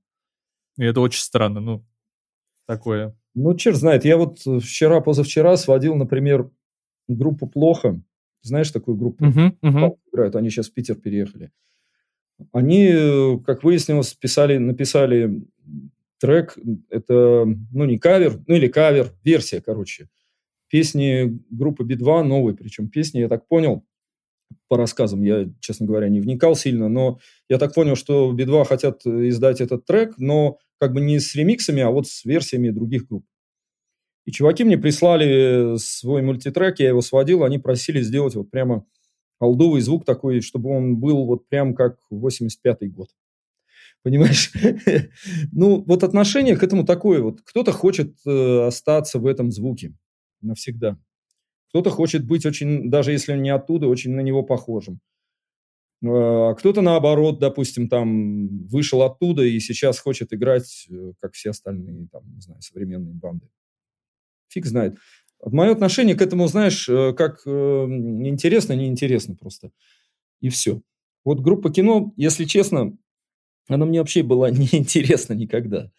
И 0.78 0.84
это 0.84 1.00
очень 1.00 1.22
странно, 1.22 1.60
ну, 1.60 1.86
такое. 2.66 3.16
Ну, 3.36 3.54
черт 3.56 3.76
знает. 3.76 4.06
Я 4.06 4.18
вот 4.18 4.40
э, 4.48 4.60
вчера, 4.60 5.02
позавчера 5.02 5.58
сводил, 5.58 5.96
например, 5.96 6.50
группу 7.08 7.48
«Плохо». 7.48 8.02
Знаешь 8.42 8.72
такую 8.72 8.96
группу? 8.96 9.26
Uh-huh, 9.26 9.58
uh-huh. 9.62 9.98
Играют. 10.12 10.36
Они 10.36 10.50
сейчас 10.50 10.70
в 10.70 10.74
Питер 10.74 10.96
переехали. 10.96 11.52
Они, 12.54 12.88
э, 12.88 13.38
как 13.46 13.64
выяснилось, 13.64 14.14
писали, 14.14 14.58
написали 14.58 15.44
трек. 16.20 16.58
Это, 16.90 17.46
ну, 17.46 17.86
не 17.86 17.98
кавер, 17.98 18.40
ну, 18.48 18.56
или 18.56 18.68
кавер, 18.68 19.12
версия, 19.24 19.62
короче. 19.62 20.10
Песни 20.70 21.40
группы 21.50 21.84
Би-2, 21.84 22.24
новые 22.24 22.56
причем 22.56 22.88
песни, 22.90 23.20
я 23.20 23.28
так 23.28 23.48
понял, 23.48 23.86
по 24.68 24.78
рассказам, 24.78 25.24
я, 25.24 25.50
честно 25.60 25.86
говоря, 25.86 26.10
не 26.10 26.22
вникал 26.22 26.56
сильно, 26.56 26.90
но 26.90 27.20
я 27.50 27.58
так 27.58 27.74
понял, 27.74 27.96
что 27.96 28.32
Би-2 28.32 28.66
хотят 28.66 29.06
издать 29.06 29.62
этот 29.62 29.86
трек, 29.86 30.16
но 30.18 30.58
как 30.80 30.94
бы 30.94 31.02
не 31.02 31.20
с 31.20 31.36
ремиксами, 31.36 31.82
а 31.82 31.90
вот 31.90 32.08
с 32.08 32.26
версиями 32.26 32.70
других 32.70 33.08
групп. 33.08 33.26
И 34.26 34.32
чуваки 34.32 34.64
мне 34.64 34.78
прислали 34.78 35.78
свой 35.78 36.22
мультитрек, 36.22 36.80
я 36.80 36.90
его 36.90 37.02
сводил, 37.02 37.44
они 37.44 37.60
просили 37.60 38.02
сделать 38.02 38.36
вот 38.36 38.50
прямо 38.50 38.86
алдовый 39.40 39.82
звук 39.82 40.06
такой, 40.06 40.42
чтобы 40.42 40.70
он 40.72 40.98
был 40.98 41.26
вот 41.26 41.48
прям 41.48 41.76
как 41.76 42.00
85-й 42.12 42.88
год. 42.88 43.10
Понимаешь? 44.02 44.52
ну, 45.52 45.84
вот 45.84 46.04
отношение 46.04 46.58
к 46.58 46.64
этому 46.64 46.86
такое 46.86 47.22
вот. 47.22 47.42
Кто-то 47.42 47.72
хочет 47.72 48.16
э, 48.26 48.68
остаться 48.68 49.20
в 49.20 49.26
этом 49.26 49.52
звуке 49.52 49.94
навсегда. 50.42 51.00
Кто-то 51.70 51.90
хочет 51.90 52.26
быть 52.26 52.46
очень, 52.46 52.90
даже 52.90 53.12
если 53.12 53.36
не 53.36 53.50
оттуда, 53.50 53.88
очень 53.88 54.12
на 54.14 54.22
него 54.22 54.44
похожим. 54.44 55.00
А 56.08 56.54
кто-то 56.56 56.82
наоборот, 56.82 57.40
допустим, 57.40 57.88
там 57.90 58.48
вышел 58.68 59.02
оттуда 59.04 59.44
и 59.44 59.60
сейчас 59.60 60.00
хочет 60.00 60.34
играть, 60.34 60.88
э, 60.90 61.14
как 61.20 61.34
все 61.34 61.52
остальные, 61.52 62.08
там, 62.12 62.24
не 62.34 62.42
знаю, 62.42 62.62
современные 62.62 63.14
банды. 63.14 63.48
Фиг 64.50 64.66
знает. 64.66 64.98
Мое 65.44 65.72
отношение 65.72 66.16
к 66.16 66.22
этому, 66.22 66.48
знаешь, 66.48 66.88
э, 66.90 67.14
как 67.14 67.42
э, 67.46 67.50
интересно, 67.50 68.74
неинтересно 68.74 69.36
просто. 69.36 69.72
И 70.42 70.50
все. 70.50 70.82
Вот 71.24 71.40
группа 71.40 71.72
кино, 71.72 72.14
если 72.18 72.46
честно, 72.46 72.98
она 73.68 73.86
мне 73.86 74.00
вообще 74.00 74.24
была 74.24 74.50
неинтересна 74.52 75.34
никогда. 75.34 75.92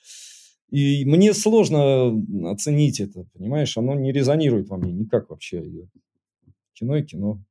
И 0.71 1.05
мне 1.05 1.33
сложно 1.33 2.13
оценить 2.51 3.01
это, 3.01 3.25
понимаешь? 3.33 3.77
Оно 3.77 3.95
не 3.95 4.13
резонирует 4.13 4.69
во 4.69 4.77
мне 4.77 4.93
никак 4.93 5.31
вообще. 5.31 5.65
Кино 6.75 6.97
и 6.97 7.03
кино. 7.03 7.43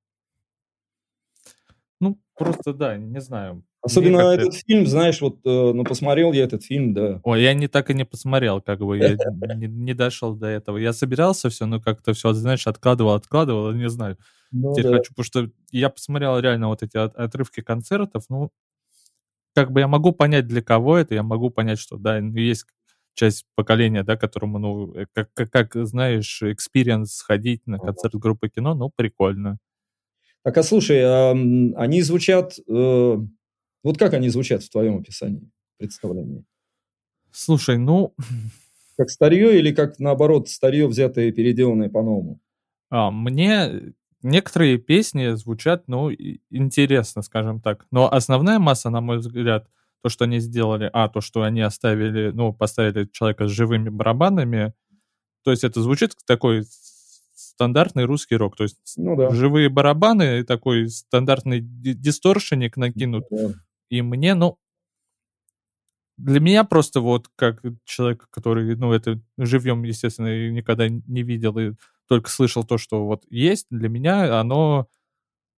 Ну, 2.06 2.20
просто, 2.38 2.74
да, 2.74 2.98
не 2.98 3.20
знаю. 3.20 3.63
Особенно 3.82 4.20
этот 4.34 4.54
фильм, 4.56 4.86
знаешь, 4.88 5.22
вот, 5.22 5.39
э, 5.46 5.72
ну, 5.74 5.84
посмотрел 5.84 6.34
я 6.34 6.44
этот 6.44 6.63
фильм, 6.63 6.94
да. 6.94 7.20
Ой, 7.24 7.41
я 7.41 7.54
не 7.54 7.68
так 7.68 7.89
и 7.89 7.94
не 7.94 8.06
посмотрел, 8.06 8.62
как 8.62 8.80
бы, 8.80 8.98
я 8.98 9.10
не, 9.56 9.68
не 9.68 9.94
дошел 9.94 10.36
до 10.36 10.48
этого. 10.48 10.78
Я 10.78 10.94
собирался 10.94 11.50
все, 11.50 11.65
но 11.65 11.80
как-то 11.80 12.13
все, 12.13 12.34
знаешь, 12.34 12.68
откладывал, 12.68 13.13
откладывал, 13.13 13.72
не 13.74 13.89
знаю. 13.89 14.18
Ну, 14.52 14.74
Теперь 14.74 14.91
да. 14.91 14.98
хочу, 14.98 15.13
потому 15.13 15.26
что 15.26 15.50
я 15.72 15.89
посмотрел 15.89 16.39
реально 16.39 16.68
вот 16.68 16.84
эти 16.84 16.98
отрывки 16.98 17.62
концертов, 17.62 18.26
ну, 18.30 18.52
как 19.56 19.72
бы 19.72 19.80
я 19.80 19.88
могу 19.88 20.12
понять, 20.12 20.48
для 20.48 20.62
кого 20.62 20.98
это, 20.98 21.15
я 21.15 21.24
могу 21.24 21.50
понять, 21.50 21.80
что, 21.80 21.98
да, 21.98 22.20
ну, 22.20 22.36
есть 22.36 22.65
часть 23.15 23.46
поколения, 23.56 24.04
да, 24.04 24.18
которому, 24.18 24.60
ну, 24.60 24.94
э, 24.94 25.06
как, 25.13 25.34
как, 25.34 25.52
как 25.52 25.86
знаешь, 25.86 26.41
experience 26.43 27.13
сходить 27.13 27.65
на 27.65 27.80
концерт 27.80 28.15
группы 28.15 28.50
кино, 28.50 28.76
ну, 28.76 28.91
прикольно. 28.96 29.58
Так, 30.45 30.60
а 30.60 30.63
слушай, 30.63 31.01
а, 31.03 31.31
они 31.31 32.03
звучат... 32.03 32.60
Э, 32.69 33.17
вот 33.84 33.97
как 33.97 34.13
они 34.13 34.29
звучат 34.29 34.62
в 34.62 34.69
твоем 34.69 34.99
описании, 34.99 35.49
представлении? 35.79 36.45
Слушай, 37.31 37.79
ну... 37.79 38.13
Как 38.95 39.10
старье 39.10 39.58
или 39.58 39.73
как, 39.73 39.97
наоборот, 39.97 40.47
старье, 40.47 40.88
взятое 40.88 41.29
и 41.29 41.31
переделанное 41.31 41.89
по-новому? 41.89 42.39
А, 42.91 43.10
мне 43.10 43.95
некоторые 44.21 44.77
песни 44.77 45.34
звучат, 45.34 45.88
ну, 45.88 46.12
интересно, 46.12 47.23
скажем 47.23 47.60
так. 47.60 47.88
Но 47.89 48.13
основная 48.13 48.60
масса, 48.60 48.91
на 48.91 49.01
мой 49.01 49.17
взгляд, 49.17 49.67
то, 50.03 50.10
что 50.10 50.25
они 50.25 50.38
сделали, 50.38 50.91
а, 50.93 51.10
то, 51.10 51.21
что 51.21 51.41
они 51.41 51.62
оставили, 51.62 52.29
ну, 52.29 52.53
поставили 52.53 53.10
человека 53.12 53.47
с 53.47 53.51
живыми 53.51 53.89
барабанами, 53.89 54.73
то 55.43 55.49
есть 55.49 55.63
это 55.63 55.81
звучит 55.81 56.15
такой 56.27 56.65
стандартный 57.56 58.04
русский 58.04 58.36
рок, 58.36 58.56
то 58.58 58.63
есть 58.63 58.78
ну, 58.98 59.15
да. 59.15 59.30
живые 59.32 59.70
барабаны, 59.70 60.44
такой 60.44 60.89
стандартный 60.89 61.62
дисторшеник 61.62 62.76
накинут, 62.76 63.26
да. 63.32 63.54
и 63.89 64.02
мне, 64.02 64.36
ну, 64.36 64.58
для 66.18 66.39
меня 66.41 66.65
просто 66.65 67.00
вот 67.00 67.30
как 67.36 67.62
человек, 67.86 68.28
который, 68.30 68.76
ну, 68.76 68.91
это 68.91 69.20
живьем, 69.38 69.84
естественно, 69.84 70.50
никогда 70.50 70.89
не 70.89 71.24
видел 71.24 71.58
и 71.58 71.74
только 72.08 72.30
слышал 72.30 72.63
то, 72.63 72.78
что 72.78 73.06
вот 73.06 73.24
есть, 73.30 73.68
для 73.70 73.89
меня 73.89 74.39
оно 74.39 74.88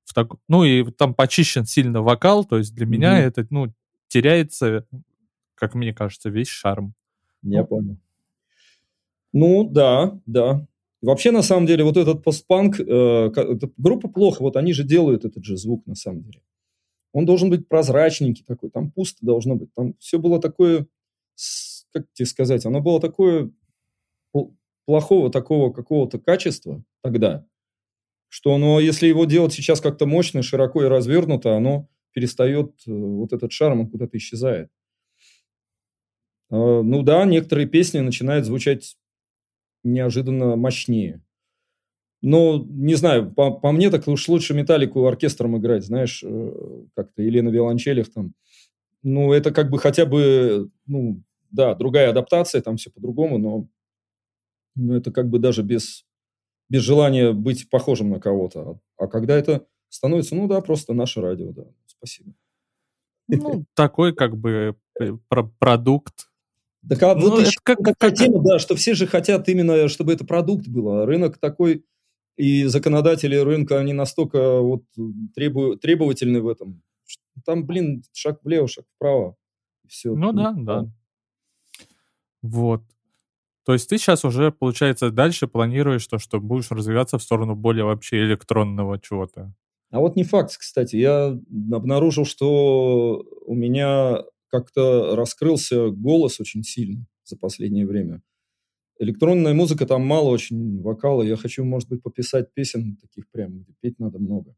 в 0.05 0.13
так... 0.13 0.29
ну 0.47 0.63
и 0.63 0.89
там 0.91 1.13
почищен 1.15 1.65
сильно 1.65 2.01
вокал, 2.01 2.45
то 2.45 2.57
есть 2.57 2.75
для 2.75 2.85
mm-hmm. 2.85 2.89
меня 2.89 3.19
это, 3.19 3.45
ну, 3.49 3.73
теряется, 4.07 4.85
как 5.55 5.73
мне 5.73 5.93
кажется, 5.93 6.29
весь 6.29 6.47
шарм. 6.47 6.93
Я 7.41 7.61
ну, 7.61 7.67
понял. 7.67 7.97
Ну, 9.33 9.69
да, 9.69 10.19
да. 10.25 10.65
Вообще, 11.01 11.31
на 11.31 11.43
самом 11.43 11.67
деле, 11.67 11.83
вот 11.83 11.95
этот 11.97 12.23
постпанк, 12.23 12.79
э, 12.79 13.29
группа 13.77 14.07
плохо, 14.09 14.41
вот 14.41 14.55
они 14.57 14.73
же 14.73 14.83
делают 14.83 15.25
этот 15.25 15.45
же 15.45 15.55
звук, 15.57 15.85
на 15.85 15.95
самом 15.95 16.23
деле. 16.23 16.41
Он 17.13 17.25
должен 17.25 17.49
быть 17.49 17.67
прозрачненький 17.67 18.43
такой, 18.45 18.69
там 18.69 18.91
пусто 18.91 19.25
должно 19.25 19.55
быть. 19.55 19.73
Там 19.75 19.95
все 19.99 20.19
было 20.19 20.41
такое, 20.41 20.87
как 21.93 22.05
тебе 22.13 22.25
сказать, 22.25 22.65
оно 22.65 22.81
было 22.81 22.99
такое 22.99 23.51
плохого 24.85 25.29
такого 25.29 25.71
какого-то 25.71 26.17
качества 26.17 26.83
тогда, 27.03 27.45
что 28.29 28.55
оно, 28.55 28.79
если 28.79 29.07
его 29.07 29.25
делать 29.25 29.53
сейчас 29.53 29.81
как-то 29.81 30.05
мощно, 30.05 30.41
широко 30.43 30.83
и 30.83 30.87
развернуто, 30.87 31.55
оно 31.55 31.89
перестает, 32.13 32.71
э, 32.87 32.91
вот 32.91 33.33
этот 33.33 33.51
шарм, 33.51 33.81
он 33.81 33.89
куда-то 33.89 34.17
исчезает. 34.17 34.69
А, 36.49 36.81
ну 36.81 37.03
да, 37.03 37.25
некоторые 37.25 37.67
песни 37.67 37.99
начинают 37.99 38.45
звучать 38.45 38.97
неожиданно 39.91 40.55
мощнее. 40.55 41.21
Но, 42.21 42.65
не 42.67 42.95
знаю, 42.95 43.31
по, 43.31 43.51
по 43.51 43.71
мне 43.71 43.89
так 43.91 44.07
уж 44.07 44.27
лучше 44.27 44.53
металлику 44.53 45.05
оркестром 45.05 45.57
играть, 45.57 45.85
знаешь, 45.85 46.23
э, 46.23 46.83
как-то, 46.95 47.21
или 47.21 47.41
на 47.41 47.51
там. 48.13 48.33
Ну, 49.03 49.33
это 49.33 49.51
как 49.51 49.69
бы 49.69 49.77
хотя 49.77 50.05
бы, 50.05 50.71
ну, 50.87 51.21
да, 51.51 51.75
другая 51.75 52.09
адаптация, 52.09 52.61
там 52.61 52.77
все 52.77 52.89
по-другому, 52.89 53.37
но 53.37 53.67
ну, 54.75 54.95
это 54.95 55.11
как 55.11 55.29
бы 55.29 55.39
даже 55.39 55.63
без, 55.63 56.05
без 56.69 56.81
желания 56.81 57.33
быть 57.33 57.69
похожим 57.69 58.09
на 58.09 58.19
кого-то. 58.19 58.79
А 58.97 59.07
когда 59.07 59.37
это 59.37 59.67
становится, 59.89 60.35
ну 60.35 60.47
да, 60.47 60.61
просто 60.61 60.93
наше 60.93 61.21
радио, 61.21 61.51
да, 61.51 61.65
спасибо. 61.85 62.33
Ну, 63.27 63.65
такой 63.73 64.15
как 64.15 64.37
бы 64.37 64.75
э, 64.99 65.11
продукт. 65.59 66.29
Так 66.87 67.03
а 67.03 67.15
ну, 67.15 67.29
вот 67.29 67.41
это 67.41 67.51
как, 67.63 67.79
такая 67.79 68.11
как... 68.11 68.15
тема, 68.15 68.41
да, 68.43 68.59
что 68.59 68.75
все 68.75 68.93
же 68.93 69.07
хотят 69.07 69.47
именно, 69.49 69.87
чтобы 69.87 70.13
это 70.13 70.25
продукт 70.25 70.67
был. 70.67 70.89
А 70.89 71.05
рынок 71.05 71.37
такой, 71.37 71.85
и 72.37 72.65
законодатели 72.65 73.35
рынка, 73.35 73.79
они 73.79 73.93
настолько 73.93 74.61
вот 74.61 74.83
требу, 75.35 75.75
требовательны 75.75 76.41
в 76.41 76.47
этом. 76.47 76.81
Там, 77.45 77.65
блин, 77.65 78.03
шаг 78.13 78.39
влево, 78.43 78.67
шаг 78.67 78.85
вправо. 78.95 79.35
Все. 79.87 80.15
Ну 80.15 80.31
да, 80.31 80.53
да. 80.55 80.85
Вот. 82.41 82.83
То 83.65 83.73
есть 83.73 83.89
ты 83.89 83.97
сейчас 83.97 84.23
уже, 84.23 84.51
получается, 84.51 85.11
дальше 85.11 85.47
планируешь 85.47 86.07
то, 86.07 86.19
что 86.19 86.39
будешь 86.39 86.71
развиваться 86.71 87.17
в 87.17 87.23
сторону 87.23 87.55
более 87.55 87.83
вообще 87.83 88.23
электронного 88.23 88.99
чего-то. 88.99 89.53
А 89.89 89.99
вот 89.99 90.15
не 90.15 90.23
факт, 90.23 90.55
кстати. 90.57 90.95
Я 90.95 91.37
обнаружил, 91.71 92.25
что 92.25 93.25
у 93.45 93.55
меня 93.55 94.23
как-то 94.49 95.15
раскрылся 95.15 95.89
голос 95.89 96.39
очень 96.39 96.63
сильно 96.63 97.05
за 97.23 97.37
последнее 97.37 97.85
время. 97.85 98.21
Электронная 98.99 99.53
музыка, 99.53 99.85
там 99.85 100.05
мало 100.05 100.29
очень 100.29 100.81
вокала. 100.81 101.21
Я 101.21 101.35
хочу, 101.35 101.63
может 101.63 101.89
быть, 101.89 102.01
пописать 102.01 102.53
песен 102.53 102.97
таких 102.97 103.29
прям, 103.29 103.59
где 103.59 103.73
петь 103.79 103.99
надо 103.99 104.19
много. 104.19 104.55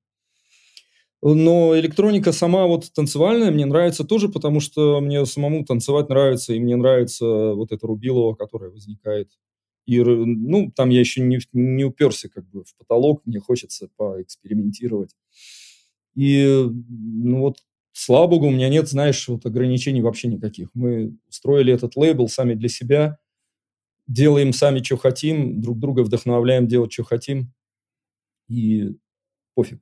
Но 1.21 1.77
электроника 1.77 2.31
сама 2.31 2.65
вот 2.65 2.91
танцевальная 2.93 3.51
мне 3.51 3.65
нравится 3.65 4.05
тоже, 4.05 4.29
потому 4.29 4.61
что 4.61 5.01
мне 5.01 5.25
самому 5.25 5.65
танцевать 5.65 6.07
нравится, 6.07 6.53
и 6.53 6.59
мне 6.59 6.77
нравится 6.77 7.25
вот 7.25 7.73
это 7.73 7.85
рубилово, 7.85 8.35
которое 8.35 8.71
возникает. 8.71 9.29
И, 9.85 10.01
ну, 10.01 10.71
там 10.73 10.89
я 10.89 10.99
еще 10.99 11.21
не, 11.21 11.39
не 11.51 11.83
уперся 11.83 12.29
как 12.29 12.47
бы 12.47 12.63
в 12.63 12.75
потолок, 12.77 13.21
мне 13.25 13.39
хочется 13.39 13.89
поэкспериментировать. 13.97 15.15
И, 16.15 16.67
ну 16.87 17.39
вот, 17.39 17.57
слава 17.99 18.27
богу, 18.27 18.47
у 18.47 18.51
меня 18.51 18.69
нет, 18.69 18.87
знаешь, 18.87 19.27
вот 19.27 19.45
ограничений 19.45 20.01
вообще 20.01 20.29
никаких. 20.29 20.69
Мы 20.73 21.17
строили 21.29 21.73
этот 21.73 21.95
лейбл 21.95 22.29
сами 22.29 22.53
для 22.53 22.69
себя, 22.69 23.17
делаем 24.07 24.53
сами, 24.53 24.81
что 24.81 24.97
хотим, 24.97 25.61
друг 25.61 25.79
друга 25.79 26.01
вдохновляем 26.01 26.67
делать, 26.67 26.93
что 26.93 27.03
хотим, 27.03 27.53
и 28.47 28.95
пофиг. 29.53 29.81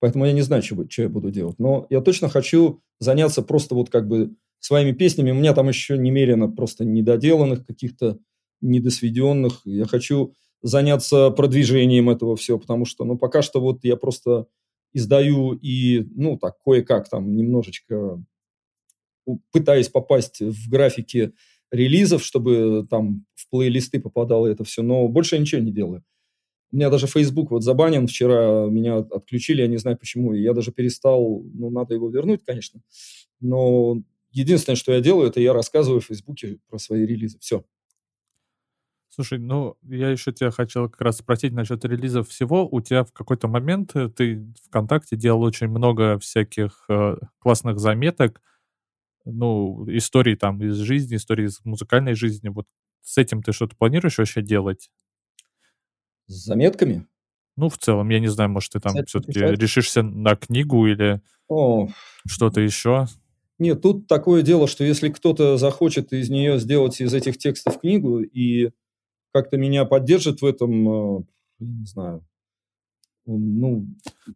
Поэтому 0.00 0.24
я 0.26 0.32
не 0.32 0.42
знаю, 0.42 0.62
что, 0.62 0.88
что 0.88 1.02
я 1.02 1.08
буду 1.08 1.32
делать. 1.32 1.58
Но 1.58 1.86
я 1.90 2.00
точно 2.00 2.28
хочу 2.28 2.80
заняться 3.00 3.42
просто 3.42 3.74
вот 3.74 3.90
как 3.90 4.06
бы 4.06 4.36
своими 4.60 4.92
песнями. 4.92 5.32
У 5.32 5.34
меня 5.34 5.52
там 5.52 5.68
еще 5.68 5.98
немерено 5.98 6.48
просто 6.48 6.84
недоделанных 6.84 7.66
каких-то, 7.66 8.18
недосведенных. 8.60 9.62
Я 9.64 9.86
хочу 9.86 10.34
заняться 10.62 11.30
продвижением 11.30 12.08
этого 12.08 12.36
всего, 12.36 12.60
потому 12.60 12.84
что, 12.84 13.04
ну, 13.04 13.18
пока 13.18 13.42
что 13.42 13.60
вот 13.60 13.82
я 13.82 13.96
просто 13.96 14.46
издаю 14.92 15.52
и, 15.54 16.06
ну, 16.14 16.38
так, 16.38 16.56
кое-как 16.64 17.08
там 17.08 17.36
немножечко 17.36 18.22
пытаюсь 19.52 19.88
попасть 19.88 20.40
в 20.40 20.68
графики 20.68 21.32
релизов, 21.70 22.24
чтобы 22.24 22.86
там 22.88 23.24
в 23.34 23.48
плейлисты 23.50 24.00
попадало 24.00 24.46
это 24.46 24.64
все, 24.64 24.82
но 24.82 25.06
больше 25.08 25.36
я 25.36 25.40
ничего 25.40 25.60
не 25.60 25.72
делаю. 25.72 26.02
У 26.70 26.76
меня 26.76 26.90
даже 26.90 27.06
Facebook 27.06 27.50
вот 27.50 27.64
забанен 27.64 28.06
вчера, 28.06 28.66
меня 28.66 28.98
отключили, 28.98 29.62
я 29.62 29.68
не 29.68 29.78
знаю 29.78 29.96
почему. 29.96 30.34
Я 30.34 30.52
даже 30.52 30.70
перестал, 30.70 31.42
ну, 31.54 31.70
надо 31.70 31.94
его 31.94 32.10
вернуть, 32.10 32.42
конечно. 32.44 32.82
Но 33.40 34.02
единственное, 34.32 34.76
что 34.76 34.92
я 34.92 35.00
делаю, 35.00 35.28
это 35.28 35.40
я 35.40 35.54
рассказываю 35.54 36.00
в 36.00 36.06
Фейсбуке 36.06 36.58
про 36.68 36.78
свои 36.78 37.06
релизы. 37.06 37.38
Все. 37.40 37.64
Слушай, 39.18 39.40
ну, 39.40 39.76
я 39.82 40.10
еще 40.10 40.30
тебя 40.30 40.52
хотел 40.52 40.88
как 40.88 41.00
раз 41.00 41.16
спросить 41.16 41.52
насчет 41.52 41.84
релизов 41.84 42.28
всего. 42.28 42.68
У 42.70 42.80
тебя 42.80 43.02
в 43.02 43.10
какой-то 43.10 43.48
момент 43.48 43.96
э, 43.96 44.08
ты 44.08 44.46
ВКонтакте 44.66 45.16
делал 45.16 45.42
очень 45.42 45.66
много 45.66 46.20
всяких 46.20 46.84
э, 46.88 47.16
классных 47.40 47.80
заметок, 47.80 48.40
ну, 49.24 49.84
истории 49.88 50.36
там 50.36 50.62
из 50.62 50.76
жизни, 50.76 51.16
истории 51.16 51.46
из 51.46 51.58
музыкальной 51.64 52.14
жизни. 52.14 52.48
Вот 52.48 52.66
с 53.02 53.18
этим 53.18 53.42
ты 53.42 53.50
что-то 53.50 53.74
планируешь 53.74 54.18
вообще 54.18 54.40
делать? 54.40 54.88
С 56.28 56.44
заметками? 56.44 57.04
Ну, 57.56 57.70
в 57.70 57.76
целом, 57.76 58.10
я 58.10 58.20
не 58.20 58.28
знаю, 58.28 58.50
может, 58.50 58.70
ты 58.70 58.78
там 58.78 59.04
все-таки 59.06 59.40
решишься 59.40 60.02
на 60.02 60.36
книгу 60.36 60.86
или 60.86 61.20
О. 61.48 61.88
что-то 62.24 62.60
еще? 62.60 63.06
Нет, 63.58 63.82
тут 63.82 64.06
такое 64.06 64.42
дело, 64.42 64.68
что 64.68 64.84
если 64.84 65.08
кто-то 65.08 65.56
захочет 65.56 66.12
из 66.12 66.30
нее 66.30 66.60
сделать 66.60 67.00
из 67.00 67.12
этих 67.12 67.36
текстов 67.36 67.80
книгу, 67.80 68.20
и 68.20 68.70
как-то 69.32 69.56
меня 69.56 69.84
поддержит 69.84 70.42
в 70.42 70.46
этом, 70.46 71.18
э, 71.18 71.24
не 71.60 71.86
знаю, 71.86 72.24
ну, 73.28 73.86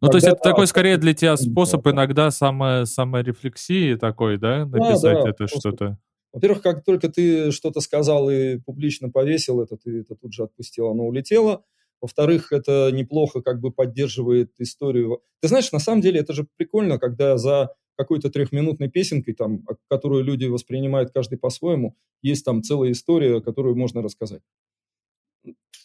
ну 0.01 0.07
то 0.07 0.17
есть 0.17 0.27
это 0.27 0.37
такой 0.37 0.67
скорее 0.67 0.97
для 0.97 1.15
тебя 1.15 1.35
способ 1.35 1.85
иногда 1.87 2.29
само, 2.29 2.85
саморефлексии 2.85 3.95
такой, 3.95 4.37
да, 4.37 4.65
написать 4.65 5.15
да, 5.15 5.23
да, 5.23 5.29
это 5.29 5.47
что-то? 5.47 5.97
Во-первых, 6.31 6.61
как 6.61 6.83
только 6.83 7.09
ты 7.09 7.51
что-то 7.51 7.79
сказал 7.79 8.29
и 8.29 8.59
публично 8.59 9.09
повесил 9.09 9.61
это, 9.61 9.77
ты 9.77 10.01
это 10.01 10.15
тут 10.15 10.33
же 10.33 10.43
отпустил, 10.43 10.89
оно 10.89 11.05
улетело. 11.05 11.63
Во-вторых, 12.01 12.51
это 12.51 12.91
неплохо 12.91 13.41
как 13.41 13.61
бы 13.61 13.71
поддерживает 13.71 14.51
историю. 14.59 15.21
Ты 15.41 15.47
знаешь, 15.47 15.71
на 15.71 15.79
самом 15.79 16.01
деле 16.01 16.19
это 16.19 16.33
же 16.33 16.45
прикольно, 16.57 16.99
когда 16.99 17.37
за 17.37 17.73
какой-то 17.95 18.29
трехминутной 18.29 18.89
песенкой, 18.89 19.33
там, 19.35 19.65
которую 19.89 20.23
люди 20.23 20.45
воспринимают 20.45 21.11
каждый 21.11 21.37
по-своему, 21.37 21.95
есть 22.21 22.45
там 22.45 22.61
целая 22.61 22.91
история, 22.91 23.41
которую 23.41 23.75
можно 23.75 24.01
рассказать. 24.01 24.41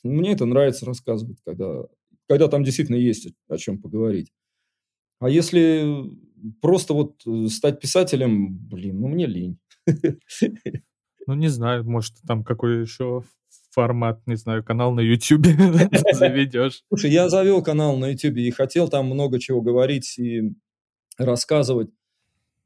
Мне 0.03 0.33
это 0.33 0.47
нравится 0.47 0.87
рассказывать, 0.87 1.38
когда, 1.44 1.83
когда 2.29 2.49
там 2.49 2.64
действительно 2.64 2.97
есть 2.97 3.29
о 3.49 3.57
чем 3.57 3.81
поговорить. 3.81 4.33
А 5.21 5.29
если 5.29 6.05
просто 6.61 6.94
вот 6.94 7.23
э, 7.27 7.49
стать 7.49 7.81
писателем, 7.81 8.57
блин, 8.68 9.01
ну 9.01 9.09
мне 9.09 9.27
лень. 9.27 9.59
Ну, 11.27 11.35
не 11.35 11.49
знаю, 11.49 11.85
может, 11.85 12.14
там 12.27 12.42
какой 12.42 12.81
еще 12.81 13.23
формат, 13.73 14.27
не 14.27 14.37
знаю, 14.37 14.64
канал 14.64 14.92
на 14.92 15.01
YouTube 15.01 15.44
заведешь. 16.14 16.85
Слушай, 16.88 17.11
я 17.11 17.29
завел 17.29 17.62
канал 17.62 17.99
на 17.99 18.07
YouTube 18.07 18.38
и 18.38 18.51
хотел 18.51 18.88
там 18.88 19.05
много 19.07 19.38
чего 19.38 19.61
говорить 19.61 20.18
и 20.18 20.55
рассказывать. 21.18 21.90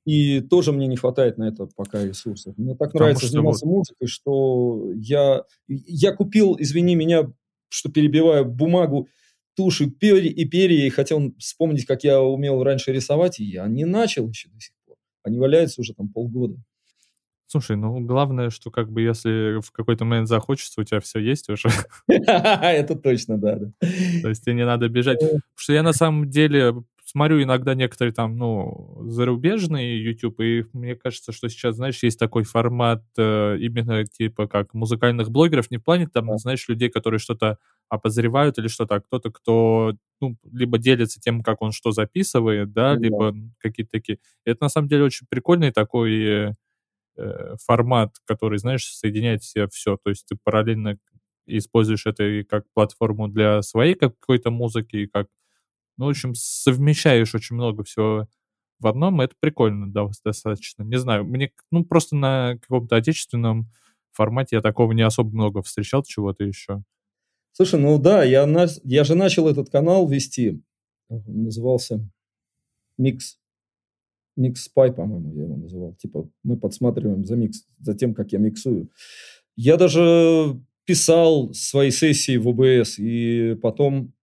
И 0.04 0.40
тоже 0.40 0.72
мне 0.72 0.86
не 0.88 0.96
хватает 0.96 1.38
на 1.38 1.44
это 1.44 1.66
пока 1.76 2.04
ресурсов. 2.04 2.56
Мне 2.58 2.72
так 2.72 2.88
Потому 2.92 3.04
нравится 3.04 3.28
заниматься 3.28 3.66
вот... 3.66 3.72
музыкой, 3.72 4.08
что 4.08 4.90
я, 4.94 5.44
я 5.68 6.12
купил, 6.12 6.56
извини 6.58 6.96
меня, 6.96 7.30
что 7.68 7.88
перебиваю, 7.90 8.44
бумагу, 8.44 9.08
тушь 9.54 9.80
и 9.80 9.88
перья, 9.88 10.30
и 10.30 10.44
перья, 10.44 10.86
и 10.86 10.90
хотел 10.90 11.32
вспомнить, 11.38 11.86
как 11.86 12.02
я 12.02 12.20
умел 12.20 12.62
раньше 12.64 12.92
рисовать, 12.92 13.38
и 13.38 13.44
я 13.44 13.66
не 13.68 13.84
начал 13.84 14.28
еще 14.28 14.48
до 14.48 14.60
сих 14.60 14.74
пор. 14.84 14.96
Они 15.22 15.38
валяются 15.38 15.80
уже 15.80 15.94
там 15.94 16.08
полгода. 16.08 16.56
Слушай, 17.52 17.76
ну 17.76 18.00
главное, 18.00 18.48
что 18.48 18.70
как 18.70 18.90
бы 18.90 19.02
если 19.02 19.60
в 19.60 19.72
какой-то 19.72 20.06
момент 20.06 20.26
захочется, 20.26 20.80
у 20.80 20.84
тебя 20.84 21.00
все 21.00 21.18
есть 21.18 21.50
уже. 21.50 21.68
Это 22.08 22.96
точно, 22.96 23.36
да, 23.36 23.56
да. 23.56 23.70
То 24.22 24.30
есть 24.30 24.42
тебе 24.42 24.54
не 24.54 24.64
надо 24.64 24.88
бежать. 24.88 25.20
Потому 25.20 25.40
что 25.54 25.74
я 25.74 25.82
на 25.82 25.92
самом 25.92 26.30
деле 26.30 26.82
смотрю 27.12 27.42
иногда 27.42 27.74
некоторые 27.74 28.14
там, 28.14 28.36
ну, 28.36 28.96
зарубежные 29.06 30.02
YouTube, 30.02 30.40
и 30.40 30.64
мне 30.72 30.96
кажется, 30.96 31.30
что 31.32 31.48
сейчас, 31.48 31.76
знаешь, 31.76 32.02
есть 32.02 32.18
такой 32.18 32.44
формат 32.44 33.04
э, 33.18 33.58
именно 33.60 34.04
типа 34.06 34.48
как 34.48 34.72
музыкальных 34.72 35.30
блогеров, 35.30 35.70
не 35.70 35.76
в 35.76 35.84
плане 35.84 36.08
там, 36.08 36.36
знаешь, 36.38 36.66
людей, 36.68 36.88
которые 36.88 37.20
что-то 37.20 37.58
опозревают 37.90 38.58
или 38.58 38.68
что-то, 38.68 38.96
а 38.96 39.00
кто-то, 39.00 39.30
кто, 39.30 39.94
ну, 40.20 40.36
либо 40.50 40.78
делится 40.78 41.20
тем, 41.20 41.42
как 41.42 41.60
он 41.60 41.72
что 41.72 41.92
записывает, 41.92 42.72
да, 42.72 42.94
да. 42.94 43.00
либо 43.00 43.34
какие-то 43.58 43.92
такие. 43.92 44.18
И 44.46 44.50
это 44.50 44.64
на 44.64 44.68
самом 44.70 44.88
деле 44.88 45.04
очень 45.04 45.26
прикольный 45.28 45.70
такой 45.70 46.54
э, 47.16 47.56
формат, 47.66 48.14
который, 48.24 48.58
знаешь, 48.58 48.86
соединяет 48.86 49.42
все 49.42 49.68
все. 49.68 49.98
То 50.02 50.10
есть 50.10 50.26
ты 50.26 50.36
параллельно 50.42 50.98
используешь 51.46 52.06
это 52.06 52.24
и 52.24 52.42
как 52.42 52.64
платформу 52.72 53.28
для 53.28 53.60
своей 53.62 53.94
какой-то 53.94 54.50
музыки, 54.50 54.96
и 54.96 55.06
как 55.06 55.26
ну, 55.96 56.06
в 56.06 56.08
общем, 56.08 56.34
совмещаешь 56.34 57.34
очень 57.34 57.56
много 57.56 57.84
всего 57.84 58.28
в 58.78 58.86
одном, 58.86 59.20
и 59.20 59.24
это 59.24 59.34
прикольно 59.38 59.92
да, 59.92 60.08
достаточно. 60.24 60.82
Не 60.82 60.98
знаю, 60.98 61.24
мне, 61.24 61.52
ну, 61.70 61.84
просто 61.84 62.16
на 62.16 62.58
каком-то 62.60 62.96
отечественном 62.96 63.70
формате 64.12 64.56
я 64.56 64.62
такого 64.62 64.92
не 64.92 65.02
особо 65.02 65.30
много 65.30 65.62
встречал, 65.62 66.02
чего-то 66.02 66.44
еще. 66.44 66.82
Слушай, 67.52 67.80
ну 67.80 67.98
да, 67.98 68.24
я, 68.24 68.46
на, 68.46 68.66
я 68.82 69.04
же 69.04 69.14
начал 69.14 69.48
этот 69.48 69.70
канал 69.70 70.08
вести, 70.08 70.62
он 71.08 71.22
назывался 71.26 72.00
Mix, 72.98 73.38
Mix 74.36 74.64
Spy, 74.64 74.92
по-моему, 74.92 75.34
я 75.34 75.42
его 75.42 75.56
называл. 75.56 75.94
Типа 75.96 76.28
мы 76.42 76.56
подсматриваем 76.56 77.24
за 77.24 77.36
микс, 77.36 77.66
за 77.80 77.94
тем, 77.94 78.14
как 78.14 78.32
я 78.32 78.38
миксую. 78.38 78.90
Я 79.56 79.76
даже 79.76 80.58
писал 80.84 81.52
свои 81.52 81.90
сессии 81.90 82.38
в 82.38 82.48
OBS, 82.48 82.98
и 82.98 83.58
потом 83.60 84.14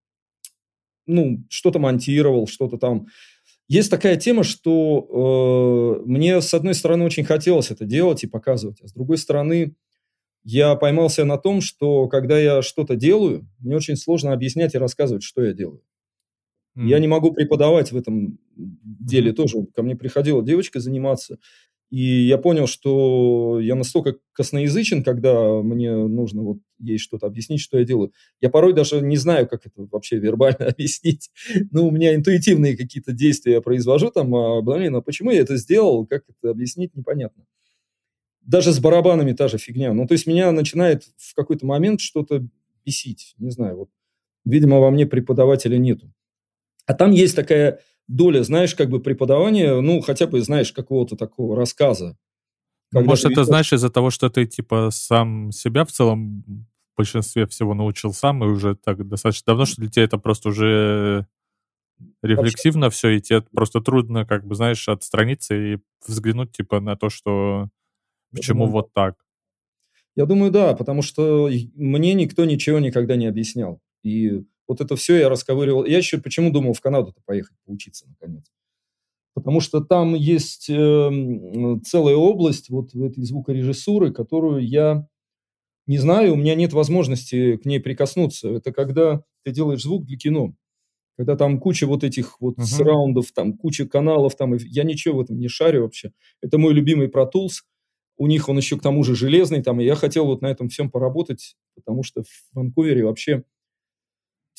ну, 1.09 1.43
что-то 1.49 1.79
монтировал, 1.79 2.47
что-то 2.47 2.77
там. 2.77 3.07
Есть 3.67 3.91
такая 3.91 4.15
тема, 4.15 4.43
что 4.43 5.99
э, 6.01 6.09
мне, 6.09 6.41
с 6.41 6.53
одной 6.53 6.73
стороны, 6.73 7.05
очень 7.05 7.23
хотелось 7.23 7.71
это 7.71 7.85
делать 7.85 8.23
и 8.23 8.27
показывать, 8.27 8.81
а 8.81 8.87
с 8.87 8.93
другой 8.93 9.17
стороны, 9.17 9.75
я 10.43 10.75
поймался 10.75 11.25
на 11.25 11.37
том, 11.37 11.61
что 11.61 12.07
когда 12.07 12.39
я 12.39 12.61
что-то 12.61 12.95
делаю, 12.95 13.47
мне 13.59 13.75
очень 13.75 13.95
сложно 13.95 14.33
объяснять 14.33 14.73
и 14.73 14.79
рассказывать, 14.79 15.23
что 15.23 15.43
я 15.43 15.53
делаю. 15.53 15.81
Mm. 16.77 16.87
Я 16.87 16.99
не 16.99 17.07
могу 17.07 17.31
преподавать 17.31 17.91
в 17.91 17.97
этом 17.97 18.39
деле 18.55 19.33
тоже. 19.33 19.65
Ко 19.75 19.83
мне 19.83 19.95
приходила 19.95 20.43
девочка 20.43 20.79
заниматься, 20.79 21.37
и 21.89 22.27
я 22.27 22.37
понял, 22.37 22.67
что 22.67 23.59
я 23.59 23.75
настолько 23.75 24.17
косноязычен, 24.33 25.03
когда 25.03 25.61
мне 25.63 25.91
нужно 25.91 26.43
вот 26.43 26.57
ей 26.77 26.99
что-то 26.99 27.25
объяснить, 27.25 27.61
что 27.61 27.79
я 27.79 27.85
делаю. 27.85 28.13
Я 28.41 28.49
порой 28.49 28.73
даже 28.73 29.01
не 29.01 29.17
знаю, 29.17 29.47
как 29.47 29.65
это 29.65 29.87
вообще 29.91 30.19
вербально 30.19 30.67
объяснить. 30.67 31.31
Ну, 31.71 31.87
у 31.87 31.91
меня 31.91 32.13
интуитивные 32.13 32.77
какие-то 32.77 33.11
действия 33.11 33.53
я 33.53 33.61
произвожу 33.61 34.11
там, 34.11 34.33
а, 34.35 34.61
блин, 34.61 34.95
а 34.95 35.01
почему 35.01 35.31
я 35.31 35.41
это 35.41 35.57
сделал, 35.57 36.05
как 36.05 36.23
это 36.29 36.51
объяснить, 36.51 36.95
непонятно. 36.95 37.45
Даже 38.41 38.71
с 38.71 38.79
барабанами 38.79 39.33
та 39.33 39.47
же 39.47 39.57
фигня. 39.57 39.93
Ну, 39.93 40.07
то 40.07 40.13
есть 40.13 40.27
меня 40.27 40.51
начинает 40.51 41.03
в 41.17 41.33
какой-то 41.33 41.65
момент 41.65 42.01
что-то 42.01 42.47
бесить. 42.85 43.33
Не 43.39 43.49
знаю, 43.49 43.77
вот, 43.77 43.89
видимо, 44.45 44.79
во 44.79 44.91
мне 44.91 45.07
преподавателя 45.07 45.77
нету. 45.77 46.11
А 46.85 46.93
там 46.93 47.11
есть 47.11 47.35
такая 47.35 47.81
доля, 48.09 48.43
знаешь, 48.43 48.75
как 48.75 48.89
бы 48.89 48.99
преподавания, 48.99 49.79
ну, 49.79 50.01
хотя 50.01 50.27
бы, 50.27 50.41
знаешь, 50.41 50.73
какого-то 50.73 51.15
такого 51.15 51.55
рассказа. 51.55 52.17
Может, 52.91 53.31
это, 53.31 53.43
знаешь, 53.43 53.71
из-за 53.71 53.89
того, 53.89 54.09
что 54.09 54.29
ты, 54.29 54.45
типа, 54.45 54.89
сам 54.91 55.51
себя 55.51 55.85
в 55.85 55.91
целом 55.91 56.43
в 56.93 56.97
большинстве 56.97 57.45
всего 57.45 57.75
научил 57.75 58.13
сам, 58.13 58.43
и 58.43 58.47
уже 58.47 58.75
так 58.75 59.07
достаточно 59.07 59.53
давно, 59.53 59.65
что 59.65 59.81
для 59.81 59.89
тебя 59.91 60.05
это 60.05 60.17
просто 60.17 60.49
уже 60.49 61.27
рефлексивно 62.23 62.87
Вообще. 62.87 62.97
все, 62.97 63.09
и 63.09 63.21
тебе 63.21 63.41
просто 63.41 63.79
трудно, 63.79 64.25
как 64.25 64.45
бы, 64.45 64.55
знаешь, 64.55 64.89
отстраниться 64.89 65.55
и 65.55 65.77
взглянуть, 66.05 66.51
типа, 66.51 66.79
на 66.79 66.95
то, 66.95 67.09
что 67.09 67.69
почему 68.31 68.65
думаю, 68.65 68.71
вот 68.71 68.93
так. 68.93 69.15
Я 70.15 70.25
думаю, 70.25 70.51
да, 70.51 70.73
потому 70.73 71.03
что 71.03 71.47
мне 71.75 72.13
никто 72.15 72.43
ничего 72.45 72.79
никогда 72.79 73.15
не 73.15 73.27
объяснял. 73.27 73.79
И 74.03 74.43
вот 74.69 74.81
это 74.81 74.95
все 74.95 75.17
я 75.17 75.29
расковыривал. 75.29 75.83
Я 75.83 75.97
еще 75.97 76.19
почему 76.19 76.51
думал 76.51 76.73
в 76.73 76.79
Канаду-то 76.79 77.19
поехать 77.25 77.57
поучиться 77.65 78.07
наконец. 78.07 78.45
Потому 79.33 79.61
что 79.61 79.81
там 79.81 80.15
есть 80.15 80.69
э, 80.69 81.09
целая 81.85 82.15
область 82.15 82.69
вот 82.69 82.93
в 82.93 83.03
этой 83.03 83.23
звукорежиссуры, 83.23 84.13
которую 84.13 84.65
я 84.65 85.07
не 85.87 85.97
знаю, 85.97 86.33
у 86.33 86.35
меня 86.35 86.53
нет 86.53 86.71
возможности 86.71 87.57
к 87.57 87.65
ней 87.65 87.79
прикоснуться. 87.79 88.49
Это 88.49 88.71
когда 88.71 89.23
ты 89.43 89.51
делаешь 89.51 89.81
звук 89.81 90.05
для 90.05 90.17
кино. 90.17 90.53
Когда 91.17 91.35
там 91.35 91.59
куча 91.59 91.87
вот 91.87 92.03
этих 92.03 92.39
вот 92.39 92.59
uh-huh. 92.59 92.63
сраундов, 92.63 93.31
там 93.31 93.53
куча 93.53 93.87
каналов, 93.87 94.35
там 94.35 94.53
я 94.53 94.83
ничего 94.83 95.17
в 95.17 95.21
этом 95.21 95.39
не 95.39 95.47
шарю 95.47 95.81
вообще. 95.81 96.11
Это 96.41 96.59
мой 96.59 96.73
любимый 96.73 97.07
Pro 97.07 97.27
Tools. 97.33 97.63
У 98.17 98.27
них 98.27 98.49
он 98.49 98.57
еще 98.57 98.77
к 98.77 98.83
тому 98.83 99.03
же 99.03 99.15
железный, 99.15 99.63
там, 99.63 99.81
и 99.81 99.85
я 99.85 99.95
хотел 99.95 100.27
вот 100.27 100.41
на 100.41 100.47
этом 100.47 100.69
всем 100.69 100.91
поработать, 100.91 101.55
потому 101.73 102.03
что 102.03 102.21
в 102.23 102.27
Ванкувере 102.53 103.05
вообще 103.05 103.43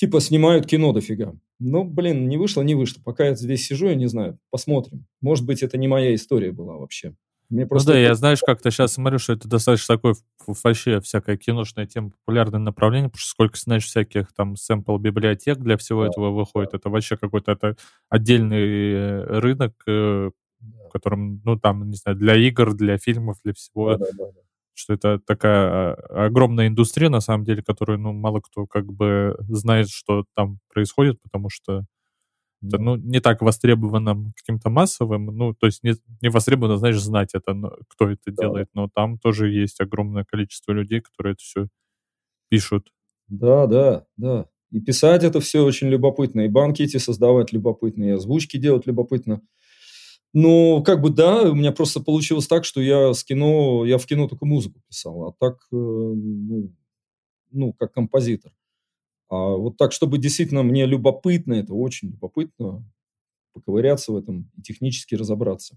типа 0.01 0.21
снимают 0.21 0.67
кино 0.67 0.95
дофига. 0.95 1.35
Ну, 1.59 1.85
блин, 1.85 2.27
не 2.27 2.39
вышло, 2.39 2.63
не 2.63 2.75
вышло. 2.75 3.03
Пока 3.05 3.27
я 3.27 3.35
здесь 3.35 3.67
сижу, 3.67 3.87
я 3.89 3.95
не 3.95 4.07
знаю. 4.07 4.39
Посмотрим. 4.51 5.05
Может 5.21 5.45
быть, 5.45 5.63
это 5.63 5.77
не 5.77 5.89
моя 5.89 6.15
история 6.15 6.53
была 6.53 6.79
вообще. 6.79 7.15
Мне 7.51 7.67
просто 7.67 7.91
ну 7.91 7.95
да, 7.95 8.01
это... 8.01 8.09
я 8.09 8.15
знаешь, 8.15 8.39
как-то 8.41 8.71
сейчас 8.71 8.95
смотрю, 8.95 9.19
что 9.19 9.35
это 9.35 9.47
достаточно 9.47 9.97
такое 9.97 10.15
вообще 10.47 11.03
всякая 11.03 11.37
киношная 11.37 11.85
тема, 11.85 12.13
популярное 12.13 12.61
направление, 12.61 13.11
потому 13.11 13.21
что 13.21 13.29
сколько, 13.29 13.59
знаешь, 13.59 13.85
всяких 13.85 14.33
там 14.33 14.57
сэмпл-библиотек 14.57 15.59
для 15.59 15.77
всего 15.77 16.05
да, 16.05 16.09
этого 16.09 16.31
выходит. 16.31 16.71
Да. 16.71 16.79
Это 16.79 16.89
вообще 16.89 17.19
какой-то 17.19 17.53
это 17.53 17.77
отдельный 18.09 18.93
э, 18.95 19.25
рынок, 19.41 19.75
э, 19.87 20.31
в 20.61 20.89
котором, 20.91 21.43
ну, 21.45 21.59
там, 21.59 21.91
не 21.91 21.97
знаю, 21.97 22.17
для 22.17 22.37
игр, 22.37 22.73
для 22.73 22.97
фильмов, 22.97 23.37
для 23.45 23.53
всего. 23.53 23.99
Да, 23.99 24.07
да, 24.17 24.25
да 24.33 24.41
что 24.81 24.95
это 24.95 25.19
такая 25.19 25.95
а, 25.95 26.27
огромная 26.27 26.69
индустрия, 26.69 27.09
на 27.09 27.21
самом 27.21 27.45
деле, 27.45 27.63
которую, 27.63 27.99
ну, 27.99 28.13
мало 28.13 28.41
кто 28.41 28.67
как 28.67 28.87
бы 28.93 29.37
знает, 29.49 29.89
что 29.89 30.25
там 30.35 30.59
происходит, 30.73 31.21
потому 31.23 31.51
что 31.51 31.85
это, 32.63 32.79
ну, 32.79 32.97
не 32.97 33.21
так 33.21 33.41
востребованным 33.41 34.33
каким-то 34.37 34.69
массовым, 34.69 35.27
ну, 35.27 35.55
то 35.55 35.67
есть 35.67 35.83
не, 35.83 35.95
не 36.21 36.29
востребовано, 36.29 36.77
знаешь, 36.77 37.01
знать 37.01 37.31
это, 37.35 37.55
кто 37.89 38.11
это 38.11 38.21
да. 38.27 38.43
делает, 38.43 38.69
но 38.75 38.89
там 38.95 39.19
тоже 39.19 39.51
есть 39.51 39.81
огромное 39.81 40.25
количество 40.25 40.73
людей, 40.73 41.01
которые 41.01 41.33
это 41.33 41.43
все 41.43 41.69
пишут. 42.51 42.93
Да, 43.29 43.67
да, 43.67 44.05
да. 44.17 44.47
И 44.71 44.81
писать 44.81 45.25
это 45.25 45.41
все 45.41 45.65
очень 45.65 45.89
любопытно, 45.89 46.43
и 46.43 46.49
банки 46.49 46.83
эти 46.83 46.99
создавать 46.99 47.53
любопытно, 47.53 48.05
и 48.05 48.11
озвучки 48.11 48.59
делать 48.59 48.87
любопытно. 48.87 49.41
Ну, 50.33 50.83
как 50.85 51.01
бы 51.01 51.11
да, 51.11 51.43
у 51.51 51.55
меня 51.55 51.73
просто 51.73 52.01
получилось 52.01 52.47
так, 52.47 52.65
что 52.65 52.81
я 52.81 53.13
с 53.13 53.25
кино, 53.25 53.85
я 53.85 53.99
в 53.99 54.07
кино 54.07 54.29
только 54.29 54.47
музыку 54.47 54.81
писал, 54.89 55.29
а 55.29 55.35
так, 55.39 55.57
э, 55.73 55.77
ну, 55.77 56.73
ну, 57.51 57.73
как 57.73 57.93
композитор. 57.93 58.53
А 59.29 59.37
вот 59.37 59.77
так, 59.77 59.93
чтобы 59.93 60.19
действительно 60.19 60.63
мне 60.63 60.87
любопытно, 60.87 61.55
это 61.55 61.75
очень 61.75 62.11
любопытно, 62.11 62.85
поковыряться 63.53 64.13
в 64.13 64.17
этом 64.17 64.51
и 64.57 64.63
технически 64.63 65.17
разобраться. 65.17 65.77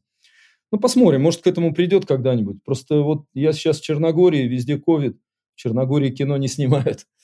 Ну, 0.72 0.80
посмотрим, 0.80 1.22
может, 1.22 1.42
к 1.42 1.48
этому 1.48 1.74
придет 1.74 2.06
когда-нибудь. 2.06 2.64
Просто 2.64 3.02
вот 3.02 3.26
я 3.34 3.54
сейчас 3.54 3.80
в 3.80 3.84
Черногории, 3.84 4.48
везде 4.48 4.78
ковид, 4.78 5.18
в 5.56 5.60
Черногории 5.60 6.10
кино 6.10 6.38
не 6.38 6.48
снимают. 6.48 7.08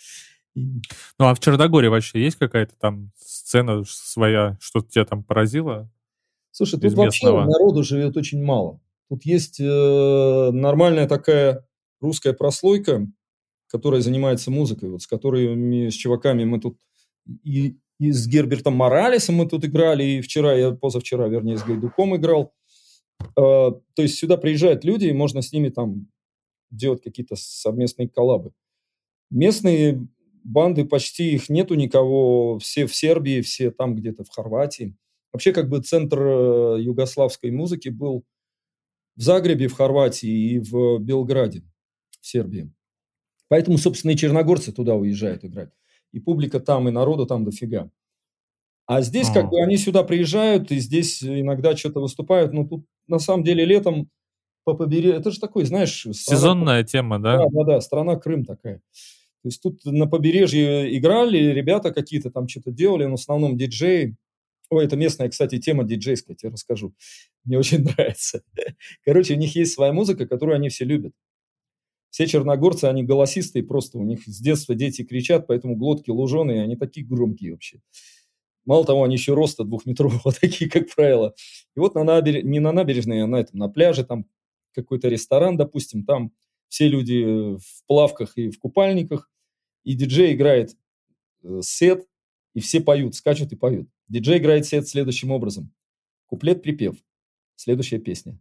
Ну, 0.56 1.26
а 1.26 1.36
в 1.36 1.40
Черногории 1.40 1.88
вообще 1.88 2.22
есть 2.22 2.36
какая-то 2.36 2.74
там 2.78 3.12
сцена 3.16 3.84
своя, 3.86 4.58
что 4.60 4.82
тебя 4.82 5.06
там 5.06 5.24
поразило? 5.24 5.90
Слушай, 6.52 6.80
тут 6.80 6.94
вообще 6.94 7.32
народу 7.32 7.84
живет 7.84 8.18
очень 8.18 8.44
мало. 8.44 8.80
Тут 9.10 9.26
есть 9.26 9.60
э, 9.60 10.50
нормальная 10.52 11.08
такая 11.08 11.66
русская 12.00 12.34
прослойка, 12.34 13.08
которая 13.68 14.02
занимается 14.02 14.52
музыкой, 14.52 14.90
вот 14.90 15.02
с 15.02 15.08
которыми, 15.08 15.90
с 15.90 15.94
чуваками 15.94 16.44
мы 16.44 16.60
тут 16.60 16.78
и, 17.44 17.78
и 18.00 18.12
с 18.12 18.28
Гербертом 18.28 18.76
Моралесом 18.76 19.36
мы 19.36 19.48
тут 19.48 19.66
играли, 19.66 20.04
и 20.04 20.22
вчера, 20.22 20.56
я 20.56 20.72
позавчера, 20.72 21.28
вернее, 21.28 21.58
с 21.58 21.64
Гайдуком 21.64 22.16
играл. 22.16 22.54
Э, 23.22 23.32
то 23.36 24.02
есть 24.02 24.18
сюда 24.18 24.38
приезжают 24.38 24.84
люди, 24.84 25.06
и 25.06 25.14
можно 25.14 25.42
с 25.42 25.52
ними 25.52 25.70
там 25.70 26.08
делать 26.72 27.02
какие-то 27.02 27.36
совместные 27.36 28.10
коллабы. 28.10 28.52
Местные 29.30 30.08
банды 30.44 30.86
почти 30.86 31.32
их 31.34 31.50
нету 31.50 31.76
никого, 31.76 32.60
все 32.60 32.86
в 32.86 32.96
Сербии, 32.96 33.42
все 33.42 33.72
там 33.72 33.96
где-то 33.96 34.24
в 34.24 34.30
Хорватии. 34.30 34.96
Вообще 35.32 35.54
как 35.54 35.70
бы 35.70 35.82
центр 35.82 36.20
э, 36.22 36.78
югославской 36.82 37.52
музыки 37.52 37.90
был 37.90 38.26
в 39.16 39.22
Загребе, 39.22 39.68
в 39.68 39.74
Хорватии 39.74 40.54
и 40.54 40.60
в 40.60 41.00
Белграде, 41.00 41.64
в 42.22 42.26
Сербии. 42.26 42.72
Поэтому, 43.48 43.78
собственно, 43.78 44.12
и 44.12 44.18
черногорцы 44.18 44.72
туда 44.72 44.96
уезжают 44.96 45.44
играть. 45.44 45.72
И 46.12 46.20
публика 46.20 46.60
там, 46.60 46.88
и 46.88 46.92
народу 46.92 47.26
там 47.26 47.44
дофига. 47.44 47.92
А 48.86 49.02
здесь 49.02 49.30
как 49.30 49.50
бы 49.50 49.62
они 49.62 49.78
сюда 49.78 50.04
приезжают, 50.04 50.72
и 50.72 50.80
здесь 50.80 51.24
иногда 51.24 51.78
что-то 51.78 52.00
выступают. 52.00 52.54
Но 52.54 52.66
тут 52.66 52.86
на 53.08 53.20
самом 53.20 53.44
деле 53.44 53.64
летом 53.66 54.10
по 54.64 54.74
побережью... 54.74 55.20
Это 55.20 55.30
же 55.30 55.40
такой, 55.40 55.66
знаешь... 55.66 56.00
Страна... 56.00 56.14
Сезонная 56.14 56.84
тема, 56.84 57.20
да? 57.20 57.38
Да, 57.38 57.46
да, 57.52 57.64
да, 57.66 57.82
страна 57.82 58.16
Крым 58.16 58.46
такая. 58.46 58.78
То 58.78 59.48
есть 59.48 59.62
тут 59.62 59.86
на 59.86 60.08
побережье 60.08 60.98
играли, 60.98 61.38
ребята 61.38 61.92
какие-то 61.92 62.32
там 62.32 62.48
что-то 62.48 62.72
делали, 62.72 63.06
но 63.06 63.12
в 63.12 63.20
основном 63.20 63.58
диджеи. 63.58 64.16
Ой, 64.70 64.86
это 64.86 64.96
местная, 64.96 65.30
кстати, 65.30 65.58
тема 65.60 65.84
диджейская, 65.84 66.36
тебе 66.36 66.52
расскажу. 66.52 66.94
Мне 67.44 67.58
очень 67.58 67.80
нравится. 67.84 68.44
Короче, 69.04 69.34
у 69.34 69.38
них 69.38 69.56
есть 69.56 69.74
своя 69.74 69.94
музыка, 69.94 70.28
которую 70.28 70.56
они 70.56 70.70
все 70.70 70.86
любят. 70.86 71.14
Все 72.12 72.28
черногорцы, 72.28 72.86
они 72.86 73.04
голосистые 73.04 73.64
просто, 73.64 73.98
у 74.00 74.04
них 74.04 74.24
с 74.26 74.40
детства 74.40 74.74
дети 74.74 75.04
кричат, 75.04 75.48
поэтому 75.48 75.76
глотки 75.76 76.10
луженые, 76.10 76.64
они 76.64 76.76
такие 76.76 77.06
громкие 77.06 77.52
вообще. 77.52 77.82
Мало 78.66 78.86
того, 78.86 79.04
они 79.04 79.16
еще 79.16 79.34
роста 79.34 79.64
двухметрового 79.64 80.32
такие, 80.40 80.70
как 80.70 80.94
правило. 80.94 81.34
И 81.76 81.80
вот 81.80 81.96
на 81.96 82.04
набер... 82.04 82.44
не 82.44 82.60
на 82.60 82.72
набережной, 82.72 83.24
а 83.24 83.28
на, 83.28 83.38
этом, 83.38 83.60
на 83.60 83.70
пляже, 83.70 84.04
там 84.04 84.26
какой-то 84.74 85.08
ресторан, 85.08 85.58
допустим, 85.58 86.04
там 86.04 86.32
все 86.68 86.88
люди 86.88 87.24
в 87.58 87.86
плавках 87.88 88.38
и 88.38 88.50
в 88.50 88.60
купальниках, 88.60 89.30
и 89.84 89.94
диджей 89.94 90.34
играет 90.34 90.76
э, 91.44 91.62
сет, 91.64 92.08
и 92.54 92.60
все 92.60 92.80
поют, 92.82 93.16
скачут 93.16 93.52
и 93.52 93.56
поют. 93.56 93.90
Диджей 94.10 94.40
играет 94.40 94.66
сет 94.66 94.88
следующим 94.88 95.32
образом. 95.32 95.72
Куплет-припев. 96.26 96.96
Следующая 97.56 98.00
песня. 98.00 98.40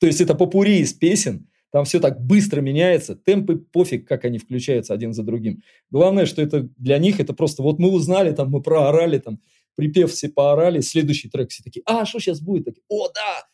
То 0.00 0.06
есть 0.06 0.20
это 0.20 0.34
попури 0.34 0.78
из 0.78 0.92
песен, 0.92 1.48
там 1.70 1.84
все 1.84 2.00
так 2.00 2.20
быстро 2.20 2.60
меняется, 2.60 3.14
темпы 3.14 3.56
пофиг, 3.56 4.06
как 4.06 4.24
они 4.24 4.38
включаются 4.38 4.94
один 4.94 5.12
за 5.12 5.22
другим. 5.22 5.62
Главное, 5.90 6.26
что 6.26 6.40
это 6.40 6.68
для 6.76 6.98
них 6.98 7.20
это 7.20 7.34
просто 7.34 7.62
вот 7.62 7.78
мы 7.78 7.90
узнали, 7.90 8.32
там 8.32 8.50
мы 8.50 8.62
проорали, 8.62 9.18
там 9.18 9.40
припев 9.74 10.12
все 10.12 10.28
поорали, 10.28 10.80
следующий 10.80 11.28
трек 11.28 11.50
все 11.50 11.62
такие, 11.62 11.82
а, 11.84 12.04
что 12.06 12.20
сейчас 12.20 12.40
будет? 12.40 12.66
Такие, 12.66 12.82
О, 12.88 13.08
да! 13.08 13.46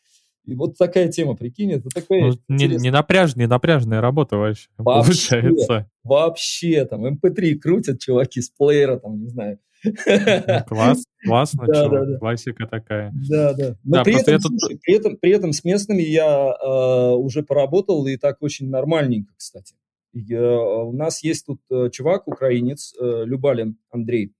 И 0.44 0.54
вот 0.54 0.76
такая 0.76 1.08
тема, 1.08 1.36
прикинь, 1.36 1.72
это 1.72 1.88
такая... 1.88 2.20
Ну, 2.20 2.38
не, 2.48 2.66
не, 2.66 2.90
напряж, 2.90 3.34
не 3.34 3.46
напряжная 3.46 4.02
работа 4.02 4.36
вообще, 4.36 4.68
вообще 4.76 5.30
получается. 5.30 5.90
Вообще, 6.02 6.84
там, 6.84 7.06
MP3 7.06 7.52
эм 7.52 7.60
крутят 7.60 8.00
чуваки 8.00 8.42
с 8.42 8.50
плеера, 8.50 8.98
там, 8.98 9.20
не 9.20 9.28
знаю. 9.28 9.58
Ну, 9.84 9.92
класс, 10.66 11.04
классно, 11.24 11.66
да, 11.66 11.88
да, 11.88 12.04
да. 12.04 12.18
классика 12.18 12.66
такая. 12.66 13.12
Да, 13.28 13.52
да. 13.54 13.76
Но 13.84 13.96
да, 13.96 14.04
при, 14.04 14.14
этом, 14.20 14.40
тут... 14.40 14.60
слушай, 14.60 14.78
при, 14.82 14.94
этом, 14.94 15.16
при 15.16 15.30
этом 15.32 15.52
с 15.52 15.64
местными 15.64 16.02
я 16.02 16.54
э, 16.54 17.10
уже 17.16 17.42
поработал, 17.42 18.06
и 18.06 18.16
так 18.16 18.38
очень 18.40 18.70
нормальненько, 18.70 19.32
кстати. 19.36 19.74
И, 20.12 20.32
э, 20.32 20.56
у 20.56 20.92
нас 20.92 21.22
есть 21.22 21.46
тут 21.46 21.60
э, 21.70 21.90
чувак, 21.90 22.28
украинец, 22.28 22.94
э, 22.98 23.24
Любалин 23.24 23.76
Андрей. 23.90 24.32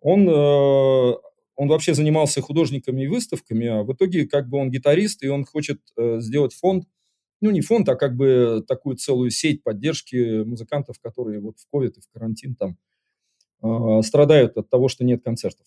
Он, 0.00 0.28
э, 0.28 1.12
он 1.56 1.68
вообще 1.68 1.94
занимался 1.94 2.42
художниками 2.42 3.02
и 3.02 3.08
выставками, 3.08 3.66
а 3.66 3.82
в 3.82 3.92
итоге 3.92 4.26
как 4.26 4.48
бы 4.48 4.58
он 4.58 4.70
гитарист, 4.70 5.22
и 5.22 5.28
он 5.28 5.44
хочет 5.44 5.80
э, 5.96 6.20
сделать 6.20 6.54
фонд, 6.54 6.84
ну 7.40 7.50
не 7.50 7.60
фонд, 7.60 7.88
а 7.88 7.96
как 7.96 8.16
бы 8.16 8.64
такую 8.66 8.96
целую 8.96 9.30
сеть 9.30 9.62
поддержки 9.62 10.42
музыкантов, 10.42 10.98
которые 11.00 11.40
вот 11.40 11.58
в 11.58 11.66
ковид 11.70 11.96
и 11.96 12.00
в 12.00 12.08
карантин 12.12 12.54
там 12.54 12.76
страдают 14.02 14.56
от 14.56 14.68
того, 14.68 14.88
что 14.88 15.04
нет 15.04 15.22
концертов. 15.22 15.66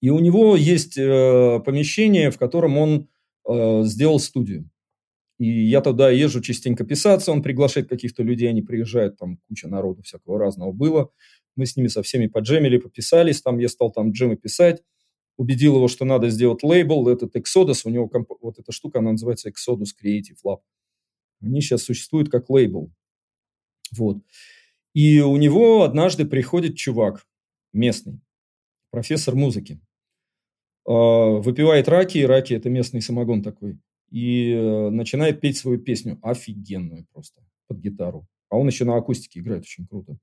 И 0.00 0.10
у 0.10 0.18
него 0.18 0.56
есть 0.56 0.96
э, 0.96 1.60
помещение, 1.64 2.30
в 2.30 2.38
котором 2.38 2.78
он 2.78 3.08
э, 3.46 3.82
сделал 3.84 4.18
студию. 4.18 4.70
И 5.38 5.46
я 5.46 5.80
туда 5.80 6.10
езжу 6.10 6.40
частенько 6.40 6.84
писаться, 6.84 7.32
он 7.32 7.42
приглашает 7.42 7.88
каких-то 7.88 8.22
людей, 8.22 8.48
они 8.48 8.62
приезжают, 8.62 9.18
там 9.18 9.38
куча 9.48 9.68
народу 9.68 10.02
всякого 10.02 10.38
разного 10.38 10.72
было. 10.72 11.10
Мы 11.56 11.66
с 11.66 11.76
ними 11.76 11.88
со 11.88 12.02
всеми 12.02 12.26
поджемили, 12.26 12.78
пописались, 12.78 13.42
там 13.42 13.58
я 13.58 13.68
стал 13.68 13.90
там 13.90 14.12
джемы 14.12 14.36
писать, 14.36 14.82
убедил 15.36 15.76
его, 15.76 15.88
что 15.88 16.04
надо 16.04 16.28
сделать 16.28 16.62
лейбл, 16.62 17.08
этот 17.08 17.36
Exodus, 17.36 17.82
у 17.84 17.90
него 17.90 18.08
комп... 18.08 18.30
вот 18.40 18.58
эта 18.58 18.72
штука, 18.72 18.98
она 18.98 19.12
называется 19.12 19.48
Exodus 19.48 19.88
Creative 20.02 20.36
Lab. 20.44 20.60
Они 21.42 21.62
сейчас 21.62 21.84
существуют 21.84 22.30
как 22.30 22.50
лейбл. 22.50 22.92
Вот. 23.92 24.18
И 24.94 25.20
у 25.20 25.36
него 25.36 25.82
однажды 25.82 26.24
приходит 26.24 26.76
чувак 26.76 27.26
местный, 27.72 28.20
профессор 28.90 29.34
музыки. 29.34 29.80
А, 30.86 31.38
выпивает 31.38 31.88
раки, 31.88 32.18
и 32.18 32.26
раки– 32.26 32.54
это 32.54 32.68
местный 32.70 33.02
самогон 33.02 33.42
такой. 33.42 33.78
И 34.10 34.50
э, 34.52 34.90
начинает 34.90 35.40
петь 35.40 35.56
свою 35.56 35.78
песню, 35.78 36.18
офигенную 36.22 37.06
просто, 37.12 37.42
под 37.68 37.78
гитару. 37.78 38.26
А 38.48 38.56
он 38.56 38.66
еще 38.66 38.84
на 38.84 38.96
акустике 38.96 39.38
играет 39.38 39.62
очень 39.62 39.86
круто. 39.86 40.18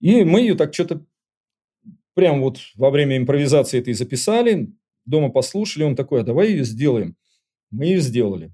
И 0.00 0.24
мы 0.24 0.40
ее 0.40 0.54
так 0.54 0.72
что-то 0.72 1.04
прям 2.14 2.40
вот 2.40 2.58
во 2.74 2.90
время 2.90 3.18
импровизации 3.18 3.78
этой 3.78 3.92
записали, 3.92 4.72
дома 5.04 5.30
послушали, 5.30 5.84
он 5.84 5.96
такой, 5.96 6.22
а 6.22 6.24
давай 6.24 6.50
ее 6.50 6.64
сделаем. 6.64 7.16
Мы 7.70 7.86
ее 7.86 8.00
сделали. 8.00 8.52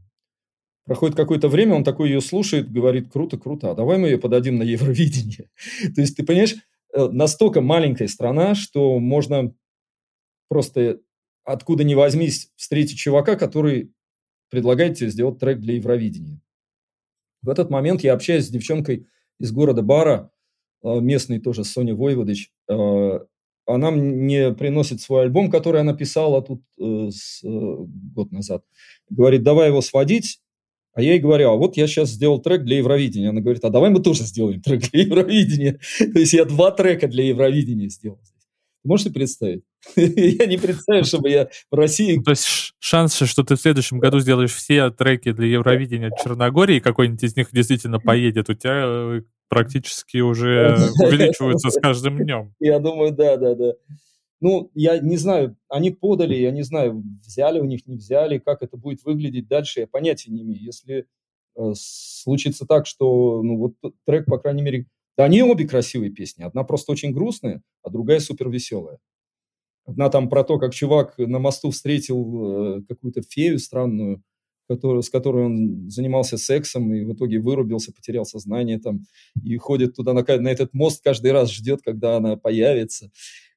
Проходит 0.84 1.16
какое-то 1.16 1.48
время, 1.48 1.74
он 1.74 1.84
такой 1.84 2.08
ее 2.08 2.20
слушает, 2.20 2.70
говорит, 2.70 3.12
круто, 3.12 3.38
круто, 3.38 3.70
а 3.70 3.74
давай 3.74 3.98
мы 3.98 4.08
ее 4.08 4.18
подадим 4.18 4.58
на 4.58 4.64
Евровидение. 4.64 5.48
То 5.94 6.00
есть, 6.00 6.16
ты 6.16 6.24
понимаешь, 6.24 6.56
э, 6.92 7.08
настолько 7.08 7.60
маленькая 7.60 8.08
страна, 8.08 8.56
что 8.56 8.98
можно 8.98 9.54
просто 10.48 11.00
откуда 11.44 11.84
ни 11.84 11.94
возьмись 11.94 12.50
встретить 12.56 12.98
чувака, 12.98 13.36
который 13.36 13.92
предлагает 14.50 14.98
тебе 14.98 15.10
сделать 15.10 15.38
трек 15.38 15.60
для 15.60 15.74
Евровидения. 15.74 16.40
В 17.42 17.48
этот 17.48 17.70
момент 17.70 18.02
я 18.02 18.12
общаюсь 18.12 18.46
с 18.46 18.50
девчонкой 18.50 19.06
из 19.38 19.52
города 19.52 19.82
Бара, 19.82 20.32
э, 20.82 21.00
местной 21.00 21.38
тоже, 21.38 21.62
Соня 21.62 21.94
Войводыч. 21.94 22.50
Э, 22.68 23.20
она 23.66 23.92
мне 23.92 24.52
приносит 24.52 25.00
свой 25.00 25.22
альбом, 25.22 25.48
который 25.48 25.80
она 25.80 25.94
писала 25.94 26.42
тут 26.42 26.64
год 26.76 28.32
назад. 28.32 28.64
Говорит, 29.08 29.44
давай 29.44 29.68
его 29.68 29.80
сводить, 29.80 30.41
а 30.94 31.02
я 31.02 31.12
ей 31.12 31.20
говорю, 31.20 31.50
а 31.50 31.56
вот 31.56 31.76
я 31.76 31.86
сейчас 31.86 32.10
сделал 32.10 32.40
трек 32.40 32.64
для 32.64 32.78
Евровидения. 32.78 33.30
Она 33.30 33.40
говорит, 33.40 33.64
а 33.64 33.70
давай 33.70 33.90
мы 33.90 34.00
тоже 34.00 34.24
сделаем 34.24 34.60
трек 34.60 34.90
для 34.90 35.02
Евровидения. 35.02 35.80
То 35.98 36.18
есть 36.18 36.32
я 36.32 36.44
два 36.44 36.70
трека 36.70 37.08
для 37.08 37.24
Евровидения 37.24 37.88
сделал. 37.88 38.20
Можете 38.84 39.10
представить? 39.10 39.62
я 39.96 40.46
не 40.46 40.58
представляю, 40.58 41.04
чтобы 41.04 41.30
я 41.30 41.48
в 41.70 41.74
России... 41.74 42.20
то 42.20 42.30
есть 42.30 42.74
шансы, 42.78 43.26
что 43.26 43.42
ты 43.42 43.56
в 43.56 43.60
следующем 43.60 43.98
году 43.98 44.20
сделаешь 44.20 44.52
все 44.52 44.90
треки 44.90 45.32
для 45.32 45.46
Евровидения 45.46 46.10
Черногории, 46.22 46.80
какой-нибудь 46.80 47.22
из 47.22 47.36
них 47.36 47.48
действительно 47.52 47.98
поедет, 47.98 48.50
у 48.50 48.54
тебя 48.54 48.82
э, 48.84 49.22
практически 49.48 50.18
уже 50.18 50.76
увеличиваются 51.00 51.70
с 51.70 51.80
каждым 51.80 52.18
днем. 52.18 52.54
Я 52.58 52.78
думаю, 52.80 53.12
да, 53.12 53.36
да, 53.36 53.54
да. 53.54 53.72
Ну, 54.42 54.72
я 54.74 54.98
не 54.98 55.16
знаю, 55.18 55.56
они 55.68 55.92
подали, 55.92 56.34
я 56.34 56.50
не 56.50 56.62
знаю, 56.62 57.04
взяли 57.24 57.60
у 57.60 57.64
них, 57.64 57.86
не 57.86 57.94
взяли, 57.94 58.38
как 58.38 58.60
это 58.62 58.76
будет 58.76 59.04
выглядеть 59.04 59.46
дальше, 59.46 59.80
я 59.80 59.86
понятия 59.86 60.32
не 60.32 60.42
имею. 60.42 60.60
Если 60.60 61.06
э, 61.54 61.72
случится 61.76 62.66
так, 62.66 62.86
что, 62.86 63.40
ну, 63.44 63.56
вот 63.56 63.74
трек, 64.04 64.26
по 64.26 64.38
крайней 64.38 64.62
мере, 64.62 64.86
да, 65.16 65.26
они 65.26 65.44
обе 65.44 65.68
красивые 65.68 66.10
песни. 66.10 66.42
Одна 66.42 66.64
просто 66.64 66.90
очень 66.90 67.12
грустная, 67.12 67.62
а 67.84 67.90
другая 67.90 68.18
супер 68.18 68.48
веселая. 68.48 68.98
Одна 69.84 70.08
там 70.10 70.28
про 70.28 70.42
то, 70.42 70.58
как 70.58 70.74
чувак 70.74 71.18
на 71.18 71.38
мосту 71.38 71.70
встретил 71.70 72.78
э, 72.78 72.82
какую-то 72.88 73.22
фею 73.22 73.60
странную, 73.60 74.24
который, 74.68 75.04
с 75.04 75.08
которой 75.10 75.44
он 75.44 75.88
занимался 75.88 76.36
сексом 76.36 76.92
и 76.92 77.04
в 77.04 77.12
итоге 77.12 77.38
вырубился, 77.38 77.92
потерял 77.92 78.24
сознание 78.24 78.80
там 78.80 79.04
и 79.40 79.56
ходит 79.56 79.94
туда 79.94 80.14
на, 80.14 80.24
на 80.24 80.48
этот 80.48 80.74
мост 80.74 81.00
каждый 81.04 81.30
раз, 81.30 81.52
ждет, 81.52 81.80
когда 81.82 82.16
она 82.16 82.36
появится. 82.36 83.12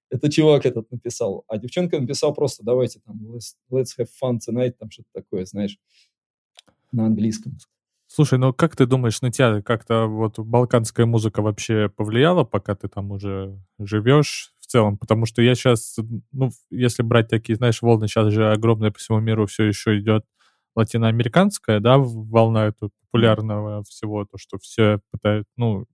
Это 0.10 0.32
чувак 0.32 0.66
этот 0.66 0.92
написал. 0.92 1.44
А 1.48 1.58
девчонка 1.58 2.00
написал 2.00 2.34
просто 2.34 2.64
давайте 2.64 3.00
там 3.00 3.18
let's, 3.28 3.56
let's 3.72 3.98
have 4.00 4.08
fun 4.22 4.38
tonight, 4.38 4.74
там 4.80 4.90
что-то 4.92 5.10
такое, 5.14 5.46
знаешь, 5.46 5.78
на 6.92 7.08
английском. 7.08 7.58
Слушай, 8.08 8.40
ну 8.40 8.54
как 8.54 8.76
ты 8.76 8.86
думаешь, 8.86 9.22
на 9.22 9.32
тебя 9.32 9.62
как-то 9.62 10.06
вот 10.06 10.40
балканская 10.40 11.06
музыка 11.06 11.42
вообще 11.42 11.90
повлияла, 11.90 12.44
пока 12.44 12.76
ты 12.76 12.88
там 12.88 13.12
уже 13.12 13.60
живешь 13.80 14.54
в 14.60 14.68
целом? 14.68 14.98
Потому 14.98 15.26
что 15.26 15.42
я 15.42 15.56
сейчас, 15.56 15.98
ну, 16.32 16.52
если 16.70 17.04
брать 17.04 17.28
такие, 17.28 17.56
знаешь, 17.56 17.82
волны, 17.82 18.08
сейчас 18.08 18.32
же 18.32 18.52
огромное 18.52 18.92
по 18.92 19.00
всему 19.00 19.20
миру 19.20 19.48
все 19.48 19.64
еще 19.64 20.00
идет 20.00 20.24
латиноамериканская, 20.76 21.80
да, 21.80 21.98
волна 21.98 22.68
эту 22.68 22.92
популярного 23.02 23.84
всего, 23.84 24.26
то, 24.26 24.38
что 24.38 24.58
все 24.60 25.00
пытают, 25.12 25.48
ну, 25.58 25.86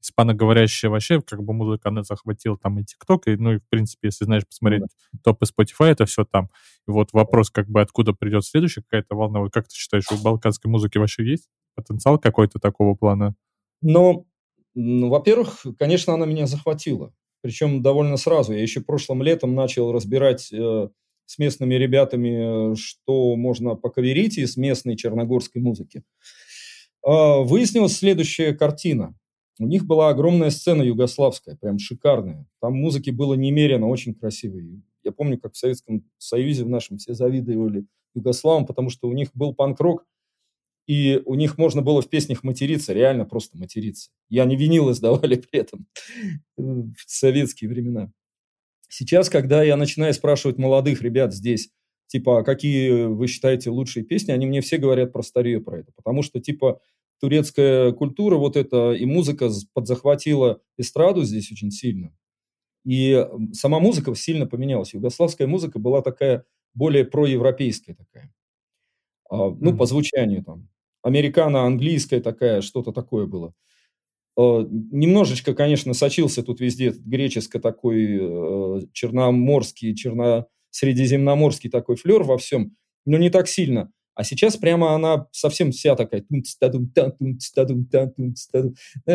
испаноговорящая 0.00 0.90
вообще, 0.90 1.20
как 1.20 1.42
бы 1.42 1.52
музыка, 1.52 1.88
она 1.88 2.02
захватила 2.02 2.56
там 2.56 2.78
и 2.78 2.84
ТикТок, 2.84 3.26
и, 3.28 3.36
ну, 3.36 3.54
и, 3.54 3.58
в 3.58 3.68
принципе, 3.68 4.08
если, 4.08 4.24
знаешь, 4.24 4.46
посмотреть 4.46 4.82
да. 4.82 5.18
топы 5.24 5.46
Spotify, 5.46 5.86
это 5.86 6.06
все 6.06 6.24
там. 6.24 6.50
И 6.86 6.90
вот 6.90 7.12
вопрос, 7.12 7.50
как 7.50 7.68
бы, 7.68 7.80
откуда 7.80 8.12
придет 8.12 8.44
следующая 8.44 8.82
какая-то 8.82 9.16
волна. 9.16 9.40
Вот 9.40 9.52
как 9.52 9.68
ты 9.68 9.74
считаешь, 9.74 10.10
у 10.10 10.22
балканской 10.22 10.70
музыки 10.70 10.98
вообще 10.98 11.24
есть 11.24 11.48
потенциал 11.74 12.18
какой-то 12.18 12.58
такого 12.58 12.94
плана? 12.94 13.34
Ну, 13.80 14.26
ну, 14.74 15.08
во-первых, 15.08 15.64
конечно, 15.78 16.14
она 16.14 16.26
меня 16.26 16.46
захватила. 16.46 17.12
Причем 17.40 17.82
довольно 17.82 18.16
сразу. 18.16 18.52
Я 18.52 18.62
еще 18.62 18.80
прошлым 18.80 19.22
летом 19.22 19.54
начал 19.54 19.92
разбирать 19.92 20.52
э, 20.52 20.88
с 21.26 21.38
местными 21.38 21.74
ребятами, 21.74 22.72
э, 22.72 22.74
что 22.74 23.36
можно 23.36 23.76
поковерить 23.76 24.38
из 24.38 24.56
местной 24.56 24.96
черногорской 24.96 25.62
музыки. 25.62 26.02
Э, 27.06 27.42
выяснилась 27.42 27.96
следующая 27.96 28.54
картина. 28.54 29.14
У 29.58 29.66
них 29.66 29.84
была 29.84 30.10
огромная 30.10 30.50
сцена 30.50 30.82
югославская, 30.82 31.56
прям 31.56 31.78
шикарная. 31.78 32.46
Там 32.60 32.74
музыки 32.74 33.10
было 33.10 33.34
немерено, 33.34 33.88
очень 33.88 34.14
красивой. 34.14 34.82
Я 35.02 35.12
помню, 35.12 35.38
как 35.38 35.54
в 35.54 35.56
Советском 35.56 36.04
Союзе 36.18 36.64
в 36.64 36.68
нашем 36.68 36.98
все 36.98 37.14
завидовали 37.14 37.86
югославам, 38.14 38.66
потому 38.66 38.90
что 38.90 39.08
у 39.08 39.12
них 39.12 39.30
был 39.34 39.54
панк-рок, 39.54 40.06
и 40.86 41.20
у 41.26 41.34
них 41.34 41.58
можно 41.58 41.82
было 41.82 42.00
в 42.00 42.08
песнях 42.08 42.42
материться, 42.44 42.92
реально 42.92 43.26
просто 43.26 43.58
материться. 43.58 44.10
Я 44.28 44.44
не 44.46 44.56
винил 44.56 44.90
издавали 44.90 45.36
при 45.50 45.60
этом 45.60 45.86
в 46.56 46.94
советские 47.06 47.68
времена. 47.68 48.12
Сейчас, 48.88 49.28
когда 49.28 49.62
я 49.62 49.76
начинаю 49.76 50.14
спрашивать 50.14 50.56
молодых 50.56 51.02
ребят 51.02 51.34
здесь, 51.34 51.70
типа, 52.06 52.40
а 52.40 52.42
какие 52.42 53.04
вы 53.04 53.26
считаете 53.26 53.68
лучшие 53.68 54.04
песни, 54.04 54.32
они 54.32 54.46
мне 54.46 54.62
все 54.62 54.78
говорят 54.78 55.12
про 55.12 55.22
старье 55.22 55.60
про 55.60 55.80
это. 55.80 55.92
Потому 55.94 56.22
что, 56.22 56.40
типа, 56.40 56.80
турецкая 57.20 57.92
культура 57.92 58.36
вот 58.36 58.56
эта 58.56 58.92
и 58.92 59.04
музыка 59.04 59.50
подзахватила 59.72 60.60
эстраду 60.76 61.24
здесь 61.24 61.50
очень 61.52 61.70
сильно. 61.70 62.12
И 62.84 63.26
сама 63.52 63.80
музыка 63.80 64.14
сильно 64.14 64.46
поменялась. 64.46 64.94
Югославская 64.94 65.46
музыка 65.46 65.78
была 65.78 66.00
такая 66.00 66.44
более 66.74 67.04
проевропейская 67.04 67.96
такая. 67.96 68.32
А, 69.30 69.50
ну, 69.50 69.72
mm-hmm. 69.72 69.76
по 69.76 69.86
звучанию 69.86 70.44
там. 70.44 70.68
Американо-английская 71.02 72.20
такая, 72.20 72.60
что-то 72.60 72.92
такое 72.92 73.26
было. 73.26 73.54
А, 74.36 74.62
немножечко, 74.70 75.54
конечно, 75.54 75.94
сочился 75.94 76.42
тут 76.42 76.60
везде 76.60 76.90
греческо 76.90 77.60
такой 77.60 78.18
э, 78.20 78.80
черноморский, 78.92 79.94
черно-средиземноморский 79.94 81.70
такой 81.70 81.96
флер 81.96 82.22
во 82.22 82.38
всем, 82.38 82.76
но 83.04 83.18
не 83.18 83.30
так 83.30 83.48
сильно. 83.48 83.92
А 84.18 84.24
сейчас 84.24 84.56
прямо 84.56 84.96
она 84.96 85.28
совсем 85.30 85.70
вся 85.70 85.94
такая, 85.94 86.24
знаешь, 86.28 86.56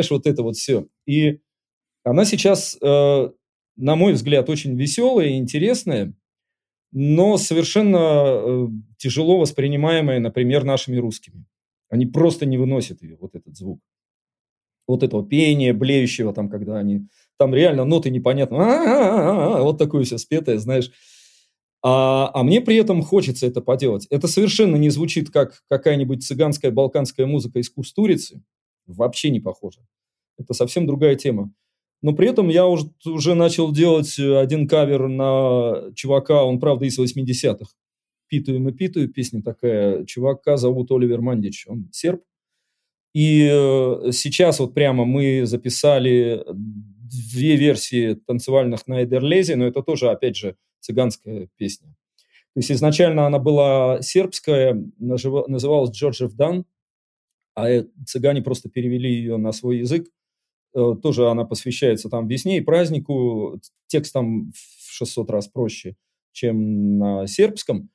вот 0.10 0.26
это 0.26 0.44
вот 0.44 0.56
все. 0.56 0.88
И 1.06 1.42
она 2.06 2.24
сейчас, 2.24 2.78
э, 2.82 3.30
на 3.76 3.96
мой 3.98 4.14
взгляд, 4.14 4.50
очень 4.50 4.78
веселая 4.78 5.28
и 5.28 5.38
интересная, 5.38 6.14
но 6.94 7.36
совершенно 7.36 7.98
э, 7.98 8.68
тяжело 8.96 9.40
воспринимаемая, 9.40 10.22
например, 10.22 10.64
нашими 10.64 10.96
русскими. 10.96 11.44
Они 11.90 12.06
просто 12.06 12.46
не 12.46 12.58
выносят 12.58 13.02
ее, 13.02 13.18
вот 13.20 13.36
этот 13.36 13.58
звук. 13.58 13.82
Вот 14.88 15.04
этого 15.04 15.28
пения, 15.28 15.74
блеющего 15.74 16.34
там, 16.34 16.48
когда 16.48 16.78
они... 16.78 17.10
Там 17.38 17.54
реально 17.54 17.84
ноты 17.84 18.10
непонятно. 18.10 19.58
Вот 19.64 19.78
такое 19.78 20.06
все 20.06 20.18
спетое, 20.18 20.60
знаешь. 20.60 20.92
А, 21.86 22.32
а 22.34 22.44
мне 22.44 22.62
при 22.62 22.78
этом 22.78 23.02
хочется 23.02 23.46
это 23.46 23.60
поделать. 23.60 24.08
Это 24.10 24.28
совершенно 24.28 24.78
не 24.78 24.90
звучит 24.90 25.30
как 25.30 25.64
какая-нибудь 25.70 26.24
цыганская 26.24 26.72
балканская 26.72 27.26
музыка 27.26 27.60
из 27.60 27.70
Кустурицы. 27.70 28.42
Вообще 28.88 29.30
не 29.30 29.42
похоже. 29.42 29.82
Это 30.38 30.54
совсем 30.54 30.88
другая 30.88 31.16
тема. 31.16 31.54
Но 32.02 32.14
при 32.14 32.30
этом 32.30 32.48
я 32.50 32.68
уже, 32.68 32.88
уже 33.06 33.34
начал 33.34 33.72
делать 33.72 34.18
один 34.18 34.68
кавер 34.68 35.08
на 35.08 35.94
чувака, 35.96 36.44
он, 36.44 36.60
правда, 36.60 36.86
из 36.86 36.98
80-х. 37.00 37.72
«Питаю 38.28 38.62
мы 38.62 38.72
питаю», 38.72 39.10
песня 39.10 39.44
такая. 39.44 40.06
Чувака 40.06 40.58
зовут 40.58 40.92
Оливер 40.92 41.22
Мандич, 41.22 41.66
он 41.68 41.90
серб. 41.92 42.24
И 43.14 43.48
э, 43.50 44.12
сейчас 44.12 44.60
вот 44.60 44.74
прямо 44.74 45.06
мы 45.06 45.46
записали 45.46 46.44
две 46.54 47.56
версии 47.58 48.16
танцевальных 48.16 48.88
на 48.88 49.04
Эдерлезе, 49.04 49.56
но 49.56 49.66
это 49.68 49.84
тоже, 49.84 50.10
опять 50.10 50.36
же, 50.36 50.56
цыганская 50.84 51.50
песня. 51.58 51.88
То 52.54 52.60
есть 52.60 52.72
изначально 52.72 53.26
она 53.26 53.40
была 53.40 54.02
сербская, 54.02 54.80
называлась 55.00 55.92
Джорджев 55.92 56.34
Дан, 56.34 56.66
а 57.56 57.70
э, 57.70 57.86
цыгане 58.06 58.42
просто 58.42 58.70
перевели 58.70 59.12
ее 59.12 59.38
на 59.38 59.52
свой 59.52 59.80
язык. 59.80 60.08
Э, 60.76 60.96
тоже 61.02 61.30
она 61.30 61.46
посвящается 61.46 62.10
там 62.10 62.28
весне 62.28 62.58
и 62.58 62.62
празднику. 62.62 63.60
Текст 63.88 64.14
там 64.14 64.52
в 64.52 64.92
600 64.92 65.32
раз 65.32 65.48
проще, 65.48 65.96
чем 66.32 66.98
на 66.98 67.28
сербском. 67.28 67.90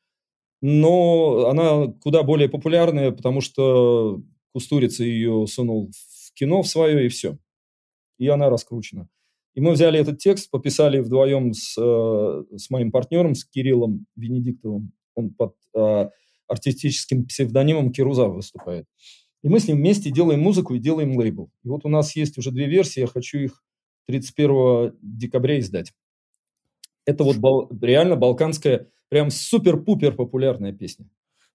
Но 0.61 1.47
она 1.49 1.93
куда 2.01 2.25
более 2.25 2.49
популярная, 2.49 3.13
потому 3.13 3.41
что 3.41 4.23
Кустурица 4.53 5.05
ее 5.05 5.47
сунул 5.47 5.91
в 5.93 6.35
кино 6.35 6.63
в 6.63 6.69
свое, 6.69 7.07
и 7.07 7.09
все. 7.09 7.39
И 8.19 8.27
она 8.29 8.51
раскручена. 8.51 9.09
И 9.59 9.61
мы 9.61 9.73
взяли 9.73 9.99
этот 9.99 10.19
текст, 10.19 10.53
пописали 10.53 11.01
вдвоем 11.01 11.53
с, 11.53 11.77
э, 11.77 12.57
с 12.57 12.71
моим 12.71 12.93
партнером, 12.93 13.35
с 13.35 13.45
Кириллом 13.45 14.07
Венедиктовым. 14.15 14.93
Он 15.17 15.31
под 15.31 15.57
э, 15.75 16.11
артистическим 16.47 17.27
псевдонимом 17.27 17.91
Кируза 17.91 18.29
выступает. 18.29 18.87
И 19.43 19.49
мы 19.49 19.59
с 19.59 19.67
ним 19.67 19.79
вместе 19.79 20.13
делаем 20.13 20.43
музыку 20.43 20.75
и 20.75 20.79
делаем 20.79 21.19
лейбл. 21.19 21.51
И 21.65 21.69
вот 21.69 21.85
у 21.85 21.89
нас 21.89 22.15
есть 22.15 22.39
уже 22.39 22.53
две 22.53 22.69
версии, 22.69 23.01
я 23.01 23.09
хочу 23.09 23.39
их 23.39 23.65
31 24.07 24.97
декабря 25.03 25.59
издать. 25.59 25.93
Это 27.05 27.25
вот 27.25 27.39
бал, 27.39 27.69
реально 27.83 28.15
балканская, 28.15 28.87
прям 29.09 29.29
супер-пупер 29.29 30.13
популярная 30.13 30.73
песня. 30.73 31.11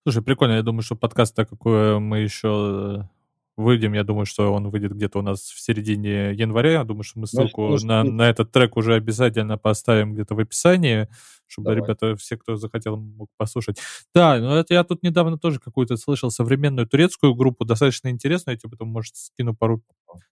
Слушай, 0.06 0.24
прикольно. 0.24 0.56
Я 0.56 0.62
думаю, 0.62 0.82
что 0.82 0.97
подкаст, 0.97 1.34
так 1.38 1.47
какой 1.47 2.01
мы 2.01 2.20
еще 2.20 3.08
выйдем. 3.56 3.93
Я 3.93 4.04
думаю, 4.04 4.26
что 4.26 4.51
он 4.54 4.70
выйдет 4.70 4.93
где-то 4.93 5.20
у 5.20 5.22
нас 5.22 5.41
в 5.41 5.60
середине 5.60 6.34
января. 6.34 6.72
Я 6.72 6.84
думаю, 6.84 7.04
что 7.04 7.20
мы 7.20 7.28
ссылку 7.28 7.78
Значит, 7.78 7.88
на, 7.88 8.04
на 8.04 8.30
этот 8.30 8.51
трек 8.51 8.78
уже 8.78 8.95
обязательно 8.95 9.58
поставим 9.58 10.14
где-то 10.14 10.36
в 10.36 10.39
описании, 10.39 11.08
чтобы 11.45 11.70
Давай. 11.70 11.84
ребята, 11.84 12.16
все, 12.16 12.38
кто 12.38 12.56
захотел, 12.56 12.97
мог 12.97 13.30
послушать. 13.38 13.80
Да, 14.14 14.38
ну 14.39 14.56
это 14.56 14.74
я 14.74 14.84
тут 14.84 15.04
недавно 15.04 15.38
тоже 15.38 15.60
какую-то 15.60 15.97
слышал 15.97 16.32
современную 16.32 16.88
турецкую 16.88 17.36
группу, 17.36 17.66
достаточно 17.66 18.10
интересную. 18.10 18.56
Я 18.56 18.60
тебе 18.60 18.72
потом, 18.72 18.89
может, 18.89 19.16
скину 19.16 19.56
пару 19.56 19.84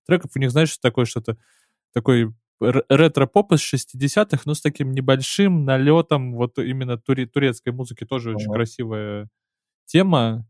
треков. 0.06 0.32
У 0.36 0.40
них, 0.40 0.52
знаешь, 0.52 0.76
такое 0.78 1.06
что-то, 1.06 1.38
такой 1.94 2.34
ретро-поп 2.60 3.54
из 3.54 3.74
60-х, 3.74 4.44
но 4.46 4.54
с 4.54 4.62
таким 4.62 4.92
небольшим 4.92 5.66
налетом 5.66 6.34
вот 6.36 6.60
именно 6.60 6.98
туре- 6.98 7.26
турецкой 7.26 7.74
музыки. 7.74 8.06
Тоже 8.06 8.32
ага. 8.32 8.38
очень 8.38 8.52
красивая 8.52 9.30
тема. 9.86 10.48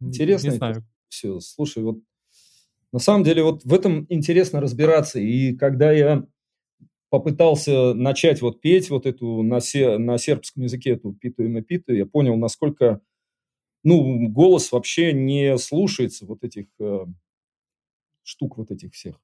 Интересно. 0.00 0.48
Не 0.48 0.56
знаю 0.56 0.86
все. 1.08 1.40
Слушай, 1.40 1.82
вот 1.82 1.98
на 2.92 2.98
самом 2.98 3.24
деле 3.24 3.42
вот 3.42 3.64
в 3.64 3.74
этом 3.74 4.06
интересно 4.08 4.60
разбираться. 4.60 5.20
И 5.20 5.54
когда 5.54 5.92
я 5.92 6.26
попытался 7.10 7.94
начать 7.94 8.42
вот 8.42 8.60
петь 8.60 8.90
вот 8.90 9.06
эту 9.06 9.42
на, 9.42 9.60
се, 9.60 9.98
на 9.98 10.18
сербском 10.18 10.64
языке 10.64 10.90
эту 10.90 11.12
питу 11.12 11.44
и 11.44 11.60
питу, 11.62 11.94
я 11.94 12.06
понял, 12.06 12.36
насколько 12.36 13.00
ну, 13.84 14.28
голос 14.28 14.72
вообще 14.72 15.12
не 15.12 15.56
слушается 15.58 16.26
вот 16.26 16.42
этих 16.42 16.66
э, 16.80 17.06
штук 18.24 18.58
вот 18.58 18.70
этих 18.70 18.92
всех. 18.94 19.20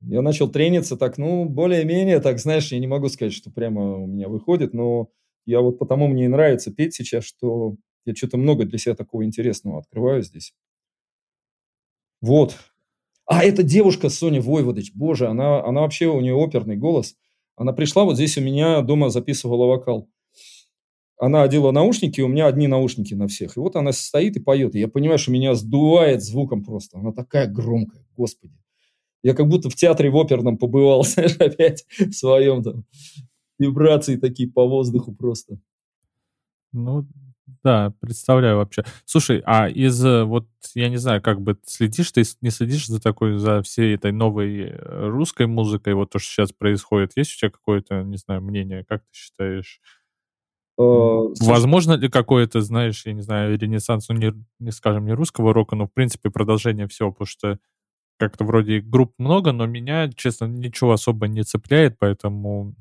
Я 0.00 0.22
начал 0.22 0.50
трениться 0.50 0.96
так, 0.96 1.18
ну, 1.18 1.46
более-менее, 1.46 2.20
так, 2.20 2.38
знаешь, 2.38 2.72
я 2.72 2.78
не 2.78 2.86
могу 2.86 3.08
сказать, 3.08 3.32
что 3.32 3.50
прямо 3.50 3.98
у 3.98 4.06
меня 4.06 4.28
выходит, 4.28 4.74
но 4.74 5.08
я 5.46 5.60
вот 5.60 5.78
потому 5.78 6.08
мне 6.08 6.26
и 6.26 6.28
нравится 6.28 6.72
петь 6.72 6.94
сейчас, 6.94 7.24
что 7.24 7.76
я 8.04 8.14
что-то 8.14 8.36
много 8.36 8.64
для 8.64 8.78
себя 8.78 8.94
такого 8.94 9.24
интересного 9.24 9.78
открываю 9.78 10.22
здесь. 10.22 10.54
Вот. 12.24 12.56
А 13.26 13.44
эта 13.44 13.62
девушка 13.62 14.08
Соня 14.08 14.40
Войводыч, 14.40 14.92
боже, 14.94 15.28
она, 15.28 15.62
она 15.62 15.82
вообще, 15.82 16.06
у 16.06 16.22
нее 16.22 16.34
оперный 16.34 16.74
голос. 16.74 17.16
Она 17.54 17.74
пришла 17.74 18.04
вот 18.04 18.14
здесь 18.14 18.38
у 18.38 18.40
меня 18.40 18.80
дома 18.80 19.10
записывала 19.10 19.66
вокал. 19.66 20.08
она 21.18 21.42
одела 21.42 21.70
наушники, 21.70 22.22
у 22.22 22.28
меня 22.28 22.46
одни 22.46 22.66
наушники 22.66 23.12
на 23.12 23.28
всех. 23.28 23.58
И 23.58 23.60
вот 23.60 23.76
она 23.76 23.92
стоит 23.92 24.36
и 24.36 24.40
поет. 24.40 24.74
И 24.74 24.80
я 24.80 24.88
понимаю, 24.88 25.18
что 25.18 25.32
меня 25.32 25.54
сдувает 25.54 26.24
звуком 26.24 26.64
просто. 26.64 26.98
Она 26.98 27.12
такая 27.12 27.46
громкая, 27.46 28.06
господи. 28.16 28.54
Я 29.22 29.34
как 29.34 29.46
будто 29.46 29.68
в 29.68 29.74
театре 29.74 30.08
в 30.08 30.16
оперном 30.16 30.56
побывал, 30.56 31.04
знаешь, 31.04 31.36
опять 31.36 31.84
в 31.98 32.12
своем 32.12 32.62
там. 32.62 32.86
Вибрации 33.58 34.16
такие 34.16 34.50
по 34.50 34.66
воздуху 34.66 35.14
просто. 35.14 35.60
Ну, 36.72 37.06
да, 37.62 37.92
представляю 38.00 38.56
вообще. 38.56 38.84
Слушай, 39.04 39.42
а 39.44 39.68
из, 39.68 40.02
э, 40.04 40.24
вот, 40.24 40.46
я 40.74 40.88
не 40.88 40.96
знаю, 40.96 41.20
как 41.20 41.40
бы 41.42 41.58
следишь 41.66 42.10
ты, 42.12 42.22
не 42.40 42.50
следишь 42.50 42.86
за 42.86 43.00
такой, 43.02 43.38
за 43.38 43.62
всей 43.62 43.94
этой 43.94 44.12
новой 44.12 44.70
э, 44.70 45.08
русской 45.08 45.46
музыкой, 45.46 45.94
вот 45.94 46.10
то, 46.10 46.18
что 46.18 46.30
сейчас 46.32 46.52
происходит? 46.52 47.12
Есть 47.16 47.34
у 47.34 47.38
тебя 47.38 47.50
какое-то, 47.50 48.02
не 48.02 48.16
знаю, 48.16 48.40
мнение? 48.42 48.84
Как 48.88 49.02
ты 49.02 49.08
считаешь? 49.12 49.80
Э, 50.78 50.82
возможно 51.40 51.92
ли 51.94 52.08
какое-то, 52.08 52.60
знаешь, 52.62 53.04
я 53.06 53.12
не 53.12 53.22
знаю, 53.22 53.58
ренессанс, 53.58 54.08
ну, 54.08 54.16
не, 54.16 54.32
не 54.58 54.72
скажем, 54.72 55.06
не 55.06 55.12
русского 55.12 55.52
рока, 55.52 55.76
но, 55.76 55.86
в 55.86 55.92
принципе, 55.92 56.30
продолжение 56.30 56.88
всего, 56.88 57.12
потому 57.12 57.26
что 57.26 57.58
как-то 58.18 58.44
вроде 58.44 58.80
групп 58.80 59.14
много, 59.18 59.52
но 59.52 59.66
меня, 59.66 60.10
честно, 60.12 60.46
ничего 60.46 60.92
особо 60.92 61.28
не 61.28 61.42
цепляет, 61.44 61.98
поэтому 61.98 62.74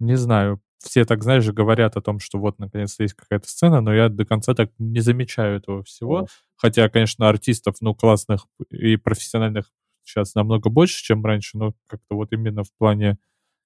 не 0.00 0.16
знаю 0.16 0.60
все 0.78 1.04
так, 1.04 1.22
знаешь, 1.22 1.46
говорят 1.48 1.96
о 1.96 2.02
том, 2.02 2.18
что 2.18 2.38
вот, 2.38 2.58
наконец-то 2.58 3.02
есть 3.02 3.14
какая-то 3.14 3.48
сцена, 3.48 3.80
но 3.80 3.94
я 3.94 4.08
до 4.08 4.24
конца 4.24 4.54
так 4.54 4.70
не 4.78 5.00
замечаю 5.00 5.58
этого 5.58 5.82
всего. 5.82 6.18
О. 6.18 6.26
Хотя, 6.56 6.88
конечно, 6.88 7.28
артистов, 7.28 7.76
ну, 7.80 7.94
классных 7.94 8.46
и 8.70 8.96
профессиональных 8.96 9.70
сейчас 10.04 10.34
намного 10.34 10.70
больше, 10.70 11.02
чем 11.02 11.24
раньше, 11.24 11.58
но 11.58 11.74
как-то 11.86 12.14
вот 12.14 12.32
именно 12.32 12.62
в 12.62 12.72
плане 12.78 13.18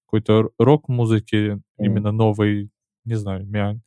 какой-то 0.07 0.51
рок-музыки, 0.59 1.35
mm. 1.35 1.61
именно 1.79 2.13
новой, 2.13 2.71
не 3.05 3.15
знаю, 3.15 3.47
меня 3.47 3.81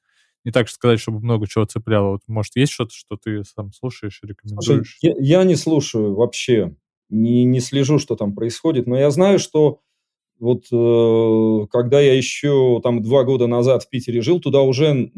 не 0.46 0.52
так 0.52 0.70
сказать, 0.70 1.00
чтобы 1.00 1.20
много 1.20 1.48
чего 1.48 1.66
цепляло. 1.66 2.12
Вот, 2.12 2.22
может, 2.28 2.56
есть 2.56 2.74
что-то, 2.74 2.94
что 2.94 3.18
ты 3.18 3.44
сам 3.44 3.72
слушаешь 3.72 4.20
и 4.24 4.28
рекомендуешь? 4.28 4.98
Слушай, 5.00 5.16
я, 5.20 5.40
я 5.40 5.44
не 5.44 5.56
слушаю 5.56 6.16
вообще, 6.16 6.76
не, 7.10 7.46
не 7.46 7.60
слежу, 7.60 7.98
что 8.00 8.16
там 8.16 8.36
происходит, 8.36 8.88
но 8.88 8.98
я 8.98 9.10
знаю, 9.10 9.40
что 9.40 9.80
вот 10.40 10.66
э, 10.72 11.68
когда 11.72 12.02
я 12.02 12.16
еще 12.16 12.80
там 12.84 13.02
два 13.02 13.24
года 13.24 13.48
назад 13.48 13.84
в 13.84 13.90
Питере 13.90 14.22
жил, 14.22 14.40
туда 14.40 14.62
уже 14.62 15.12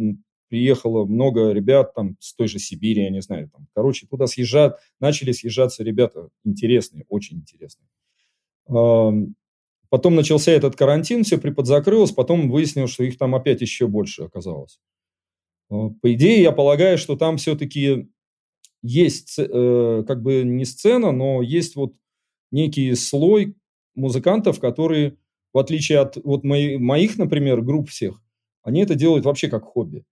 приехало 0.50 1.06
много 1.06 1.52
ребят 1.52 1.94
там 1.94 2.16
с 2.20 2.36
той 2.36 2.48
же 2.48 2.60
Сибири, 2.60 3.04
я 3.04 3.10
не 3.10 3.22
знаю, 3.22 3.50
там, 3.52 3.68
короче, 3.74 4.08
туда 4.08 4.28
съезжают, 4.28 4.76
начали 5.00 5.32
съезжаться 5.32 5.84
ребята 5.84 6.30
интересные, 6.44 7.06
очень 7.10 7.38
интересные. 7.38 7.90
Потом 9.90 10.16
начался 10.16 10.52
этот 10.52 10.76
карантин, 10.76 11.24
все 11.24 11.38
приподзакрылось, 11.38 12.12
потом 12.12 12.50
выяснилось, 12.50 12.92
что 12.92 13.04
их 13.04 13.18
там 13.18 13.36
опять 13.36 13.62
еще 13.62 13.88
больше 13.88 14.24
оказалось. 14.24 14.80
А, 15.70 15.90
по 15.90 16.14
идее, 16.14 16.42
я 16.42 16.52
полагаю, 16.52 16.98
что 16.98 17.16
там 17.16 17.38
все-таки 17.38 18.10
есть 18.82 19.36
э, 19.38 20.04
как 20.08 20.22
бы 20.22 20.44
не 20.44 20.66
сцена, 20.66 21.12
но 21.12 21.42
есть 21.42 21.76
вот 21.76 21.94
некий 22.52 22.94
слой 22.96 23.56
музыкантов, 23.96 24.60
которые, 24.60 25.18
в 25.54 25.58
отличие 25.58 26.00
от 26.00 26.18
вот 26.24 26.44
мои, 26.44 26.78
моих, 26.78 27.18
например, 27.18 27.62
групп 27.62 27.90
всех, 27.90 28.22
они 28.64 28.82
это 28.82 28.96
делают 28.96 29.26
вообще 29.26 29.48
как 29.48 29.64
хобби. 29.64 30.06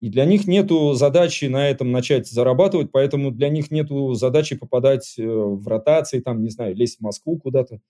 И 0.00 0.08
для 0.08 0.24
них 0.24 0.46
нету 0.46 0.94
задачи 0.94 1.44
на 1.44 1.68
этом 1.68 1.92
начать 1.92 2.26
зарабатывать, 2.26 2.90
поэтому 2.90 3.30
для 3.30 3.50
них 3.50 3.70
нету 3.70 4.14
задачи 4.14 4.56
попадать 4.56 5.14
э, 5.18 5.22
в 5.26 5.66
ротации, 5.68 6.20
там, 6.20 6.42
не 6.42 6.48
знаю, 6.48 6.74
лезть 6.74 6.98
в 6.98 7.02
Москву 7.02 7.38
куда-то. 7.38 7.80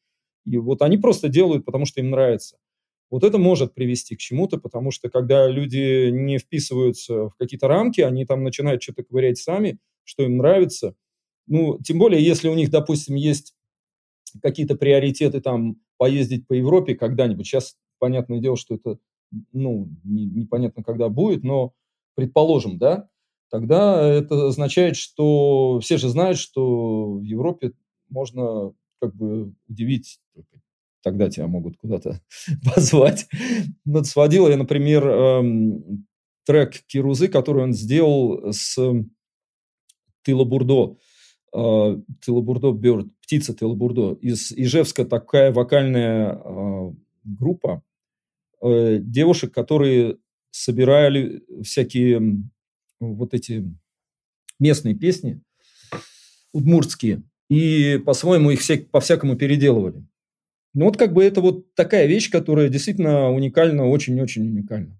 И 0.44 0.56
вот 0.58 0.82
они 0.82 0.98
просто 0.98 1.28
делают, 1.28 1.64
потому 1.64 1.84
что 1.84 2.00
им 2.00 2.10
нравится. 2.10 2.56
Вот 3.10 3.22
это 3.22 3.38
может 3.38 3.74
привести 3.74 4.16
к 4.16 4.18
чему-то, 4.18 4.58
потому 4.58 4.90
что 4.90 5.08
когда 5.08 5.48
люди 5.48 6.10
не 6.10 6.38
вписываются 6.38 7.28
в 7.28 7.34
какие-то 7.38 7.68
рамки, 7.68 8.00
они 8.00 8.24
там 8.24 8.42
начинают 8.42 8.82
что-то 8.82 9.04
ковырять 9.04 9.38
сами, 9.38 9.78
что 10.04 10.24
им 10.24 10.36
нравится. 10.38 10.94
Ну, 11.46 11.78
тем 11.78 11.98
более, 11.98 12.24
если 12.24 12.48
у 12.48 12.54
них, 12.54 12.70
допустим, 12.70 13.16
есть 13.16 13.54
какие-то 14.42 14.76
приоритеты 14.76 15.40
там 15.40 15.76
поездить 15.96 16.46
по 16.46 16.52
Европе 16.52 16.94
когда-нибудь. 16.94 17.46
Сейчас, 17.46 17.76
понятное 17.98 18.40
дело, 18.40 18.56
что 18.56 18.74
это, 18.74 18.98
ну, 19.52 19.88
не, 20.04 20.26
непонятно, 20.26 20.82
когда 20.82 21.08
будет, 21.08 21.42
но 21.42 21.72
предположим, 22.14 22.78
да, 22.78 23.08
тогда 23.50 24.02
это 24.02 24.48
означает, 24.48 24.96
что 24.96 25.80
все 25.80 25.98
же 25.98 26.08
знают, 26.08 26.38
что 26.38 27.14
в 27.14 27.22
Европе 27.22 27.72
можно 28.08 28.72
как 29.00 29.14
бы 29.14 29.54
удивить 29.68 30.20
тогда 31.02 31.28
тебя 31.30 31.46
могут 31.46 31.76
куда-то 31.76 32.20
позвать. 32.74 33.26
Вот 33.84 34.06
сводил 34.06 34.48
я, 34.48 34.56
например, 34.56 35.06
эм, 35.06 36.06
трек 36.44 36.82
Кирузы, 36.86 37.28
который 37.28 37.64
он 37.64 37.72
сделал 37.72 38.52
с 38.52 38.78
Тыла 40.22 40.44
Бурдо. 40.44 40.98
Э, 41.52 41.96
Тылобурдо 42.24 42.72
Бёрд, 42.72 43.08
птица 43.22 43.54
Тылобурдо. 43.54 44.14
Из 44.20 44.52
Ижевска 44.52 45.04
такая 45.04 45.52
вокальная 45.52 46.34
э, 46.34 46.92
группа 47.24 47.82
э, 48.62 48.98
девушек, 49.00 49.52
которые 49.52 50.18
собирали 50.52 51.42
всякие 51.62 52.44
вот 53.00 53.34
эти 53.34 53.64
местные 54.58 54.94
песни, 54.94 55.40
удмуртские, 56.52 57.22
и 57.48 58.00
по-своему 58.04 58.50
их 58.50 58.60
всяк, 58.60 58.88
по-всякому 58.90 59.36
переделывали. 59.36 60.04
Ну 60.72 60.84
вот 60.84 60.96
как 60.96 61.12
бы 61.12 61.24
это 61.24 61.40
вот 61.40 61.74
такая 61.74 62.06
вещь, 62.06 62.30
которая 62.30 62.68
действительно 62.68 63.30
уникальна, 63.30 63.88
очень-очень 63.88 64.46
уникальна. 64.46 64.99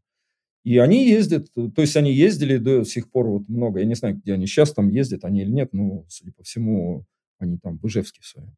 И 0.63 0.77
они 0.79 1.09
ездят, 1.09 1.53
то 1.55 1.81
есть 1.81 1.97
они 1.97 2.13
ездили 2.13 2.59
до 2.59 2.85
сих 2.85 3.11
пор 3.11 3.27
вот 3.29 3.49
много, 3.49 3.81
я 3.81 3.87
не 3.87 3.95
знаю, 3.95 4.17
где 4.17 4.35
они 4.35 4.47
сейчас 4.47 4.73
там 4.73 4.91
ездят, 4.91 5.25
они 5.25 5.43
или 5.43 5.51
нет, 5.51 5.73
но, 5.73 6.05
судя 6.09 6.33
по 6.33 6.43
всему, 6.43 7.07
они 7.39 7.57
там 7.59 7.79
в 7.79 7.87
Ижевске 7.87 8.21
в. 8.23 8.55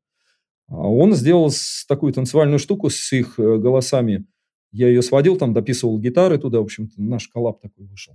А 0.67 0.89
он 0.89 1.15
сделал 1.15 1.51
такую 1.87 2.13
танцевальную 2.13 2.59
штуку 2.59 2.91
с 2.91 3.13
их 3.13 3.39
э, 3.39 3.59
голосами. 3.59 4.25
Я 4.73 4.89
ее 4.89 5.03
сводил, 5.03 5.37
там 5.37 5.53
дописывал 5.53 5.99
гитары 5.99 6.39
туда, 6.39 6.59
в 6.59 6.65
общем-то, 6.65 7.01
наш 7.01 7.29
коллаб 7.29 7.61
такой 7.61 7.87
вышел. 7.87 8.15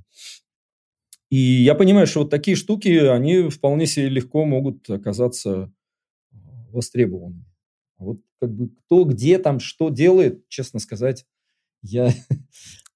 И 1.29 1.37
я 1.37 1.75
понимаю, 1.75 2.07
что 2.07 2.21
вот 2.21 2.29
такие 2.29 2.55
штуки, 2.57 2.89
они 2.89 3.49
вполне 3.49 3.85
себе 3.85 4.09
легко 4.09 4.45
могут 4.45 4.89
оказаться 4.89 5.71
э, 6.31 6.35
востребованными. 6.71 7.45
А 7.99 8.05
вот 8.05 8.21
как 8.39 8.53
бы 8.53 8.69
кто 8.69 9.03
где 9.03 9.37
там 9.39 9.59
что 9.59 9.89
делает, 9.89 10.47
честно 10.47 10.79
сказать, 10.79 11.25
я 11.81 12.11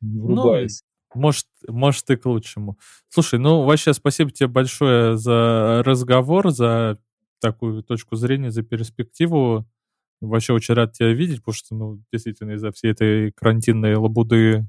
не 0.00 0.20
врубаюсь. 0.20 0.82
Ну, 1.14 1.20
может, 1.22 1.46
может 1.66 2.10
и 2.10 2.16
к 2.16 2.26
лучшему. 2.26 2.78
Слушай, 3.08 3.38
ну 3.38 3.64
вообще 3.64 3.92
спасибо 3.94 4.30
тебе 4.30 4.48
большое 4.48 5.16
за 5.16 5.82
разговор, 5.84 6.50
за 6.50 6.98
такую 7.40 7.82
точку 7.82 8.16
зрения, 8.16 8.50
за 8.50 8.62
перспективу. 8.62 9.66
Вообще 10.20 10.52
очень 10.52 10.74
рад 10.74 10.92
тебя 10.92 11.12
видеть, 11.12 11.38
потому 11.38 11.54
что, 11.54 11.74
ну, 11.76 12.02
действительно, 12.12 12.52
из-за 12.52 12.72
всей 12.72 12.90
этой 12.90 13.30
карантинной 13.32 13.94
лабуды, 13.94 14.66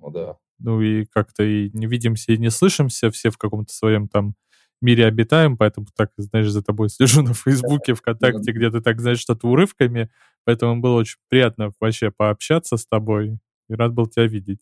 ну, 0.00 0.10
да. 0.10 0.36
ну 0.60 0.80
и 0.80 1.06
как-то 1.06 1.42
и 1.42 1.70
не 1.72 1.86
видимся, 1.86 2.32
и 2.32 2.38
не 2.38 2.50
слышимся, 2.50 3.10
все 3.10 3.30
в 3.30 3.36
каком-то 3.38 3.72
своем 3.72 4.06
там 4.08 4.34
мире 4.80 5.06
обитаем, 5.06 5.56
поэтому 5.56 5.86
так, 5.96 6.10
знаешь, 6.16 6.50
за 6.50 6.62
тобой 6.62 6.88
слежу 6.90 7.22
на 7.22 7.34
Фейсбуке, 7.34 7.94
ВКонтакте, 7.94 8.52
где 8.52 8.70
ты 8.70 8.80
так, 8.80 9.00
знаешь, 9.00 9.18
что-то 9.18 9.48
урывками, 9.48 10.10
поэтому 10.44 10.80
было 10.80 10.96
очень 11.00 11.18
приятно 11.28 11.72
вообще 11.80 12.10
пообщаться 12.12 12.76
с 12.76 12.86
тобой, 12.86 13.38
и 13.68 13.74
рад 13.74 13.92
был 13.92 14.06
тебя 14.06 14.26
видеть. 14.26 14.60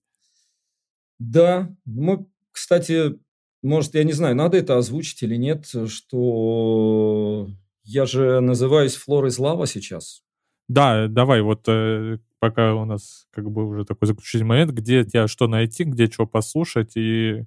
Да, 1.21 1.69
мы, 1.85 2.27
кстати, 2.51 3.19
может, 3.63 3.95
я 3.95 4.05
не 4.05 4.13
знаю, 4.13 4.35
надо 4.35 4.57
это 4.57 4.79
озвучить 4.79 5.23
или 5.23 5.37
нет, 5.37 5.67
что 5.87 7.47
я 7.85 8.07
же 8.07 8.41
называюсь 8.41 8.97
Флор 8.97 9.27
из 9.27 9.39
Лава 9.39 9.67
сейчас. 9.67 10.23
Да, 10.67 11.09
давай, 11.09 11.43
вот 11.43 11.69
э, 11.69 12.19
пока 12.39 12.75
у 12.75 12.87
нас 12.87 13.27
как 13.33 13.51
бы 13.51 13.67
уже 13.67 13.85
такой 13.85 14.09
заключительный 14.09 14.47
момент, 14.47 14.71
где 14.71 15.05
тебя 15.05 15.29
что 15.29 15.47
найти, 15.47 15.85
где 15.85 16.07
что 16.07 16.27
послушать 16.27 16.93
и... 16.97 17.45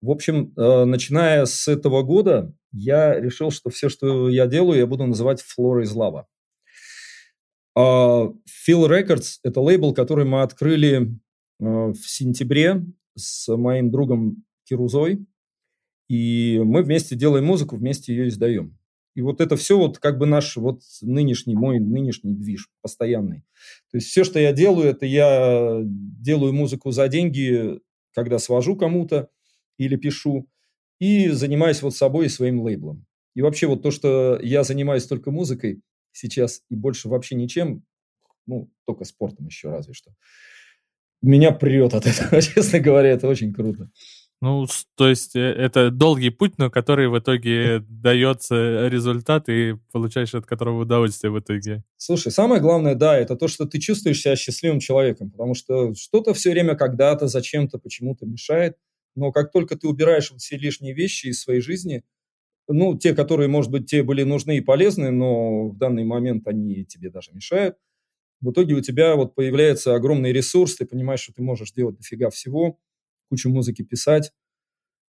В 0.00 0.10
общем, 0.10 0.54
э, 0.56 0.84
начиная 0.84 1.44
с 1.44 1.68
этого 1.68 2.02
года, 2.02 2.54
я 2.72 3.20
решил, 3.20 3.50
что 3.50 3.68
все, 3.68 3.90
что 3.90 4.30
я 4.30 4.46
делаю, 4.46 4.78
я 4.78 4.86
буду 4.86 5.04
называть 5.04 5.42
Флора 5.42 5.82
из 5.82 5.92
Лава. 5.92 6.26
Uh, 7.78 8.34
Phil 8.66 8.88
Records– 8.88 9.38
это 9.44 9.60
лейбл, 9.60 9.92
который 9.92 10.24
мы 10.24 10.42
открыли 10.42 11.20
в 11.60 11.94
сентябре 11.94 12.84
с 13.14 13.54
моим 13.54 13.90
другом 13.90 14.44
Кирузой, 14.64 15.26
и 16.08 16.60
мы 16.64 16.82
вместе 16.82 17.14
делаем 17.14 17.44
музыку, 17.44 17.76
вместе 17.76 18.14
ее 18.14 18.28
издаем. 18.28 18.76
И 19.14 19.22
вот 19.22 19.40
это 19.40 19.56
все 19.56 19.76
вот 19.76 19.98
как 19.98 20.18
бы 20.18 20.26
наш 20.26 20.56
вот 20.56 20.82
нынешний, 21.02 21.54
мой 21.54 21.80
нынешний 21.80 22.32
движ 22.32 22.68
постоянный. 22.80 23.44
То 23.90 23.96
есть 23.98 24.08
все, 24.08 24.24
что 24.24 24.38
я 24.38 24.52
делаю, 24.52 24.88
это 24.88 25.04
я 25.04 25.80
делаю 25.84 26.52
музыку 26.52 26.90
за 26.90 27.08
деньги, 27.08 27.80
когда 28.14 28.38
свожу 28.38 28.76
кому-то 28.76 29.28
или 29.78 29.96
пишу, 29.96 30.48
и 31.00 31.28
занимаюсь 31.28 31.82
вот 31.82 31.96
собой 31.96 32.26
и 32.26 32.28
своим 32.28 32.60
лейблом. 32.60 33.06
И 33.34 33.42
вообще 33.42 33.66
вот 33.66 33.82
то, 33.82 33.90
что 33.90 34.38
я 34.42 34.64
занимаюсь 34.64 35.06
только 35.06 35.30
музыкой 35.30 35.82
сейчас 36.12 36.62
и 36.68 36.74
больше 36.74 37.08
вообще 37.08 37.34
ничем, 37.34 37.84
ну, 38.46 38.70
только 38.84 39.04
спортом 39.04 39.46
еще 39.46 39.70
разве 39.70 39.94
что, 39.94 40.12
меня 41.22 41.52
прет 41.52 41.94
от 41.94 42.06
этого, 42.06 42.40
честно 42.42 42.80
говоря, 42.80 43.10
это 43.10 43.28
очень 43.28 43.52
круто. 43.52 43.90
Ну, 44.42 44.66
то 44.96 45.08
есть 45.08 45.36
э, 45.36 45.40
это 45.40 45.90
долгий 45.90 46.30
путь, 46.30 46.54
но 46.56 46.70
который 46.70 47.08
в 47.08 47.18
итоге 47.18 47.84
дается 47.88 48.88
результат 48.88 49.50
и 49.50 49.74
получаешь 49.92 50.34
от 50.34 50.46
которого 50.46 50.82
удовольствие 50.82 51.30
в 51.30 51.38
итоге. 51.38 51.82
Слушай, 51.98 52.32
самое 52.32 52.62
главное, 52.62 52.94
да, 52.94 53.18
это 53.18 53.36
то, 53.36 53.48
что 53.48 53.66
ты 53.66 53.78
чувствуешь 53.78 54.22
себя 54.22 54.36
счастливым 54.36 54.80
человеком, 54.80 55.30
потому 55.30 55.54
что 55.54 55.94
что-то 55.94 56.32
все 56.32 56.52
время 56.52 56.74
когда-то, 56.74 57.26
зачем-то, 57.26 57.78
почему-то 57.78 58.24
мешает, 58.24 58.76
но 59.14 59.30
как 59.30 59.52
только 59.52 59.76
ты 59.76 59.86
убираешь 59.86 60.30
вот 60.30 60.40
все 60.40 60.56
лишние 60.56 60.94
вещи 60.94 61.26
из 61.26 61.42
своей 61.42 61.60
жизни, 61.60 62.02
ну, 62.66 62.96
те, 62.96 63.14
которые, 63.14 63.48
может 63.48 63.70
быть, 63.70 63.90
тебе 63.90 64.04
были 64.04 64.22
нужны 64.22 64.56
и 64.56 64.62
полезны, 64.62 65.10
но 65.10 65.68
в 65.68 65.76
данный 65.76 66.04
момент 66.04 66.46
они 66.46 66.84
тебе 66.86 67.10
даже 67.10 67.32
мешают, 67.32 67.76
в 68.40 68.50
итоге 68.50 68.74
у 68.74 68.80
тебя 68.80 69.16
вот 69.16 69.34
появляется 69.34 69.94
огромный 69.94 70.32
ресурс, 70.32 70.76
ты 70.76 70.86
понимаешь, 70.86 71.20
что 71.20 71.32
ты 71.32 71.42
можешь 71.42 71.72
делать 71.72 71.96
дофига 71.96 72.30
всего, 72.30 72.78
кучу 73.28 73.50
музыки 73.50 73.82
писать. 73.82 74.32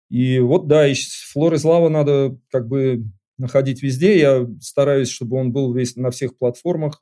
И 0.09 0.39
вот, 0.39 0.67
да, 0.67 0.87
и 0.87 0.93
Флор 1.31 1.53
из 1.53 1.63
Лава 1.63 1.87
надо 1.89 2.37
как 2.49 2.67
бы 2.67 3.05
находить 3.37 3.81
везде. 3.81 4.19
Я 4.19 4.47
стараюсь, 4.59 5.09
чтобы 5.09 5.37
он 5.37 5.53
был 5.53 5.73
весь 5.73 5.95
на 5.95 6.11
всех 6.11 6.37
платформах. 6.37 7.01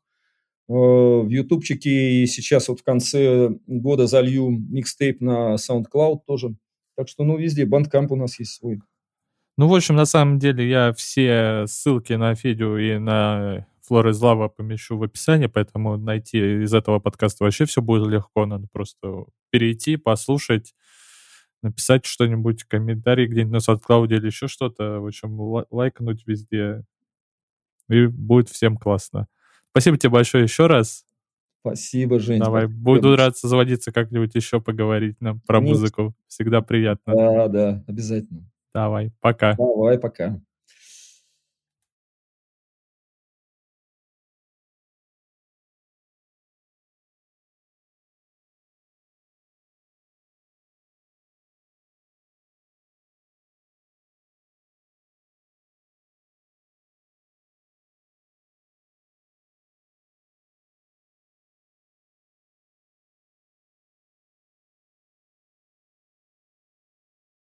Э, 0.70 0.74
в 0.74 1.28
ютубчике 1.30 2.22
и 2.22 2.28
сейчас 2.28 2.68
вот 2.68 2.82
в 2.82 2.84
конце 2.84 3.50
года 3.66 4.06
залью 4.06 4.50
микстейп 4.52 5.20
на 5.20 5.56
SoundCloud 5.56 6.20
тоже. 6.28 6.56
Так 6.96 7.08
что, 7.08 7.24
ну, 7.24 7.38
везде. 7.38 7.66
Бандкамп 7.66 8.12
у 8.12 8.16
нас 8.16 8.40
есть 8.40 8.54
свой. 8.54 8.80
Ну, 9.58 9.68
в 9.68 9.74
общем, 9.74 9.96
на 9.96 10.06
самом 10.06 10.38
деле 10.38 10.70
я 10.70 10.94
все 10.94 11.66
ссылки 11.66 12.14
на 12.14 12.36
Федю 12.36 12.78
и 12.78 13.00
на 13.00 13.66
Флора 13.90 14.12
из 14.12 14.22
Лава 14.22 14.50
помещу 14.50 14.98
в 14.98 15.04
описании, 15.04 15.48
поэтому 15.48 15.98
найти 15.98 16.64
из 16.64 16.74
этого 16.76 17.00
подкаста 17.00 17.44
вообще 17.44 17.66
все 17.66 17.82
будет 17.82 18.08
легко. 18.08 18.46
Надо 18.46 18.68
просто 18.72 19.26
перейти, 19.50 19.98
послушать, 19.98 20.76
написать 21.64 22.06
что-нибудь, 22.06 22.66
комментарий 22.66 23.26
где-нибудь 23.26 23.68
на 23.68 23.72
SoundCloud 23.72 24.08
или 24.16 24.28
еще 24.28 24.48
что-то. 24.48 25.00
В 25.00 25.08
общем, 25.08 25.40
лайкнуть 25.72 26.28
везде. 26.28 26.84
И 27.90 28.06
будет 28.06 28.50
всем 28.50 28.78
классно. 28.78 29.28
Спасибо 29.72 29.98
тебе 29.98 30.12
большое 30.12 30.44
еще 30.44 30.68
раз. 30.68 31.06
Спасибо, 31.62 32.20
Жень. 32.20 32.40
Давай, 32.40 32.68
буду 32.68 33.16
рад 33.16 33.38
созвониться 33.38 33.92
как-нибудь 33.92 34.36
еще 34.36 34.62
поговорить 34.62 35.20
нам 35.20 35.42
про 35.42 35.58
Конечно. 35.58 35.80
музыку. 35.80 36.16
Всегда 36.28 36.62
приятно. 36.62 37.16
Да, 37.16 37.48
да, 37.48 37.84
обязательно. 37.88 38.50
Давай, 38.72 39.12
пока. 39.20 39.56
Давай, 39.56 39.98
пока. 39.98 40.40